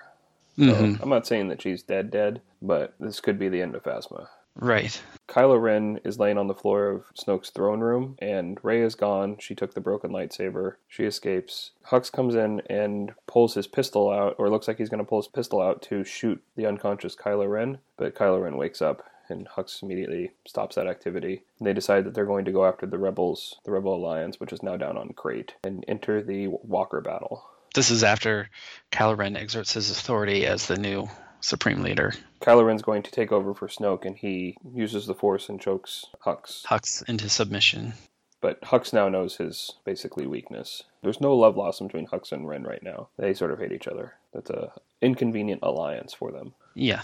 So 0.57 0.63
Mhm. 0.65 1.03
I'm 1.03 1.09
not 1.09 1.27
saying 1.27 1.49
that 1.49 1.63
she's 1.63 1.83
dead 1.83 2.11
dead, 2.11 2.41
but 2.63 2.95
this 3.01 3.21
could 3.21 3.39
be 3.39 3.49
the 3.49 3.63
end 3.63 3.75
of 3.75 3.83
Phasma. 3.83 4.29
Right. 4.57 5.03
Kylo 5.29 5.61
Ren 5.61 6.01
is 6.05 6.19
laying 6.19 6.39
on 6.39 6.47
the 6.47 6.55
floor 6.55 6.89
of 6.89 7.05
Snoke's 7.15 7.51
throne 7.51 7.81
room, 7.81 8.17
and 8.21 8.59
Rey 8.63 8.83
is 8.83 8.95
gone. 8.95 9.37
She 9.41 9.55
took 9.55 9.75
the 9.75 9.81
broken 9.81 10.11
lightsaber. 10.11 10.75
She 10.87 11.05
escapes. 11.05 11.73
Hux 11.91 12.13
comes 12.13 12.35
in 12.35 12.63
and 12.71 13.13
pulls 13.27 13.55
his 13.55 13.67
pistol 13.67 14.11
out, 14.11 14.37
or 14.39 14.49
looks 14.49 14.69
like 14.69 14.79
he's 14.79 14.91
going 14.91 15.03
to 15.03 15.09
pull 15.09 15.21
his 15.21 15.29
pistol 15.29 15.61
out 15.61 15.83
to 15.83 16.05
shoot 16.05 16.43
the 16.57 16.67
unconscious 16.67 17.17
Kylo 17.17 17.51
Ren. 17.51 17.79
But 17.97 18.15
Kylo 18.15 18.43
Ren 18.43 18.57
wakes 18.57 18.81
up, 18.81 19.03
and 19.29 19.49
Hux 19.49 19.83
immediately 19.83 20.33
stops 20.47 20.77
that 20.77 20.87
activity. 20.87 21.43
And 21.59 21.67
they 21.67 21.73
decide 21.73 22.05
that 22.05 22.15
they're 22.15 22.27
going 22.27 22.45
to 22.45 22.53
go 22.53 22.65
after 22.65 22.87
the 22.87 22.99
rebels, 22.99 23.59
the 23.65 23.73
Rebel 23.73 23.97
Alliance, 23.97 24.39
which 24.39 24.53
is 24.53 24.63
now 24.63 24.77
down 24.77 24.97
on 24.97 25.15
Crait, 25.15 25.55
and 25.65 25.85
enter 25.89 26.23
the 26.23 26.49
Walker 26.49 27.01
battle. 27.01 27.45
This 27.75 27.91
is 27.91 28.05
after 28.05 28.51
Kylo 28.93 29.17
Ren 29.17 29.37
exerts 29.37 29.73
his 29.73 29.91
authority 29.91 30.47
as 30.47 30.67
the 30.67 30.77
new 30.77 31.09
supreme 31.45 31.83
leader. 31.83 32.15
Kylo 32.41 32.67
Ren's 32.67 32.83
going 32.83 33.03
to 33.03 33.11
take 33.11 33.33
over 33.33 33.55
for 33.55 33.69
Snoke, 33.69 34.05
and 34.05 34.17
he 34.17 34.57
uses 34.75 35.07
the 35.07 35.15
Force 35.15 35.49
and 35.49 35.61
chokes 35.61 36.07
Hux. 36.25 36.65
Hux 36.65 37.07
into 37.09 37.29
submission. 37.29 37.95
But 38.41 38.61
Hux 38.61 38.93
now 38.93 39.09
knows 39.09 39.37
his 39.37 39.73
basically 39.85 40.27
weakness. 40.27 40.83
There's 41.03 41.21
no 41.21 41.35
love 41.35 41.55
blossom 41.55 41.87
between 41.87 42.09
Hux 42.09 42.33
and 42.33 42.47
Ren 42.47 42.65
right 42.65 42.83
now. 42.83 43.09
They 43.17 43.33
sort 43.33 43.53
of 43.53 43.59
hate 43.59 43.73
each 43.73 43.89
other. 43.89 44.15
That's 44.33 44.51
a 44.51 44.73
inconvenient 45.01 45.61
alliance 45.63 46.13
for 46.13 46.31
them. 46.31 46.55
Yeah. 46.75 47.03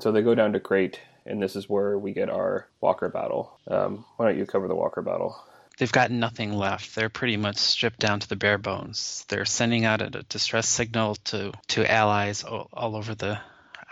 So 0.00 0.12
they 0.12 0.22
go 0.22 0.34
down 0.34 0.52
to 0.52 0.60
Crait, 0.60 1.00
and 1.26 1.42
this 1.42 1.56
is 1.56 1.68
where 1.68 1.98
we 1.98 2.12
get 2.12 2.30
our 2.30 2.68
Walker 2.80 3.08
battle. 3.08 3.58
Um, 3.68 4.04
why 4.16 4.26
don't 4.26 4.38
you 4.38 4.46
cover 4.46 4.68
the 4.68 4.74
Walker 4.74 5.02
battle? 5.02 5.36
They've 5.78 5.92
got 5.92 6.10
nothing 6.10 6.52
left. 6.52 6.94
They're 6.94 7.08
pretty 7.08 7.36
much 7.36 7.56
stripped 7.56 8.00
down 8.00 8.20
to 8.20 8.28
the 8.28 8.36
bare 8.36 8.58
bones. 8.58 9.24
They're 9.28 9.44
sending 9.44 9.84
out 9.84 10.02
a 10.02 10.10
distress 10.28 10.68
signal 10.68 11.16
to, 11.26 11.52
to 11.68 11.90
allies 11.90 12.44
all, 12.44 12.68
all 12.72 12.96
over 12.96 13.14
the 13.14 13.38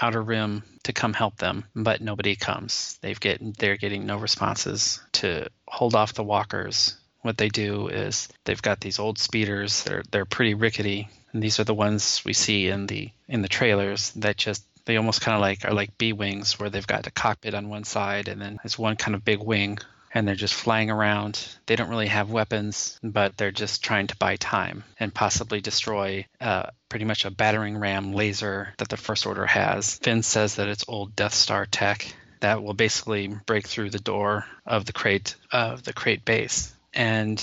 outer 0.01 0.23
rim 0.23 0.63
to 0.85 0.93
come 0.93 1.13
help 1.13 1.37
them, 1.37 1.65
but 1.75 2.01
nobody 2.01 2.37
comes. 2.37 2.99
They've 3.03 3.19
get 3.19 3.59
they're 3.59 3.77
getting 3.77 4.07
no 4.07 4.17
responses 4.19 5.01
to 5.13 5.49
hold 5.67 5.95
off 5.95 6.15
the 6.15 6.25
walkers. 6.25 6.97
What 7.23 7.39
they 7.39 7.49
do 7.49 7.89
is 7.89 8.29
they've 8.45 8.63
got 8.63 8.81
these 8.81 8.99
old 8.99 9.19
speeders. 9.19 9.83
They're 9.83 10.05
they're 10.11 10.25
pretty 10.25 10.55
rickety, 10.55 11.09
and 11.33 11.43
these 11.43 11.59
are 11.59 11.65
the 11.65 11.75
ones 11.75 12.23
we 12.25 12.33
see 12.33 12.69
in 12.69 12.87
the 12.87 13.11
in 13.29 13.43
the 13.43 13.49
trailers 13.49 14.11
that 14.13 14.37
just 14.37 14.65
they 14.85 14.97
almost 14.97 15.21
kind 15.21 15.35
of 15.35 15.41
like 15.41 15.65
are 15.65 15.75
like 15.75 15.99
B 15.99 16.13
wings 16.13 16.59
where 16.59 16.71
they've 16.71 16.87
got 16.87 17.07
a 17.07 17.11
cockpit 17.11 17.55
on 17.55 17.69
one 17.69 17.85
side 17.85 18.29
and 18.29 18.41
then 18.41 18.59
there's 18.63 18.79
one 18.79 18.97
kind 18.97 19.15
of 19.15 19.25
big 19.25 19.41
wing 19.41 19.79
and 20.17 20.27
they're 20.27 20.35
just 20.35 20.55
flying 20.55 20.91
around. 20.91 21.47
They 21.67 21.77
don't 21.77 21.91
really 21.91 22.07
have 22.07 22.31
weapons, 22.31 22.99
but 23.03 23.37
they're 23.37 23.53
just 23.53 23.85
trying 23.85 24.07
to 24.07 24.17
buy 24.17 24.37
time 24.37 24.83
and 24.99 25.13
possibly 25.13 25.61
destroy 25.61 26.25
uh, 26.41 26.71
pretty 26.89 27.05
much 27.05 27.27
a 27.27 27.31
battering 27.31 27.77
ram 27.77 28.15
laser 28.15 28.73
that 28.79 28.89
the 28.89 28.97
First 28.97 29.27
Order 29.27 29.45
has. 29.45 29.99
Finn 29.99 30.23
says 30.23 30.55
that 30.55 30.69
it's 30.69 30.87
old 30.89 31.15
Death 31.15 31.35
Star 31.35 31.67
tech 31.67 32.15
that 32.41 32.63
will 32.63 32.73
basically 32.73 33.29
break 33.45 33.67
through 33.67 33.91
the 33.91 33.99
door 33.99 34.47
of 34.65 34.87
the 34.87 34.95
Crait 34.95 35.37
of 35.53 35.83
the 35.83 35.93
Crait 35.93 36.25
base. 36.25 36.75
And 36.95 37.39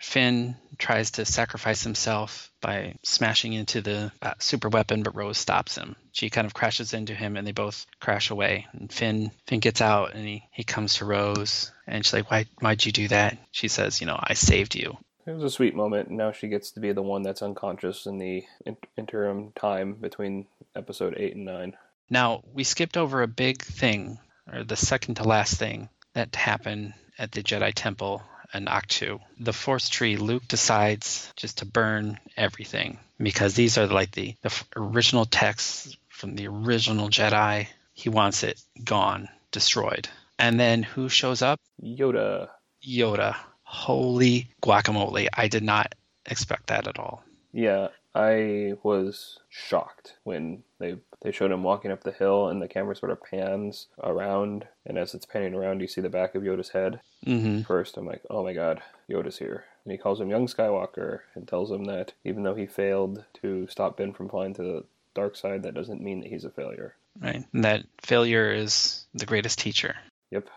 Finn 0.00 0.56
tries 0.78 1.10
to 1.12 1.26
sacrifice 1.26 1.82
himself 1.82 2.50
by 2.62 2.94
smashing 3.02 3.52
into 3.52 3.82
the 3.82 4.12
uh, 4.22 4.32
super 4.38 4.70
weapon, 4.70 5.02
but 5.02 5.14
Rose 5.14 5.36
stops 5.36 5.76
him. 5.76 5.94
She 6.12 6.30
kind 6.30 6.46
of 6.46 6.54
crashes 6.54 6.94
into 6.94 7.14
him, 7.14 7.36
and 7.36 7.46
they 7.46 7.52
both 7.52 7.84
crash 8.00 8.30
away. 8.30 8.66
And 8.72 8.90
Finn 8.90 9.30
Finn 9.46 9.60
gets 9.60 9.82
out, 9.82 10.14
and 10.14 10.26
he, 10.26 10.48
he 10.52 10.64
comes 10.64 10.94
to 10.94 11.04
Rose, 11.04 11.70
and 11.86 12.04
she's 12.04 12.12
like, 12.12 12.30
"Why 12.30 12.46
why'd 12.60 12.84
you 12.84 12.92
do 12.92 13.08
that?" 13.08 13.38
She 13.50 13.68
says, 13.68 14.00
"You 14.00 14.06
know, 14.06 14.18
I 14.20 14.34
saved 14.34 14.74
you." 14.74 14.96
It 15.26 15.32
was 15.32 15.42
a 15.42 15.50
sweet 15.50 15.74
moment. 15.74 16.10
Now 16.10 16.32
she 16.32 16.48
gets 16.48 16.72
to 16.72 16.80
be 16.80 16.92
the 16.92 17.02
one 17.02 17.22
that's 17.22 17.42
unconscious 17.42 18.06
in 18.06 18.18
the 18.18 18.44
in- 18.66 18.76
interim 18.96 19.52
time 19.52 19.94
between 19.94 20.46
episode 20.76 21.14
eight 21.16 21.34
and 21.34 21.44
nine. 21.46 21.76
Now 22.10 22.42
we 22.52 22.64
skipped 22.64 22.96
over 22.96 23.22
a 23.22 23.28
big 23.28 23.62
thing, 23.62 24.18
or 24.52 24.64
the 24.64 24.76
second 24.76 25.16
to 25.16 25.24
last 25.24 25.58
thing 25.58 25.88
that 26.12 26.36
happened 26.36 26.94
at 27.18 27.32
the 27.32 27.42
Jedi 27.42 27.72
Temple 27.74 28.22
and 28.52 28.68
Ahch-To. 28.68 29.20
The 29.40 29.52
Force 29.52 29.88
Tree, 29.88 30.16
Luke 30.16 30.46
decides 30.46 31.32
just 31.36 31.58
to 31.58 31.66
burn 31.66 32.20
everything 32.36 32.98
because 33.18 33.54
these 33.54 33.78
are 33.78 33.86
like 33.86 34.12
the, 34.12 34.36
the 34.42 34.64
original 34.76 35.24
texts 35.24 35.96
from 36.08 36.36
the 36.36 36.46
original 36.46 37.08
Jedi. 37.08 37.66
He 37.94 38.08
wants 38.08 38.42
it 38.42 38.60
gone, 38.84 39.28
destroyed. 39.50 40.08
And 40.38 40.58
then 40.58 40.82
who 40.82 41.08
shows 41.08 41.42
up? 41.42 41.60
Yoda. 41.82 42.48
Yoda. 42.86 43.36
Holy 43.62 44.48
guacamole. 44.62 45.28
I 45.32 45.48
did 45.48 45.62
not 45.62 45.94
expect 46.26 46.68
that 46.68 46.86
at 46.86 46.98
all. 46.98 47.24
Yeah, 47.52 47.88
I 48.14 48.74
was 48.82 49.38
shocked 49.48 50.14
when 50.24 50.62
they 50.78 50.96
they 51.22 51.32
showed 51.32 51.50
him 51.50 51.62
walking 51.62 51.90
up 51.90 52.02
the 52.02 52.12
hill 52.12 52.48
and 52.48 52.60
the 52.60 52.68
camera 52.68 52.94
sort 52.94 53.10
of 53.10 53.22
pans 53.22 53.86
around 54.02 54.66
and 54.84 54.98
as 54.98 55.14
it's 55.14 55.24
panning 55.24 55.54
around 55.54 55.80
you 55.80 55.88
see 55.88 56.00
the 56.00 56.10
back 56.10 56.34
of 56.34 56.42
Yoda's 56.42 56.70
head. 56.70 57.00
Mm-hmm. 57.26 57.62
First 57.62 57.96
I'm 57.96 58.06
like, 58.06 58.22
"Oh 58.30 58.42
my 58.44 58.52
god, 58.52 58.82
Yoda's 59.10 59.38
here." 59.38 59.64
And 59.84 59.92
he 59.92 59.98
calls 59.98 60.20
him 60.20 60.30
young 60.30 60.46
Skywalker 60.46 61.20
and 61.34 61.46
tells 61.46 61.70
him 61.70 61.84
that 61.84 62.12
even 62.24 62.42
though 62.42 62.54
he 62.54 62.66
failed 62.66 63.24
to 63.42 63.66
stop 63.68 63.96
Ben 63.96 64.12
from 64.12 64.28
flying 64.28 64.54
to 64.54 64.62
the 64.62 64.84
dark 65.14 65.36
side, 65.36 65.62
that 65.62 65.74
doesn't 65.74 66.02
mean 66.02 66.20
that 66.20 66.30
he's 66.30 66.44
a 66.44 66.50
failure. 66.50 66.94
Right. 67.20 67.44
And 67.52 67.64
that 67.64 67.84
failure 68.02 68.52
is 68.52 69.06
the 69.14 69.26
greatest 69.26 69.58
teacher. 69.58 69.96
Yep 70.34 70.48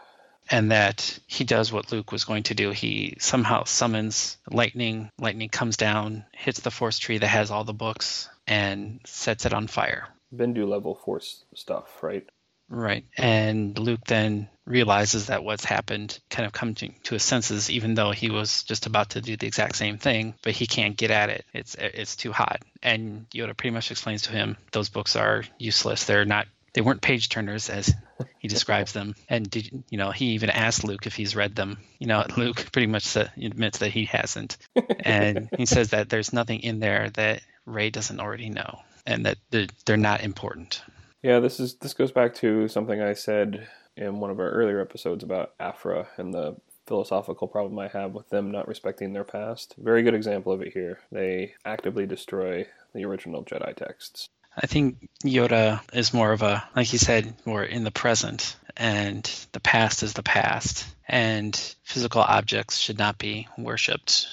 and 0.50 0.72
that 0.72 1.20
he 1.28 1.44
does 1.44 1.72
what 1.72 1.92
Luke 1.92 2.12
was 2.12 2.26
going 2.26 2.44
to 2.44 2.56
do. 2.56 2.72
He 2.72 3.18
somehow 3.20 3.64
summons 3.66 4.38
lightning. 4.50 5.12
Lightning 5.20 5.50
comes 5.50 5.78
down, 5.78 6.26
hits 6.32 6.62
the 6.62 6.72
force 6.72 7.00
tree 7.00 7.18
that 7.18 7.28
has 7.28 7.52
all 7.52 7.64
the 7.64 7.74
books, 7.74 8.30
and 8.46 9.00
sets 9.06 9.46
it 9.46 9.54
on 9.54 9.68
fire. 9.68 10.08
Bendu 10.36 10.68
level 10.68 10.96
force 10.96 11.44
stuff, 11.54 12.02
right? 12.02 12.26
Right. 12.70 13.06
And 13.16 13.80
Luke 13.80 14.02
then 14.06 14.50
realizes 14.66 15.28
that 15.28 15.46
what's 15.46 15.64
happened 15.64 16.20
kind 16.30 16.46
of 16.46 16.52
comes 16.52 16.80
to, 16.80 16.90
to 17.04 17.16
his 17.16 17.24
senses, 17.24 17.70
even 17.70 17.94
though 17.94 18.12
he 18.12 18.30
was 18.30 18.64
just 18.64 18.86
about 18.86 19.12
to 19.12 19.22
do 19.22 19.38
the 19.38 19.48
exact 19.48 19.78
same 19.78 19.98
thing, 19.98 20.34
but 20.44 20.52
he 20.52 20.68
can't 20.68 20.98
get 20.98 21.10
at 21.10 21.30
it. 21.30 21.46
It's 21.54 21.76
it's 21.76 22.18
too 22.18 22.34
hot. 22.34 22.62
And 22.84 23.26
Yoda 23.30 23.56
pretty 23.56 23.74
much 23.74 23.90
explains 23.90 24.24
to 24.24 24.32
him 24.32 24.58
those 24.74 24.90
books 24.90 25.16
are 25.16 25.46
useless. 25.58 26.04
They're 26.04 26.26
not 26.26 26.48
they 26.78 26.82
weren't 26.82 27.02
page 27.02 27.30
turners 27.30 27.72
as 27.72 27.92
he 28.38 28.48
describes 28.48 28.92
them. 28.92 29.16
And 29.28 29.50
did 29.50 29.84
you 29.90 29.98
know 29.98 30.12
he 30.12 30.34
even 30.34 30.52
asked 30.52 30.84
Luke 30.84 31.08
if 31.08 31.16
he's 31.16 31.36
read 31.36 31.56
them? 31.56 31.80
You 31.98 32.06
know, 32.06 32.24
Luke 32.38 32.72
pretty 32.72 32.86
much 32.86 33.16
admits 33.16 33.80
that 33.80 33.90
he 33.90 34.06
hasn't, 34.06 34.58
and 35.00 35.50
he 35.58 35.66
says 35.66 35.90
that 35.90 36.10
there's 36.10 36.34
nothing 36.34 36.60
in 36.60 36.80
there 36.80 37.10
that 37.16 37.42
Rey 37.66 37.90
doesn't 37.90 38.20
already 38.20 38.52
know, 38.52 38.82
and 39.08 39.26
that 39.26 39.38
they're, 39.50 39.66
they're 39.88 39.98
not 39.98 40.22
important. 40.22 40.84
Yeah, 41.24 41.40
this 41.40 41.60
is 41.60 41.74
this 41.78 41.96
goes 41.96 42.12
back 42.12 42.36
to 42.36 42.68
something 42.68 43.02
I 43.02 43.14
said 43.14 43.68
in 43.96 44.20
one 44.20 44.30
of 44.30 44.40
our 44.40 44.52
earlier 44.52 44.80
episodes 44.80 45.24
about 45.24 45.56
Afra 45.60 46.10
and 46.18 46.32
the 46.32 46.58
philosophical 46.86 47.48
problem 47.48 47.80
I 47.80 47.88
have 47.88 48.14
with 48.14 48.30
them 48.30 48.52
not 48.52 48.68
respecting 48.68 49.14
their 49.14 49.24
past. 49.24 49.74
Very 49.80 50.04
good 50.04 50.14
example 50.14 50.54
of 50.54 50.62
it 50.62 50.74
here. 50.74 51.00
They 51.12 51.56
actively 51.66 52.06
destroy 52.06 52.68
the 52.94 53.04
original 53.04 53.44
Jedi 53.44 53.76
texts. 53.76 54.30
I 54.58 54.66
think 54.66 55.10
Yoda 55.24 55.82
is 55.94 56.14
more 56.14 56.32
of 56.32 56.42
a, 56.42 56.68
like 56.76 56.92
you 56.92 57.00
said, 57.00 57.34
more 57.46 57.64
in 57.64 57.84
the 57.84 57.92
present, 57.92 58.56
and 58.76 59.24
the 59.52 59.60
past 59.60 60.02
is 60.02 60.14
the 60.14 60.24
past, 60.24 60.86
and 61.08 61.56
physical 61.84 62.22
objects 62.22 62.78
should 62.78 62.98
not 62.98 63.18
be 63.18 63.48
worshipped. 63.58 64.28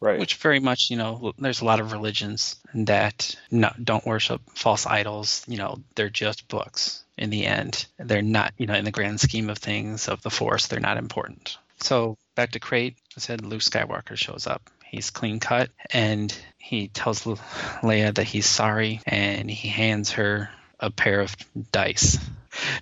Right. 0.00 0.20
Which 0.20 0.36
very 0.36 0.60
much, 0.60 0.90
you 0.90 0.96
know, 0.96 1.32
there's 1.38 1.60
a 1.60 1.64
lot 1.64 1.80
of 1.80 1.90
religions 1.90 2.54
that 2.72 3.34
no, 3.50 3.72
don't 3.82 4.06
worship 4.06 4.40
false 4.54 4.86
idols. 4.86 5.44
You 5.48 5.58
know, 5.58 5.82
they're 5.96 6.08
just 6.08 6.46
books 6.46 7.02
in 7.16 7.30
the 7.30 7.46
end. 7.46 7.84
They're 7.98 8.22
not, 8.22 8.52
you 8.58 8.66
know, 8.66 8.74
in 8.74 8.84
the 8.84 8.92
grand 8.92 9.20
scheme 9.20 9.50
of 9.50 9.58
things 9.58 10.06
of 10.06 10.22
the 10.22 10.30
Force, 10.30 10.68
they're 10.68 10.78
not 10.78 10.98
important. 10.98 11.58
So 11.80 12.16
back 12.36 12.52
to 12.52 12.60
Crait, 12.60 12.96
I 13.16 13.20
said 13.20 13.44
Luke 13.44 13.60
Skywalker 13.60 14.16
shows 14.16 14.46
up. 14.46 14.70
He's 14.88 15.10
clean 15.10 15.38
cut 15.38 15.70
and 15.90 16.34
he 16.56 16.88
tells 16.88 17.24
Leia 17.24 18.14
that 18.14 18.24
he's 18.24 18.46
sorry 18.46 19.00
and 19.06 19.50
he 19.50 19.68
hands 19.68 20.12
her 20.12 20.50
a 20.80 20.90
pair 20.90 21.20
of 21.20 21.36
dice. 21.72 22.18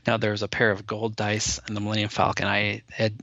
Now 0.07 0.17
there's 0.17 0.43
a 0.43 0.49
pair 0.49 0.71
of 0.71 0.87
gold 0.87 1.17
dice 1.17 1.61
in 1.69 1.75
the 1.75 1.81
Millennium 1.81 2.09
Falcon. 2.09 2.47
I 2.47 2.83
had 2.91 3.15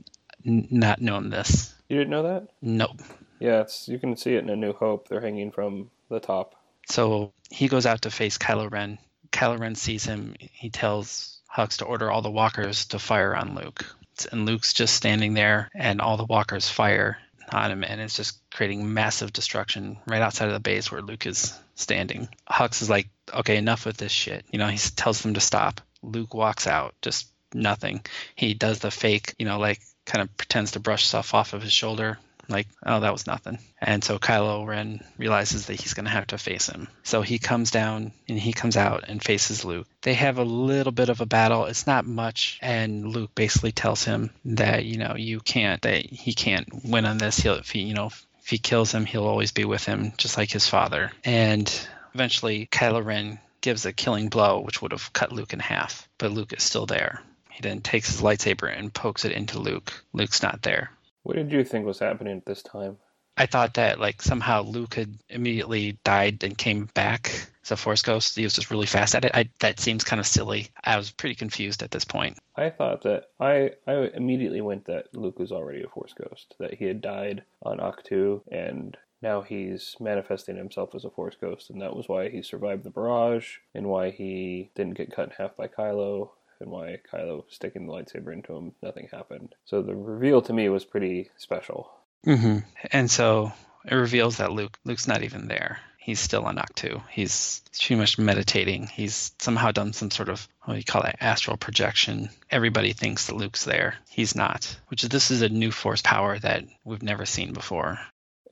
not 0.44 1.00
known 1.00 1.30
this. 1.30 1.74
You 1.88 1.98
didn't 1.98 2.10
know 2.10 2.22
that? 2.24 2.48
Nope. 2.60 3.00
Yeah, 3.40 3.62
it's 3.62 3.88
you 3.88 3.98
can 3.98 4.16
see 4.16 4.34
it 4.34 4.42
in 4.42 4.50
A 4.50 4.56
New 4.56 4.72
Hope. 4.72 5.08
They're 5.08 5.20
hanging 5.20 5.50
from 5.50 5.90
the 6.08 6.20
top. 6.20 6.54
So 6.88 7.32
he 7.50 7.68
goes 7.68 7.86
out 7.86 8.02
to 8.02 8.10
face 8.10 8.38
Kylo 8.38 8.70
Ren. 8.70 8.98
Kylo 9.32 9.58
Ren 9.58 9.74
sees 9.74 10.04
him. 10.04 10.34
He 10.38 10.70
tells 10.70 11.40
Hux 11.54 11.78
to 11.78 11.84
order 11.84 12.10
all 12.10 12.22
the 12.22 12.30
walkers 12.30 12.86
to 12.86 12.98
fire 12.98 13.34
on 13.34 13.54
Luke. 13.54 13.84
And 14.30 14.46
Luke's 14.46 14.72
just 14.72 14.94
standing 14.94 15.34
there, 15.34 15.70
and 15.74 16.00
all 16.00 16.16
the 16.16 16.24
walkers 16.24 16.68
fire 16.68 17.18
on 17.50 17.70
him, 17.70 17.84
and 17.84 18.00
it's 18.00 18.16
just 18.16 18.38
creating 18.50 18.92
massive 18.92 19.32
destruction 19.32 19.98
right 20.06 20.22
outside 20.22 20.48
of 20.48 20.54
the 20.54 20.60
base 20.60 20.90
where 20.90 21.02
Luke 21.02 21.26
is 21.26 21.58
standing. 21.74 22.28
Hux 22.50 22.82
is 22.82 22.90
like, 22.90 23.08
okay, 23.32 23.56
enough 23.56 23.86
with 23.86 23.96
this 23.96 24.12
shit. 24.12 24.44
You 24.50 24.58
know, 24.58 24.68
he 24.68 24.78
tells 24.78 25.22
them 25.22 25.34
to 25.34 25.40
stop. 25.40 25.80
Luke 26.02 26.34
walks 26.34 26.66
out, 26.66 26.94
just 27.02 27.28
nothing. 27.52 28.04
He 28.34 28.54
does 28.54 28.80
the 28.80 28.90
fake, 28.90 29.34
you 29.38 29.46
know, 29.46 29.58
like 29.58 29.80
kind 30.06 30.22
of 30.22 30.36
pretends 30.36 30.72
to 30.72 30.80
brush 30.80 31.06
stuff 31.06 31.34
off 31.34 31.54
of 31.54 31.62
his 31.62 31.72
shoulder, 31.72 32.18
like, 32.48 32.68
oh, 32.84 33.00
that 33.00 33.12
was 33.12 33.26
nothing. 33.26 33.58
And 33.80 34.02
so 34.02 34.18
Kylo 34.18 34.66
Ren 34.66 35.04
realizes 35.18 35.66
that 35.66 35.80
he's 35.80 35.94
going 35.94 36.04
to 36.04 36.10
have 36.10 36.28
to 36.28 36.38
face 36.38 36.68
him. 36.68 36.88
So 37.02 37.22
he 37.22 37.38
comes 37.38 37.70
down 37.70 38.12
and 38.28 38.38
he 38.38 38.52
comes 38.52 38.76
out 38.76 39.04
and 39.08 39.22
faces 39.22 39.64
Luke. 39.64 39.86
They 40.02 40.14
have 40.14 40.38
a 40.38 40.44
little 40.44 40.92
bit 40.92 41.08
of 41.08 41.20
a 41.20 41.26
battle. 41.26 41.66
It's 41.66 41.86
not 41.86 42.06
much. 42.06 42.58
And 42.62 43.06
Luke 43.06 43.34
basically 43.34 43.72
tells 43.72 44.04
him 44.04 44.30
that, 44.46 44.84
you 44.84 44.98
know, 44.98 45.14
you 45.16 45.40
can't, 45.40 45.82
that 45.82 46.06
he 46.06 46.34
can't 46.34 46.68
win 46.84 47.04
on 47.04 47.18
this. 47.18 47.38
He'll, 47.38 47.54
if 47.54 47.70
he, 47.70 47.82
you 47.82 47.94
know, 47.94 48.06
if 48.06 48.48
he 48.48 48.58
kills 48.58 48.92
him, 48.92 49.06
he'll 49.06 49.26
always 49.26 49.52
be 49.52 49.64
with 49.64 49.84
him, 49.84 50.12
just 50.16 50.36
like 50.36 50.50
his 50.50 50.68
father. 50.68 51.12
And 51.24 51.72
eventually 52.14 52.66
Kylo 52.66 53.04
Ren 53.04 53.38
gives 53.60 53.86
a 53.86 53.92
killing 53.92 54.28
blow, 54.28 54.60
which 54.60 54.82
would 54.82 54.92
have 54.92 55.12
cut 55.12 55.32
Luke 55.32 55.54
in 55.54 55.60
half. 55.60 56.06
But 56.18 56.32
Luke 56.32 56.52
is 56.52 56.62
still 56.62 56.84
there. 56.84 57.22
He 57.50 57.62
then 57.62 57.80
takes 57.80 58.08
his 58.08 58.20
lightsaber 58.20 58.70
and 58.76 58.92
pokes 58.92 59.24
it 59.24 59.32
into 59.32 59.60
Luke. 59.60 60.04
Luke's 60.12 60.42
not 60.42 60.60
there. 60.60 60.90
What 61.24 61.36
did 61.36 61.50
you 61.50 61.64
think 61.64 61.86
was 61.86 61.98
happening 61.98 62.36
at 62.36 62.46
this 62.46 62.62
time? 62.62 62.98
I 63.36 63.46
thought 63.46 63.74
that 63.74 63.98
like 63.98 64.22
somehow 64.22 64.62
Luke 64.62 64.94
had 64.94 65.18
immediately 65.28 65.98
died 66.04 66.44
and 66.44 66.56
came 66.56 66.88
back 66.94 67.48
as 67.64 67.72
a 67.72 67.76
Force 67.76 68.02
ghost. 68.02 68.36
He 68.36 68.44
was 68.44 68.52
just 68.52 68.70
really 68.70 68.86
fast 68.86 69.14
at 69.14 69.24
it. 69.24 69.32
I, 69.34 69.48
that 69.60 69.80
seems 69.80 70.04
kind 70.04 70.20
of 70.20 70.26
silly. 70.26 70.68
I 70.84 70.96
was 70.96 71.10
pretty 71.10 71.34
confused 71.34 71.82
at 71.82 71.90
this 71.90 72.04
point. 72.04 72.38
I 72.54 72.70
thought 72.70 73.02
that 73.02 73.30
I 73.40 73.72
I 73.86 74.10
immediately 74.14 74.60
went 74.60 74.84
that 74.84 75.16
Luke 75.16 75.38
was 75.38 75.50
already 75.50 75.82
a 75.82 75.88
Force 75.88 76.12
ghost, 76.12 76.54
that 76.60 76.74
he 76.74 76.84
had 76.84 77.00
died 77.00 77.42
on 77.62 77.78
Ahch-To, 77.78 78.42
and 78.52 78.96
now 79.20 79.40
he's 79.40 79.96
manifesting 79.98 80.56
himself 80.56 80.94
as 80.94 81.04
a 81.04 81.10
Force 81.10 81.36
ghost, 81.40 81.70
and 81.70 81.80
that 81.80 81.96
was 81.96 82.08
why 82.08 82.28
he 82.28 82.42
survived 82.42 82.84
the 82.84 82.90
barrage, 82.90 83.56
and 83.74 83.88
why 83.88 84.10
he 84.10 84.70
didn't 84.76 84.98
get 84.98 85.10
cut 85.10 85.30
in 85.30 85.34
half 85.38 85.56
by 85.56 85.66
Kylo, 85.66 86.30
and 86.60 86.70
why 86.70 86.98
Kylo 87.12 87.44
sticking 87.48 87.86
the 87.86 87.92
lightsaber 87.92 88.32
into 88.32 88.54
him, 88.54 88.72
nothing 88.82 89.08
happened. 89.10 89.54
So 89.64 89.82
the 89.82 89.94
reveal 89.94 90.42
to 90.42 90.52
me 90.52 90.68
was 90.68 90.84
pretty 90.84 91.30
special. 91.36 91.90
Mm-hmm. 92.26 92.58
And 92.92 93.10
so 93.10 93.52
it 93.84 93.94
reveals 93.94 94.38
that 94.38 94.52
Luke 94.52 94.78
Luke's 94.84 95.08
not 95.08 95.22
even 95.22 95.48
there. 95.48 95.78
He's 95.98 96.20
still 96.20 96.44
on 96.44 96.56
Ahch-To. 96.56 97.00
He's 97.10 97.62
pretty 97.72 97.94
much 97.94 98.18
meditating. 98.18 98.88
He's 98.88 99.32
somehow 99.38 99.72
done 99.72 99.94
some 99.94 100.10
sort 100.10 100.28
of 100.28 100.46
what 100.62 100.74
do 100.74 100.78
you 100.78 100.84
call 100.84 101.02
it 101.02 101.16
astral 101.18 101.56
projection. 101.56 102.28
Everybody 102.50 102.92
thinks 102.92 103.26
that 103.26 103.36
Luke's 103.36 103.64
there. 103.64 103.94
He's 104.10 104.34
not. 104.34 104.76
Which 104.88 105.02
is 105.02 105.08
this 105.08 105.30
is 105.30 105.40
a 105.40 105.48
new 105.48 105.70
force 105.70 106.02
power 106.02 106.38
that 106.38 106.64
we've 106.84 107.02
never 107.02 107.24
seen 107.24 107.54
before. 107.54 107.98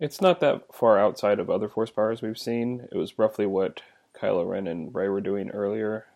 It's 0.00 0.22
not 0.22 0.40
that 0.40 0.74
far 0.74 0.98
outside 0.98 1.38
of 1.38 1.50
other 1.50 1.68
force 1.68 1.90
powers 1.90 2.22
we've 2.22 2.38
seen. 2.38 2.88
It 2.90 2.96
was 2.96 3.18
roughly 3.18 3.44
what 3.44 3.82
Kylo 4.18 4.48
Ren 4.48 4.66
and 4.66 4.94
Rey 4.94 5.08
were 5.08 5.20
doing 5.20 5.50
earlier. 5.50 6.06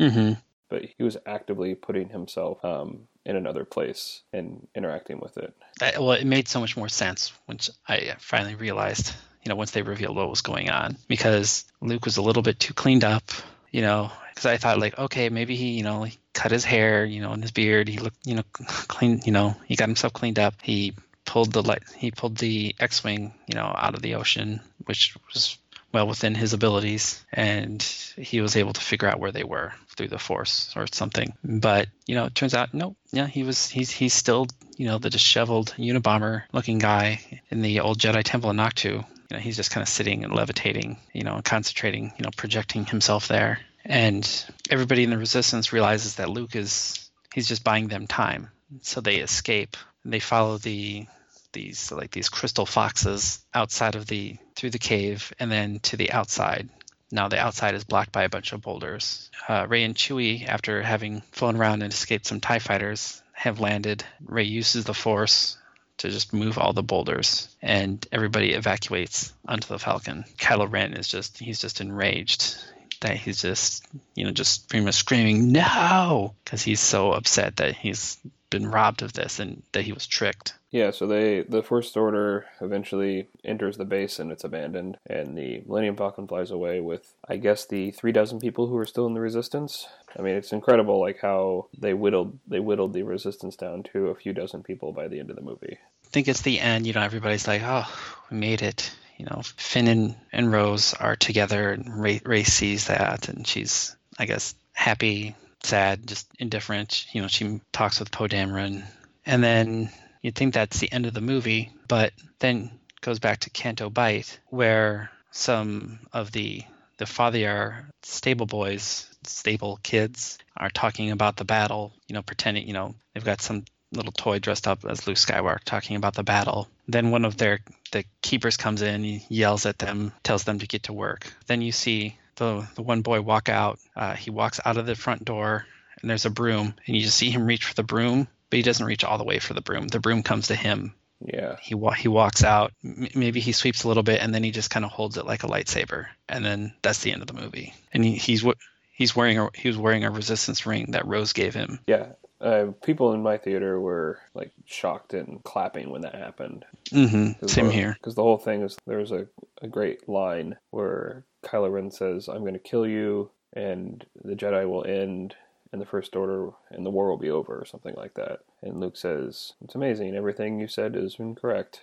Mm-hmm. 0.00 0.32
But 0.68 0.82
he 0.96 1.04
was 1.04 1.16
actively 1.26 1.74
putting 1.74 2.08
himself 2.08 2.64
um, 2.64 3.06
in 3.24 3.36
another 3.36 3.64
place 3.64 4.22
and 4.32 4.66
interacting 4.74 5.20
with 5.20 5.36
it. 5.36 5.54
That, 5.80 6.00
well, 6.00 6.12
it 6.12 6.26
made 6.26 6.48
so 6.48 6.60
much 6.60 6.76
more 6.76 6.88
sense 6.88 7.32
once 7.48 7.70
I 7.88 8.14
finally 8.18 8.54
realized, 8.54 9.14
you 9.44 9.48
know, 9.48 9.56
once 9.56 9.70
they 9.70 9.82
revealed 9.82 10.16
what 10.16 10.30
was 10.30 10.40
going 10.40 10.70
on, 10.70 10.96
because 11.06 11.64
Luke 11.80 12.04
was 12.04 12.16
a 12.16 12.22
little 12.22 12.42
bit 12.42 12.58
too 12.58 12.74
cleaned 12.74 13.04
up, 13.04 13.24
you 13.70 13.82
know, 13.82 14.10
because 14.30 14.46
I 14.46 14.56
thought 14.56 14.80
like, 14.80 14.98
okay, 14.98 15.28
maybe 15.28 15.56
he, 15.56 15.70
you 15.70 15.82
know, 15.82 16.02
he 16.04 16.18
cut 16.32 16.50
his 16.50 16.64
hair, 16.64 17.04
you 17.04 17.20
know, 17.20 17.32
and 17.32 17.42
his 17.42 17.52
beard, 17.52 17.88
he 17.88 17.98
looked, 17.98 18.26
you 18.26 18.34
know, 18.34 18.44
clean, 18.88 19.20
you 19.24 19.32
know, 19.32 19.56
he 19.66 19.76
got 19.76 19.88
himself 19.88 20.12
cleaned 20.12 20.38
up. 20.38 20.54
He 20.62 20.94
pulled 21.24 21.52
the 21.52 21.62
light, 21.62 21.82
he 21.96 22.10
pulled 22.10 22.38
the 22.38 22.74
X-wing, 22.78 23.34
you 23.46 23.54
know, 23.54 23.74
out 23.76 23.94
of 23.94 24.02
the 24.02 24.14
ocean, 24.14 24.60
which 24.84 25.16
was 25.32 25.58
well 25.92 26.06
within 26.06 26.34
his 26.34 26.52
abilities, 26.52 27.24
and 27.32 27.82
he 28.16 28.40
was 28.40 28.56
able 28.56 28.72
to 28.72 28.80
figure 28.80 29.08
out 29.08 29.20
where 29.20 29.32
they 29.32 29.44
were 29.44 29.72
through 29.96 30.08
the 30.08 30.18
Force 30.18 30.72
or 30.76 30.86
something. 30.92 31.34
But 31.42 31.88
you 32.06 32.14
know, 32.14 32.26
it 32.26 32.34
turns 32.34 32.54
out 32.54 32.74
no, 32.74 32.96
yeah, 33.12 33.26
he 33.26 33.42
was 33.42 33.68
he's 33.68 33.90
he's 33.90 34.14
still 34.14 34.46
you 34.76 34.86
know 34.86 34.98
the 34.98 35.10
disheveled 35.10 35.74
Unabomber 35.78 36.42
looking 36.52 36.78
guy 36.78 37.20
in 37.50 37.62
the 37.62 37.80
old 37.80 37.98
Jedi 37.98 38.22
Temple 38.22 38.50
in 38.50 38.56
Ahch-To. 38.56 38.88
You 38.88 39.04
know, 39.30 39.38
he's 39.38 39.56
just 39.56 39.70
kind 39.70 39.82
of 39.82 39.88
sitting 39.88 40.22
and 40.22 40.32
levitating, 40.32 40.98
you 41.12 41.24
know, 41.24 41.34
and 41.34 41.44
concentrating, 41.44 42.12
you 42.16 42.22
know, 42.22 42.30
projecting 42.36 42.86
himself 42.86 43.26
there. 43.26 43.58
And 43.84 44.44
everybody 44.70 45.02
in 45.02 45.10
the 45.10 45.18
Resistance 45.18 45.72
realizes 45.72 46.16
that 46.16 46.28
Luke 46.28 46.54
is 46.54 47.10
he's 47.34 47.48
just 47.48 47.64
buying 47.64 47.88
them 47.88 48.06
time, 48.06 48.50
so 48.82 49.00
they 49.00 49.16
escape. 49.16 49.76
They 50.04 50.20
follow 50.20 50.58
the 50.58 51.06
these 51.52 51.92
like 51.92 52.10
these 52.10 52.28
crystal 52.28 52.66
foxes 52.66 53.44
outside 53.54 53.94
of 53.94 54.06
the 54.06 54.36
through 54.54 54.70
the 54.70 54.78
cave 54.78 55.32
and 55.38 55.50
then 55.50 55.78
to 55.80 55.96
the 55.96 56.12
outside. 56.12 56.68
Now 57.10 57.28
the 57.28 57.38
outside 57.38 57.74
is 57.74 57.84
blocked 57.84 58.12
by 58.12 58.24
a 58.24 58.28
bunch 58.28 58.52
of 58.52 58.62
boulders. 58.62 59.30
Uh, 59.48 59.66
Rey 59.68 59.84
and 59.84 59.94
Chewie, 59.94 60.46
after 60.46 60.82
having 60.82 61.20
flown 61.32 61.56
around 61.56 61.82
and 61.82 61.92
escaped 61.92 62.26
some 62.26 62.40
Tie 62.40 62.58
fighters, 62.58 63.22
have 63.32 63.60
landed. 63.60 64.04
Rey 64.24 64.44
uses 64.44 64.84
the 64.84 64.94
Force 64.94 65.56
to 65.98 66.10
just 66.10 66.32
move 66.32 66.58
all 66.58 66.72
the 66.72 66.82
boulders, 66.82 67.48
and 67.62 68.06
everybody 68.12 68.52
evacuates 68.52 69.32
onto 69.46 69.68
the 69.68 69.78
Falcon. 69.78 70.24
Kylo 70.36 70.70
Ren 70.70 70.94
is 70.94 71.08
just 71.08 71.38
he's 71.38 71.60
just 71.60 71.80
enraged 71.80 72.56
that 73.00 73.16
he's 73.16 73.40
just 73.42 73.86
you 74.14 74.24
know 74.24 74.30
just 74.30 74.68
pretty 74.68 74.84
much 74.84 74.94
screaming 74.94 75.52
no 75.52 76.34
because 76.44 76.62
he's 76.62 76.80
so 76.80 77.12
upset 77.12 77.56
that 77.56 77.74
he's 77.74 78.18
been 78.50 78.70
robbed 78.70 79.02
of 79.02 79.12
this 79.12 79.38
and 79.38 79.62
that 79.72 79.82
he 79.82 79.92
was 79.92 80.06
tricked. 80.06 80.54
Yeah, 80.70 80.90
so 80.90 81.06
they 81.06 81.42
the 81.42 81.62
First 81.62 81.96
Order 81.96 82.46
eventually 82.60 83.28
enters 83.44 83.76
the 83.76 83.84
base 83.84 84.18
and 84.18 84.30
it's 84.30 84.44
abandoned, 84.44 84.98
and 85.06 85.36
the 85.36 85.62
Millennium 85.66 85.96
Falcon 85.96 86.26
flies 86.26 86.50
away 86.50 86.80
with, 86.80 87.14
I 87.28 87.36
guess, 87.36 87.66
the 87.66 87.90
three 87.92 88.12
dozen 88.12 88.40
people 88.40 88.66
who 88.66 88.76
are 88.76 88.86
still 88.86 89.06
in 89.06 89.14
the 89.14 89.20
Resistance. 89.20 89.88
I 90.18 90.22
mean, 90.22 90.34
it's 90.34 90.52
incredible, 90.52 91.00
like 91.00 91.20
how 91.20 91.68
they 91.78 91.94
whittled 91.94 92.38
they 92.46 92.60
whittled 92.60 92.92
the 92.92 93.02
Resistance 93.02 93.56
down 93.56 93.82
to 93.92 94.08
a 94.08 94.14
few 94.14 94.32
dozen 94.32 94.62
people 94.62 94.92
by 94.92 95.08
the 95.08 95.18
end 95.18 95.30
of 95.30 95.36
the 95.36 95.42
movie. 95.42 95.78
I 96.04 96.08
think 96.08 96.28
it's 96.28 96.42
the 96.42 96.60
end. 96.60 96.86
You 96.86 96.92
know, 96.92 97.02
everybody's 97.02 97.48
like, 97.48 97.62
"Oh, 97.64 97.86
we 98.30 98.36
made 98.36 98.62
it." 98.62 98.90
You 99.16 99.26
know, 99.26 99.42
Finn 99.56 99.88
and, 99.88 100.16
and 100.32 100.52
Rose 100.52 100.94
are 100.94 101.16
together, 101.16 101.72
and 101.72 102.00
Ray, 102.00 102.20
Rey 102.24 102.44
sees 102.44 102.86
that, 102.86 103.28
and 103.28 103.46
she's, 103.46 103.96
I 104.18 104.26
guess, 104.26 104.54
happy, 104.72 105.34
sad, 105.62 106.06
just 106.06 106.28
indifferent. 106.38 107.06
You 107.12 107.22
know, 107.22 107.28
she 107.28 107.60
talks 107.72 107.98
with 107.98 108.10
Poe 108.10 108.28
Dameron, 108.28 108.84
and 109.24 109.42
then 109.42 109.90
You'd 110.26 110.34
think 110.34 110.54
that's 110.54 110.80
the 110.80 110.90
end 110.90 111.06
of 111.06 111.14
the 111.14 111.20
movie, 111.20 111.70
but 111.86 112.12
then 112.40 112.80
goes 113.00 113.20
back 113.20 113.38
to 113.40 113.50
Canto 113.50 113.90
Bight, 113.90 114.40
where 114.46 115.12
some 115.30 116.00
of 116.12 116.32
the 116.32 116.64
the 116.96 117.04
Fathier 117.04 117.84
stable 118.02 118.46
boys, 118.46 119.08
stable 119.22 119.78
kids, 119.84 120.38
are 120.56 120.68
talking 120.68 121.12
about 121.12 121.36
the 121.36 121.44
battle. 121.44 121.92
You 122.08 122.14
know, 122.14 122.22
pretending. 122.22 122.66
You 122.66 122.72
know, 122.72 122.96
they've 123.14 123.24
got 123.24 123.40
some 123.40 123.66
little 123.92 124.10
toy 124.10 124.40
dressed 124.40 124.66
up 124.66 124.84
as 124.84 125.06
Luke 125.06 125.16
Skywalker 125.16 125.60
talking 125.64 125.94
about 125.94 126.14
the 126.14 126.24
battle. 126.24 126.66
Then 126.88 127.10
one 127.10 127.24
of 127.24 127.36
their 127.36 127.60
the 127.92 128.04
keepers 128.22 128.56
comes 128.56 128.82
in, 128.82 129.20
yells 129.28 129.66
at 129.66 129.78
them, 129.78 130.12
tells 130.22 130.44
them 130.44 130.58
to 130.60 130.66
get 130.66 130.84
to 130.84 130.92
work. 130.92 131.32
Then 131.46 131.62
you 131.62 131.72
see 131.72 132.16
the 132.36 132.66
the 132.74 132.82
one 132.82 133.02
boy 133.02 133.20
walk 133.20 133.48
out. 133.48 133.78
Uh, 133.94 134.14
he 134.14 134.30
walks 134.30 134.60
out 134.64 134.76
of 134.76 134.86
the 134.86 134.94
front 134.94 135.24
door, 135.24 135.66
and 136.00 136.10
there's 136.10 136.26
a 136.26 136.30
broom, 136.30 136.74
and 136.86 136.96
you 136.96 137.02
just 137.02 137.16
see 137.16 137.30
him 137.30 137.46
reach 137.46 137.64
for 137.64 137.74
the 137.74 137.82
broom, 137.82 138.28
but 138.50 138.56
he 138.58 138.62
doesn't 138.62 138.86
reach 138.86 139.04
all 139.04 139.18
the 139.18 139.24
way 139.24 139.38
for 139.38 139.54
the 139.54 139.60
broom. 139.62 139.88
The 139.88 140.00
broom 140.00 140.22
comes 140.22 140.48
to 140.48 140.54
him. 140.54 140.94
Yeah. 141.24 141.56
He 141.62 141.74
wa- 141.74 141.92
he 141.94 142.08
walks 142.08 142.44
out. 142.44 142.72
M- 142.84 143.08
maybe 143.14 143.40
he 143.40 143.52
sweeps 143.52 143.84
a 143.84 143.88
little 143.88 144.02
bit, 144.02 144.20
and 144.20 144.34
then 144.34 144.44
he 144.44 144.50
just 144.50 144.68
kind 144.70 144.84
of 144.84 144.90
holds 144.90 145.16
it 145.16 145.24
like 145.26 145.44
a 145.44 145.48
lightsaber, 145.48 146.06
and 146.28 146.44
then 146.44 146.74
that's 146.82 147.00
the 147.00 147.12
end 147.12 147.22
of 147.22 147.26
the 147.26 147.32
movie. 147.40 147.72
And 147.92 148.04
he, 148.04 148.16
he's 148.16 148.44
he's 148.92 149.16
wearing 149.16 149.38
a 149.38 149.48
he 149.54 149.68
was 149.68 149.78
wearing 149.78 150.04
a 150.04 150.10
resistance 150.10 150.66
ring 150.66 150.90
that 150.90 151.06
Rose 151.06 151.32
gave 151.32 151.54
him. 151.54 151.80
Yeah. 151.86 152.06
Uh, 152.40 152.66
people 152.82 153.12
in 153.12 153.22
my 153.22 153.38
theater 153.38 153.80
were 153.80 154.18
like 154.34 154.52
shocked 154.66 155.14
and 155.14 155.42
clapping 155.44 155.90
when 155.90 156.02
that 156.02 156.14
happened. 156.14 156.64
Mm-hmm. 156.90 157.46
Same 157.46 157.66
the, 157.66 157.72
here. 157.72 157.94
Because 157.94 158.14
the 158.14 158.22
whole 158.22 158.38
thing 158.38 158.62
is 158.62 158.76
there's 158.86 159.12
a, 159.12 159.26
a 159.62 159.68
great 159.68 160.08
line 160.08 160.56
where 160.70 161.24
Kylo 161.42 161.72
Ren 161.72 161.90
says, 161.90 162.28
"I'm 162.28 162.40
going 162.40 162.52
to 162.52 162.58
kill 162.58 162.86
you, 162.86 163.30
and 163.54 164.04
the 164.24 164.34
Jedi 164.34 164.68
will 164.68 164.84
end." 164.84 165.34
and 165.72 165.82
the 165.82 165.86
First 165.86 166.16
Order 166.16 166.50
and 166.70 166.86
the 166.86 166.90
war 166.90 167.10
will 167.10 167.18
be 167.18 167.28
over, 167.28 167.58
or 167.58 167.64
something 167.64 167.94
like 167.96 168.14
that. 168.14 168.40
And 168.62 168.80
Luke 168.80 168.96
says, 168.96 169.52
It's 169.62 169.74
amazing. 169.74 170.14
Everything 170.14 170.60
you 170.60 170.68
said 170.68 170.96
is 170.96 171.16
incorrect. 171.18 171.80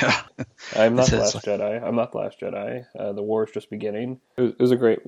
Yeah. 0.00 0.22
I'm 0.76 0.94
not 0.94 1.08
the 1.08 1.18
last 1.18 1.36
Jedi. 1.44 1.82
I'm 1.82 1.96
not 1.96 2.12
the 2.12 2.18
last 2.18 2.40
Jedi. 2.40 2.86
Uh, 2.98 3.12
the 3.12 3.22
war 3.22 3.44
is 3.44 3.50
just 3.52 3.70
beginning. 3.70 4.20
It 4.36 4.42
was, 4.42 4.50
it 4.52 4.60
was, 4.60 4.70
a 4.70 4.76
great, 4.76 5.00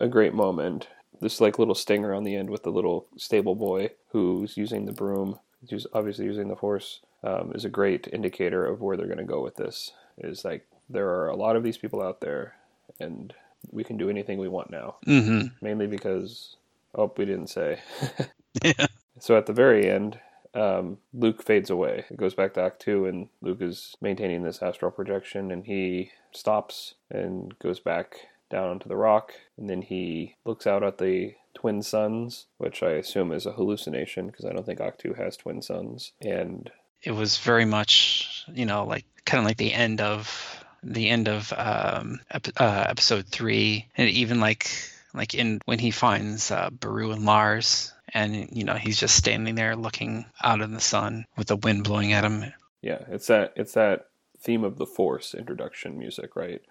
a 0.00 0.08
great 0.08 0.34
moment. 0.34 0.88
This 1.22 1.40
like 1.40 1.58
little 1.58 1.74
stinger 1.74 2.12
on 2.14 2.24
the 2.24 2.36
end 2.36 2.50
with 2.50 2.64
the 2.64 2.70
little 2.70 3.06
stable 3.16 3.54
boy 3.54 3.90
who's 4.10 4.56
using 4.56 4.84
the 4.84 4.92
broom, 4.92 5.38
who's 5.70 5.86
obviously 5.94 6.26
using 6.26 6.48
the 6.48 6.56
horse, 6.56 7.00
um, 7.24 7.52
is 7.54 7.64
a 7.64 7.70
great 7.70 8.08
indicator 8.12 8.66
of 8.66 8.80
where 8.80 8.96
they're 8.96 9.06
going 9.06 9.18
to 9.18 9.24
go 9.24 9.42
with 9.42 9.56
this. 9.56 9.92
Is 10.18 10.44
like 10.44 10.66
there 10.90 11.08
are 11.08 11.28
a 11.28 11.36
lot 11.36 11.56
of 11.56 11.62
these 11.62 11.78
people 11.78 12.02
out 12.02 12.20
there, 12.20 12.54
and 13.00 13.32
we 13.70 13.84
can 13.84 13.96
do 13.96 14.10
anything 14.10 14.38
we 14.38 14.48
want 14.48 14.70
now. 14.70 14.96
Mm-hmm. 15.06 15.46
Mainly 15.64 15.86
because 15.86 16.56
Oh, 16.94 17.12
we 17.16 17.24
didn't 17.24 17.48
say. 17.48 17.80
yeah. 18.62 18.86
So 19.18 19.36
at 19.36 19.46
the 19.46 19.52
very 19.52 19.88
end, 19.88 20.18
um, 20.54 20.98
Luke 21.14 21.42
fades 21.42 21.70
away. 21.70 22.04
It 22.10 22.16
goes 22.16 22.34
back 22.34 22.54
to 22.54 22.60
Ahch-To, 22.60 23.06
and 23.06 23.28
Luke 23.40 23.62
is 23.62 23.96
maintaining 24.00 24.42
this 24.42 24.62
astral 24.62 24.90
projection, 24.90 25.50
and 25.50 25.64
he 25.64 26.10
stops 26.32 26.94
and 27.10 27.58
goes 27.58 27.80
back 27.80 28.28
down 28.52 28.68
onto 28.68 28.88
the 28.88 28.96
rock, 28.96 29.32
and 29.58 29.68
then 29.68 29.82
he 29.82 30.36
looks 30.44 30.66
out 30.66 30.84
at 30.84 30.98
the 30.98 31.34
twin 31.54 31.82
suns, 31.82 32.46
which 32.58 32.82
I 32.82 32.92
assume 32.92 33.32
is 33.32 33.46
a 33.46 33.52
hallucination 33.52 34.26
because 34.28 34.44
I 34.44 34.52
don't 34.52 34.64
think 34.64 34.78
Ahch-To 34.78 35.14
has 35.14 35.36
twin 35.36 35.62
suns. 35.62 36.12
And 36.20 36.70
it 37.02 37.12
was 37.12 37.38
very 37.38 37.64
much, 37.64 38.44
you 38.52 38.66
know, 38.66 38.84
like 38.84 39.04
kind 39.24 39.40
of 39.40 39.46
like 39.46 39.56
the 39.56 39.72
end 39.72 40.00
of 40.00 40.64
the 40.82 41.08
end 41.08 41.28
of 41.28 41.52
um, 41.56 42.20
ep- 42.30 42.60
uh, 42.60 42.84
episode 42.88 43.26
three, 43.26 43.88
and 43.96 44.08
even 44.08 44.40
like 44.40 44.70
like 45.14 45.34
in 45.34 45.60
when 45.64 45.78
he 45.78 45.90
finds 45.90 46.50
uh, 46.50 46.70
Beru 46.70 47.12
and 47.12 47.24
Lars, 47.24 47.92
and 48.12 48.48
you 48.52 48.64
know 48.64 48.74
he's 48.74 48.98
just 48.98 49.16
standing 49.16 49.54
there 49.54 49.76
looking 49.76 50.26
out 50.42 50.60
in 50.60 50.72
the 50.72 50.80
sun 50.80 51.26
with 51.36 51.48
the 51.48 51.56
wind 51.56 51.84
blowing 51.84 52.12
at 52.12 52.24
him. 52.24 52.52
Yeah, 52.80 53.04
it's 53.08 53.28
that 53.28 53.52
it's 53.56 53.74
that 53.74 54.06
theme 54.40 54.64
of 54.64 54.76
the 54.76 54.86
Force 54.86 55.34
introduction 55.34 55.98
music, 55.98 56.34
right? 56.34 56.62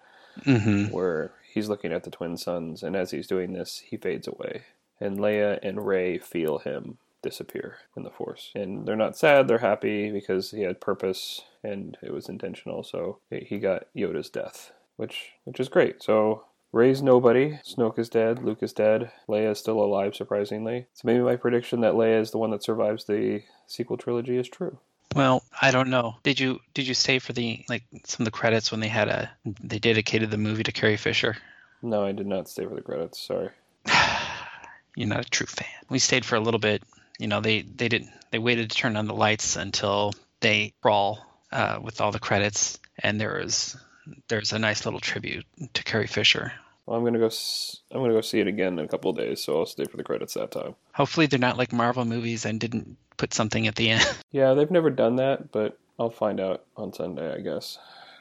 Mm-hmm. 0.44 0.92
Where 0.92 1.32
he's 1.52 1.68
looking 1.68 1.92
at 1.92 2.04
the 2.04 2.10
twin 2.10 2.36
suns, 2.36 2.82
and 2.82 2.96
as 2.96 3.10
he's 3.10 3.26
doing 3.26 3.52
this, 3.52 3.82
he 3.84 3.96
fades 3.96 4.26
away, 4.26 4.62
and 5.00 5.18
Leia 5.18 5.58
and 5.62 5.86
Rey 5.86 6.18
feel 6.18 6.58
him, 6.58 6.98
disappear 7.22 7.78
in 7.96 8.02
the 8.02 8.10
Force. 8.10 8.50
And 8.54 8.86
they're 8.86 8.96
not 8.96 9.16
sad, 9.16 9.48
they're 9.48 9.58
happy 9.58 10.10
because 10.10 10.50
he 10.50 10.62
had 10.62 10.80
purpose 10.80 11.42
and 11.62 11.96
it 12.02 12.12
was 12.12 12.28
intentional. 12.28 12.82
So 12.82 13.18
he 13.30 13.58
got 13.58 13.86
Yoda's 13.96 14.28
death, 14.28 14.72
which 14.96 15.32
which 15.44 15.60
is 15.60 15.68
great. 15.68 16.02
So 16.02 16.44
Rey's 16.72 17.02
nobody. 17.02 17.58
Snoke 17.64 17.98
is 17.98 18.08
dead. 18.08 18.42
Luke 18.42 18.62
is 18.62 18.72
dead. 18.72 19.12
Leia 19.28 19.52
is 19.52 19.58
still 19.58 19.78
alive, 19.78 20.16
surprisingly. 20.16 20.86
So 20.94 21.02
maybe 21.04 21.20
my 21.20 21.36
prediction 21.36 21.80
that 21.82 21.94
Leia 21.94 22.20
is 22.20 22.30
the 22.30 22.38
one 22.38 22.50
that 22.50 22.64
survives 22.64 23.04
the 23.04 23.42
sequel 23.66 23.96
trilogy 23.96 24.36
is 24.36 24.48
true. 24.48 24.78
Well, 25.14 25.42
I 25.60 25.70
don't 25.70 25.90
know. 25.90 26.16
Did 26.22 26.40
you 26.40 26.60
did 26.74 26.86
you 26.86 26.94
stay 26.94 27.18
for 27.18 27.32
the 27.32 27.64
like 27.68 27.84
some 28.04 28.24
of 28.24 28.24
the 28.24 28.30
credits 28.30 28.70
when 28.70 28.80
they 28.80 28.88
had 28.88 29.08
a 29.08 29.30
they 29.62 29.78
dedicated 29.78 30.30
the 30.30 30.38
movie 30.38 30.62
to 30.62 30.72
Carrie 30.72 30.96
Fisher? 30.96 31.36
No, 31.82 32.04
I 32.04 32.12
did 32.12 32.26
not 32.26 32.48
stay 32.48 32.64
for 32.64 32.74
the 32.74 32.82
credits. 32.82 33.20
Sorry. 33.20 33.50
You're 34.96 35.08
not 35.08 35.26
a 35.26 35.30
true 35.30 35.46
fan. 35.46 35.68
We 35.88 35.98
stayed 35.98 36.24
for 36.24 36.36
a 36.36 36.40
little 36.40 36.60
bit. 36.60 36.82
You 37.18 37.28
know, 37.28 37.40
they 37.40 37.62
they 37.62 37.88
didn't 37.88 38.10
they 38.30 38.38
waited 38.38 38.70
to 38.70 38.76
turn 38.76 38.96
on 38.96 39.06
the 39.06 39.14
lights 39.14 39.56
until 39.56 40.12
they 40.40 40.72
crawl 40.80 41.24
uh, 41.50 41.78
with 41.82 42.00
all 42.00 42.12
the 42.12 42.18
credits, 42.18 42.78
and 42.98 43.20
there 43.20 43.40
was 43.40 43.76
there's 44.28 44.52
a 44.52 44.58
nice 44.58 44.84
little 44.84 45.00
tribute 45.00 45.44
to 45.74 45.84
Carrie 45.84 46.06
Fisher. 46.06 46.52
Well, 46.86 46.98
I'm 46.98 47.04
gonna 47.04 47.18
go. 47.18 47.30
I'm 47.92 48.00
gonna 48.00 48.12
go 48.12 48.20
see 48.20 48.40
it 48.40 48.46
again 48.46 48.78
in 48.78 48.84
a 48.84 48.88
couple 48.88 49.10
of 49.10 49.16
days, 49.16 49.42
so 49.42 49.58
I'll 49.58 49.66
stay 49.66 49.84
for 49.84 49.96
the 49.96 50.02
credits 50.02 50.34
that 50.34 50.50
time. 50.50 50.74
Hopefully, 50.94 51.26
they're 51.26 51.38
not 51.38 51.58
like 51.58 51.72
Marvel 51.72 52.04
movies 52.04 52.44
and 52.44 52.58
didn't 52.58 52.96
put 53.16 53.32
something 53.34 53.66
at 53.66 53.76
the 53.76 53.90
end. 53.90 54.04
Yeah, 54.32 54.54
they've 54.54 54.70
never 54.70 54.88
done 54.88 55.16
that, 55.16 55.52
but 55.52 55.78
I'll 55.98 56.08
find 56.08 56.40
out 56.40 56.64
on 56.74 56.94
Sunday, 56.94 57.34
I 57.34 57.40
guess. 57.40 57.76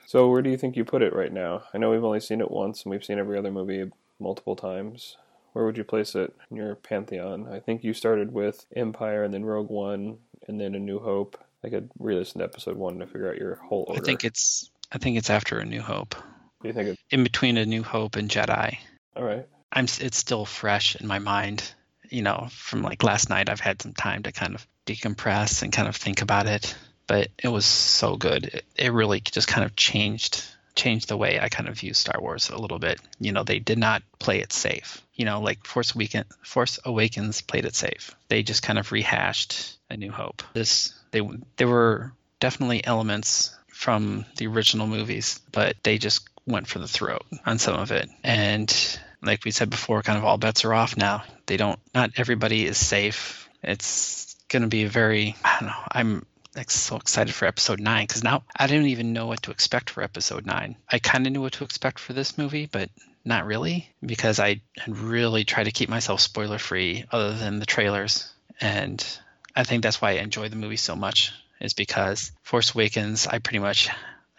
So, 0.06 0.30
where 0.30 0.42
do 0.42 0.50
you 0.50 0.58
think 0.58 0.76
you 0.76 0.84
put 0.84 1.02
it 1.02 1.16
right 1.16 1.32
now? 1.32 1.64
I 1.74 1.78
know 1.78 1.90
we've 1.90 2.04
only 2.04 2.20
seen 2.20 2.42
it 2.42 2.52
once, 2.52 2.84
and 2.84 2.92
we've 2.92 3.06
seen 3.06 3.18
every 3.18 3.38
other 3.38 3.50
movie 3.50 3.90
multiple 4.20 4.58
times. 4.58 5.16
Where 5.54 5.66
would 5.66 5.78
you 5.78 5.86
place 5.86 6.14
it 6.16 6.36
in 6.50 6.58
your 6.58 6.76
pantheon? 6.76 7.48
I 7.50 7.62
think 7.62 7.86
you 7.86 7.94
started 7.94 8.34
with 8.34 8.66
Empire, 8.76 9.24
and 9.24 9.34
then 9.34 9.46
Rogue 9.46 9.70
One, 9.70 10.18
and 10.50 10.60
then 10.60 10.76
A 10.76 10.80
New 10.80 11.00
Hope. 11.00 11.42
I 11.64 11.70
could 11.70 11.90
re-listen 11.98 12.40
to 12.40 12.46
Episode 12.46 12.76
One 12.76 13.00
to 13.00 13.06
figure 13.08 13.30
out 13.30 13.38
your 13.38 13.56
whole 13.56 13.86
order. 13.88 14.02
I 14.02 14.04
think 14.04 14.26
it's 14.26 14.70
I 14.92 14.98
think 14.98 15.18
it's 15.18 15.30
after 15.30 15.60
A 15.60 15.66
New 15.66 15.82
Hope. 15.82 16.14
Do 16.62 16.68
you 16.68 16.74
think 16.74 16.90
it? 16.90 17.00
In 17.10 17.24
between 17.24 17.58
A 17.58 17.66
New 17.66 17.84
Hope 17.84 18.16
and 18.16 18.30
Jedi. 18.30 18.78
All 19.16 19.24
right. 19.24 19.48
I'm 19.72 19.86
it's 19.86 20.18
still 20.18 20.46
fresh 20.46 20.96
in 20.96 21.08
my 21.08 21.20
mind. 21.20 21.74
You 22.10 22.22
know, 22.24 22.48
from 22.52 22.82
like 22.82 23.04
last 23.04 23.30
night, 23.30 23.50
I've 23.50 23.60
had 23.60 23.82
some 23.82 23.94
time 23.94 24.24
to 24.24 24.32
kind 24.32 24.56
of 24.56 24.68
decompress 24.86 25.62
and 25.64 25.72
kind 25.72 25.88
of 25.88 25.96
think 25.96 26.22
about 26.22 26.46
it. 26.48 26.76
But 27.08 27.30
it 27.42 27.48
was 27.48 27.66
so 27.66 28.16
good. 28.16 28.46
It, 28.46 28.66
it 28.76 28.94
really 28.94 29.22
just 29.22 29.48
kind 29.48 29.66
of 29.66 29.76
changed 29.76 30.44
changed 30.76 31.10
the 31.10 31.18
way 31.18 31.40
I 31.40 31.50
kind 31.50 31.68
of 31.68 31.78
view 31.78 31.94
Star 31.94 32.20
Wars 32.22 32.50
a 32.50 32.58
little 32.58 32.80
bit. 32.80 33.00
You 33.20 33.32
know, 33.32 33.44
they 33.44 33.60
did 33.60 33.78
not 33.78 34.04
play 34.20 34.40
it 34.40 34.54
safe. 34.54 35.02
You 35.14 35.26
know, 35.26 35.42
like 35.42 35.66
Force 35.66 35.96
Weekend, 35.96 36.26
Force 36.44 36.80
Awakens 36.86 37.42
played 37.42 37.66
it 37.66 37.76
safe. 37.76 38.16
They 38.30 38.44
just 38.44 38.64
kind 38.64 38.80
of 38.80 38.92
rehashed 38.92 39.78
A 39.90 39.98
New 39.98 40.12
Hope. 40.12 40.44
This 40.54 40.94
they 41.12 41.22
there 41.58 41.68
were 41.68 42.14
definitely 42.40 42.86
elements 42.86 43.56
from 43.68 44.26
the 44.38 44.48
original 44.48 44.88
movies, 44.88 45.40
but 45.52 45.76
they 45.84 45.98
just 45.98 46.31
went 46.46 46.68
for 46.68 46.80
the 46.80 46.88
throat 46.88 47.24
on 47.46 47.60
some 47.60 47.80
of 47.80 47.92
it. 47.92 48.10
And 48.24 49.00
like 49.22 49.46
we 49.46 49.52
said 49.52 49.70
before, 49.70 50.02
kind 50.02 50.18
of 50.18 50.26
all 50.26 50.38
bets 50.38 50.66
are 50.66 50.74
off 50.74 50.98
now. 50.98 51.24
They 51.46 51.58
don't. 51.58 51.80
Not 51.94 52.12
everybody 52.18 52.66
is 52.66 52.78
safe. 52.78 53.50
It's 53.64 54.36
going 54.50 54.64
to 54.64 54.68
be 54.68 54.84
a 54.84 54.90
very. 54.90 55.36
I 55.44 55.58
don't 55.60 55.70
know. 55.70 55.84
I'm 55.92 56.26
like 56.56 56.70
so 56.70 56.98
excited 56.98 57.34
for 57.34 57.46
episode 57.46 57.80
9 57.80 58.06
because 58.06 58.24
now 58.24 58.44
i 58.58 58.68
don't 58.68 58.88
even 58.88 59.14
know 59.14 59.26
what 59.26 59.42
to 59.44 59.52
expect 59.52 59.90
for 59.90 60.04
episode 60.04 60.46
9 60.46 60.76
i 60.90 61.00
kind 61.00 61.26
of 61.26 61.34
knew 61.34 61.42
what 61.42 61.54
to 61.54 61.64
expect 61.64 62.00
for 62.00 62.14
this 62.14 62.38
movie 62.38 62.68
but 62.70 62.90
not 63.24 63.46
really 63.46 63.90
because 64.06 64.40
i 64.40 64.62
had 64.78 64.98
really 64.98 65.46
tried 65.46 65.66
to 65.66 65.72
keep 65.72 65.90
myself 65.90 66.20
spoiler 66.20 66.58
free 66.58 67.06
other 67.12 67.34
than 67.34 67.60
the 67.60 67.66
trailers 67.66 68.34
and 68.60 69.18
i 69.56 69.64
think 69.64 69.82
that's 69.82 70.02
why 70.02 70.12
i 70.12 70.16
enjoy 70.16 70.50
the 70.50 70.56
movie 70.56 70.76
so 70.76 70.96
much 70.96 71.32
is 71.62 71.74
because 71.74 72.32
force 72.44 72.74
awakens 72.74 73.28
i 73.28 73.40
pretty 73.40 73.60
much 73.60 73.88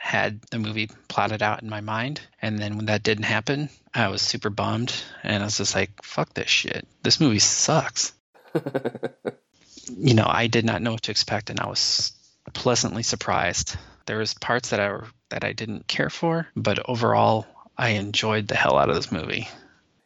had 0.03 0.43
the 0.51 0.59
movie 0.59 0.91
plotted 1.09 1.43
out 1.43 1.63
in 1.63 1.71
my 1.71 1.81
mind 1.81 2.21
and 2.41 2.59
then 2.59 2.77
when 2.77 2.87
that 2.87 3.03
didn't 3.03 3.25
happen 3.25 3.69
i 3.95 4.09
was 4.09 4.21
super 4.21 4.51
bummed 4.51 4.93
and 5.23 5.43
i 5.43 5.47
was 5.47 5.59
just 5.59 5.75
like 5.75 5.91
fuck 6.03 6.35
this 6.35 6.49
shit 6.49 6.87
this 7.03 7.21
movie 7.21 7.39
sucks 7.39 8.13
you 9.97 10.15
know, 10.15 10.27
I 10.27 10.47
did 10.47 10.65
not 10.65 10.83
know 10.83 10.93
what 10.93 11.03
to 11.03 11.11
expect, 11.11 11.51
and 11.51 11.61
I 11.61 11.67
was 11.67 12.13
pleasantly 12.53 13.03
surprised. 13.03 13.77
There 14.07 14.19
was 14.19 14.35
parts 14.35 14.71
that 14.71 14.81
I 14.81 15.01
that 15.31 15.45
I 15.45 15.53
didn't 15.53 15.87
care 15.87 16.11
for, 16.11 16.47
but 16.57 16.89
overall, 16.89 17.47
I 17.77 17.91
enjoyed 17.91 18.49
the 18.49 18.57
hell 18.57 18.79
out 18.79 18.91
of 18.91 18.97
this 18.97 19.13
movie. 19.13 19.49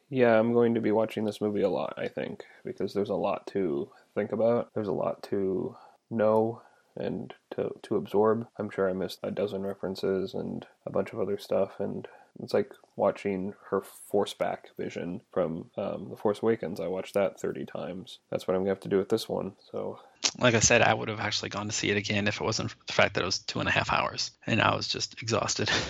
Yeah, 0.09 0.39
I'm 0.39 0.53
going 0.53 0.75
to 0.75 0.81
be 0.81 0.93
watching 0.93 1.25
this 1.25 1.41
movie 1.41 1.63
a 1.63 1.69
lot. 1.69 1.95
I 1.97 2.09
think 2.09 2.45
because 2.65 2.95
there's 2.95 3.11
a 3.11 3.15
lot 3.15 3.47
to 3.49 3.91
think 4.15 4.33
about. 4.33 4.73
There's 4.75 4.89
a 4.89 4.93
lot 4.93 5.23
to 5.25 5.77
know 6.11 6.63
and 6.97 7.35
to 7.53 7.71
to 7.83 7.97
absorb. 7.97 8.47
I'm 8.59 8.71
sure 8.71 8.89
I 8.89 8.93
missed 8.93 9.21
a 9.23 9.31
dozen 9.31 9.63
references 9.63 10.35
and 10.35 10.67
a 10.87 10.91
bunch 10.91 11.13
of 11.13 11.21
other 11.21 11.39
stuff, 11.39 11.79
and 11.79 12.09
it's 12.43 12.55
like 12.55 12.73
watching 12.97 13.55
her 13.71 13.81
force 13.81 14.35
back 14.35 14.69
vision 14.77 15.21
from 15.33 15.71
um, 15.77 16.09
The 16.11 16.17
Force 16.17 16.43
Awakens. 16.43 16.81
I 16.81 16.89
watched 16.89 17.15
that 17.15 17.41
30 17.41 17.67
times. 17.67 18.19
That's 18.31 18.47
what 18.47 18.55
I'm 18.55 18.61
going 18.61 18.67
to 18.67 18.73
have 18.73 18.81
to 18.81 18.89
do 18.89 18.99
with 18.99 19.09
this 19.09 19.29
one. 19.29 19.53
So, 19.71 20.01
like 20.39 20.55
I 20.55 20.61
said, 20.61 20.83
I 20.83 20.93
would 20.93 21.09
have 21.09 21.21
actually 21.21 21.51
gone 21.51 21.67
to 21.67 21.73
see 21.73 21.91
it 21.91 21.97
again 21.97 22.29
if 22.29 22.41
it 22.41 22.45
wasn't 22.45 22.71
for 22.71 22.77
the 22.87 22.93
fact 22.93 23.15
that 23.15 23.23
it 23.23 23.27
was 23.27 23.39
two 23.39 23.61
and 23.61 23.69
a 23.69 23.73
half 23.73 23.93
hours 23.93 24.31
and 24.47 24.61
I 24.61 24.75
was 24.75 24.89
just 24.89 25.23
exhausted. 25.23 25.71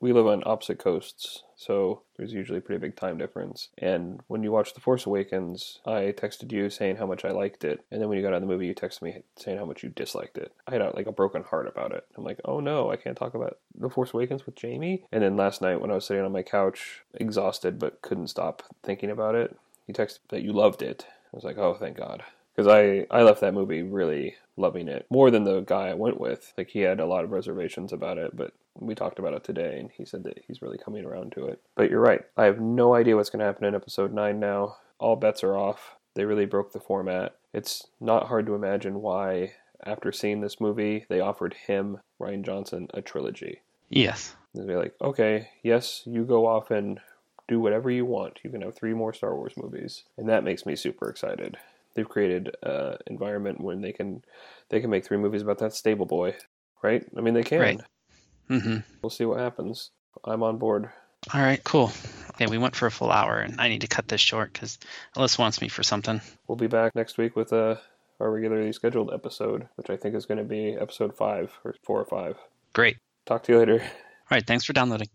we 0.00 0.12
live 0.12 0.26
on 0.26 0.42
opposite 0.46 0.78
coasts, 0.78 1.42
so 1.56 2.02
there's 2.16 2.32
usually 2.32 2.58
a 2.58 2.62
pretty 2.62 2.80
big 2.80 2.96
time 2.96 3.18
difference. 3.18 3.68
And 3.78 4.20
when 4.26 4.42
you 4.42 4.52
watch 4.52 4.74
The 4.74 4.80
Force 4.80 5.06
Awakens, 5.06 5.80
I 5.86 6.14
texted 6.16 6.52
you 6.52 6.70
saying 6.70 6.96
how 6.96 7.06
much 7.06 7.24
I 7.24 7.30
liked 7.30 7.64
it, 7.64 7.84
and 7.90 8.00
then 8.00 8.08
when 8.08 8.16
you 8.16 8.22
got 8.22 8.32
out 8.32 8.36
of 8.36 8.42
the 8.42 8.48
movie, 8.48 8.66
you 8.66 8.74
texted 8.74 9.02
me 9.02 9.22
saying 9.36 9.58
how 9.58 9.64
much 9.64 9.82
you 9.82 9.88
disliked 9.88 10.38
it. 10.38 10.52
I 10.66 10.72
had 10.72 10.82
a, 10.82 10.94
like 10.94 11.06
a 11.06 11.12
broken 11.12 11.42
heart 11.42 11.66
about 11.66 11.92
it. 11.92 12.04
I'm 12.16 12.24
like, 12.24 12.40
oh 12.44 12.60
no, 12.60 12.90
I 12.90 12.96
can't 12.96 13.16
talk 13.16 13.34
about 13.34 13.58
The 13.74 13.90
Force 13.90 14.12
Awakens 14.14 14.46
with 14.46 14.54
Jamey. 14.54 15.04
And 15.12 15.22
then 15.22 15.36
last 15.36 15.60
night 15.60 15.80
when 15.80 15.90
I 15.90 15.94
was 15.94 16.06
sitting 16.06 16.24
on 16.24 16.32
my 16.32 16.42
couch, 16.42 17.02
exhausted 17.14 17.78
but 17.78 18.02
couldn't 18.02 18.28
stop 18.28 18.62
thinking 18.82 19.10
about 19.10 19.34
it, 19.34 19.56
you 19.86 19.94
texted 19.94 20.20
that 20.30 20.42
you 20.42 20.52
loved 20.52 20.82
it. 20.82 21.06
I 21.08 21.36
was 21.36 21.44
like, 21.44 21.58
oh, 21.58 21.74
thank 21.74 21.96
God 21.96 22.22
because 22.58 22.72
I 22.72 23.06
I 23.16 23.22
left 23.22 23.40
that 23.42 23.54
movie 23.54 23.82
really 23.82 24.34
loving 24.56 24.88
it 24.88 25.06
more 25.10 25.30
than 25.30 25.44
the 25.44 25.60
guy 25.60 25.88
I 25.88 25.94
went 25.94 26.18
with. 26.18 26.52
Like 26.58 26.68
he 26.68 26.80
had 26.80 26.98
a 26.98 27.06
lot 27.06 27.22
of 27.22 27.30
reservations 27.30 27.92
about 27.92 28.18
it, 28.18 28.36
but 28.36 28.52
we 28.74 28.96
talked 28.96 29.20
about 29.20 29.34
it 29.34 29.44
today, 29.44 29.78
and 29.78 29.90
he 29.92 30.04
said 30.04 30.24
that 30.24 30.42
he's 30.44 30.60
really 30.60 30.78
coming 30.78 31.04
around 31.04 31.32
to 31.32 31.46
it. 31.46 31.60
But 31.76 31.88
you're 31.88 32.00
right. 32.00 32.22
I 32.36 32.46
have 32.46 32.60
no 32.60 32.96
idea 32.96 33.14
what's 33.14 33.30
going 33.30 33.40
to 33.40 33.46
happen 33.46 33.64
in 33.64 33.76
episode 33.76 34.12
nine 34.12 34.40
now. 34.40 34.76
All 34.98 35.14
bets 35.14 35.44
are 35.44 35.56
off. 35.56 35.96
They 36.14 36.24
really 36.24 36.46
broke 36.46 36.72
the 36.72 36.80
format. 36.80 37.36
It's 37.54 37.86
not 38.00 38.26
hard 38.26 38.46
to 38.46 38.56
imagine 38.56 39.02
why, 39.02 39.52
after 39.84 40.10
seeing 40.10 40.40
this 40.40 40.60
movie, 40.60 41.06
they 41.08 41.20
offered 41.20 41.54
him, 41.54 42.00
Rian 42.20 42.42
Johnson, 42.42 42.88
a 42.92 43.00
trilogy. 43.00 43.60
Yes. 43.88 44.34
They'd 44.54 44.66
be 44.66 44.74
like, 44.74 44.94
okay, 45.00 45.50
yes, 45.62 46.02
you 46.06 46.24
go 46.24 46.46
off 46.46 46.72
and 46.72 46.98
do 47.46 47.60
whatever 47.60 47.88
you 47.88 48.04
want. 48.04 48.40
You 48.42 48.50
can 48.50 48.62
have 48.62 48.74
three 48.74 48.94
more 48.94 49.12
Star 49.12 49.36
Wars 49.36 49.54
movies, 49.56 50.02
and 50.16 50.28
that 50.28 50.44
makes 50.44 50.66
me 50.66 50.74
super 50.74 51.08
excited 51.08 51.56
they've 51.98 52.08
created 52.08 52.54
an 52.62 52.96
environment 53.08 53.60
when 53.60 53.80
they 53.80 53.92
can 53.92 54.22
they 54.68 54.80
can 54.80 54.88
make 54.88 55.04
three 55.04 55.16
movies 55.16 55.42
about 55.42 55.58
that 55.58 55.74
stable 55.74 56.06
boy, 56.06 56.36
right? 56.80 57.04
I 57.16 57.20
mean, 57.20 57.34
they 57.34 57.42
can. 57.42 57.60
Right. 57.60 57.80
Mm-hmm. 58.48 58.78
We'll 59.02 59.10
see 59.10 59.24
what 59.24 59.40
happens. 59.40 59.90
I'm 60.24 60.44
on 60.44 60.58
board. 60.58 60.90
All 61.34 61.40
right, 61.40 61.62
cool. 61.64 61.90
Okay, 62.34 62.46
we 62.46 62.58
went 62.58 62.76
for 62.76 62.86
a 62.86 62.90
full 62.90 63.10
hour, 63.10 63.38
and 63.38 63.60
I 63.60 63.68
need 63.68 63.80
to 63.80 63.88
cut 63.88 64.06
this 64.06 64.20
short 64.20 64.52
because 64.52 64.78
Ellis 65.16 65.38
wants 65.38 65.60
me 65.60 65.66
for 65.66 65.82
something. 65.82 66.20
We'll 66.46 66.56
be 66.56 66.68
back 66.68 66.94
next 66.94 67.18
week 67.18 67.34
with 67.34 67.52
a 67.52 67.80
our 68.20 68.30
regularly 68.30 68.72
scheduled 68.72 69.12
episode, 69.12 69.68
which 69.76 69.90
I 69.90 69.96
think 69.96 70.14
is 70.14 70.26
going 70.26 70.38
to 70.38 70.44
be 70.44 70.74
episode 70.74 71.16
five 71.16 71.52
or 71.64 71.74
four 71.82 72.00
or 72.00 72.04
five. 72.04 72.36
Great. 72.72 72.98
Talk 73.26 73.44
to 73.44 73.52
you 73.52 73.58
later. 73.58 73.80
All 73.80 74.36
right, 74.36 74.46
thanks 74.46 74.64
for 74.64 74.72
downloading. 74.72 75.06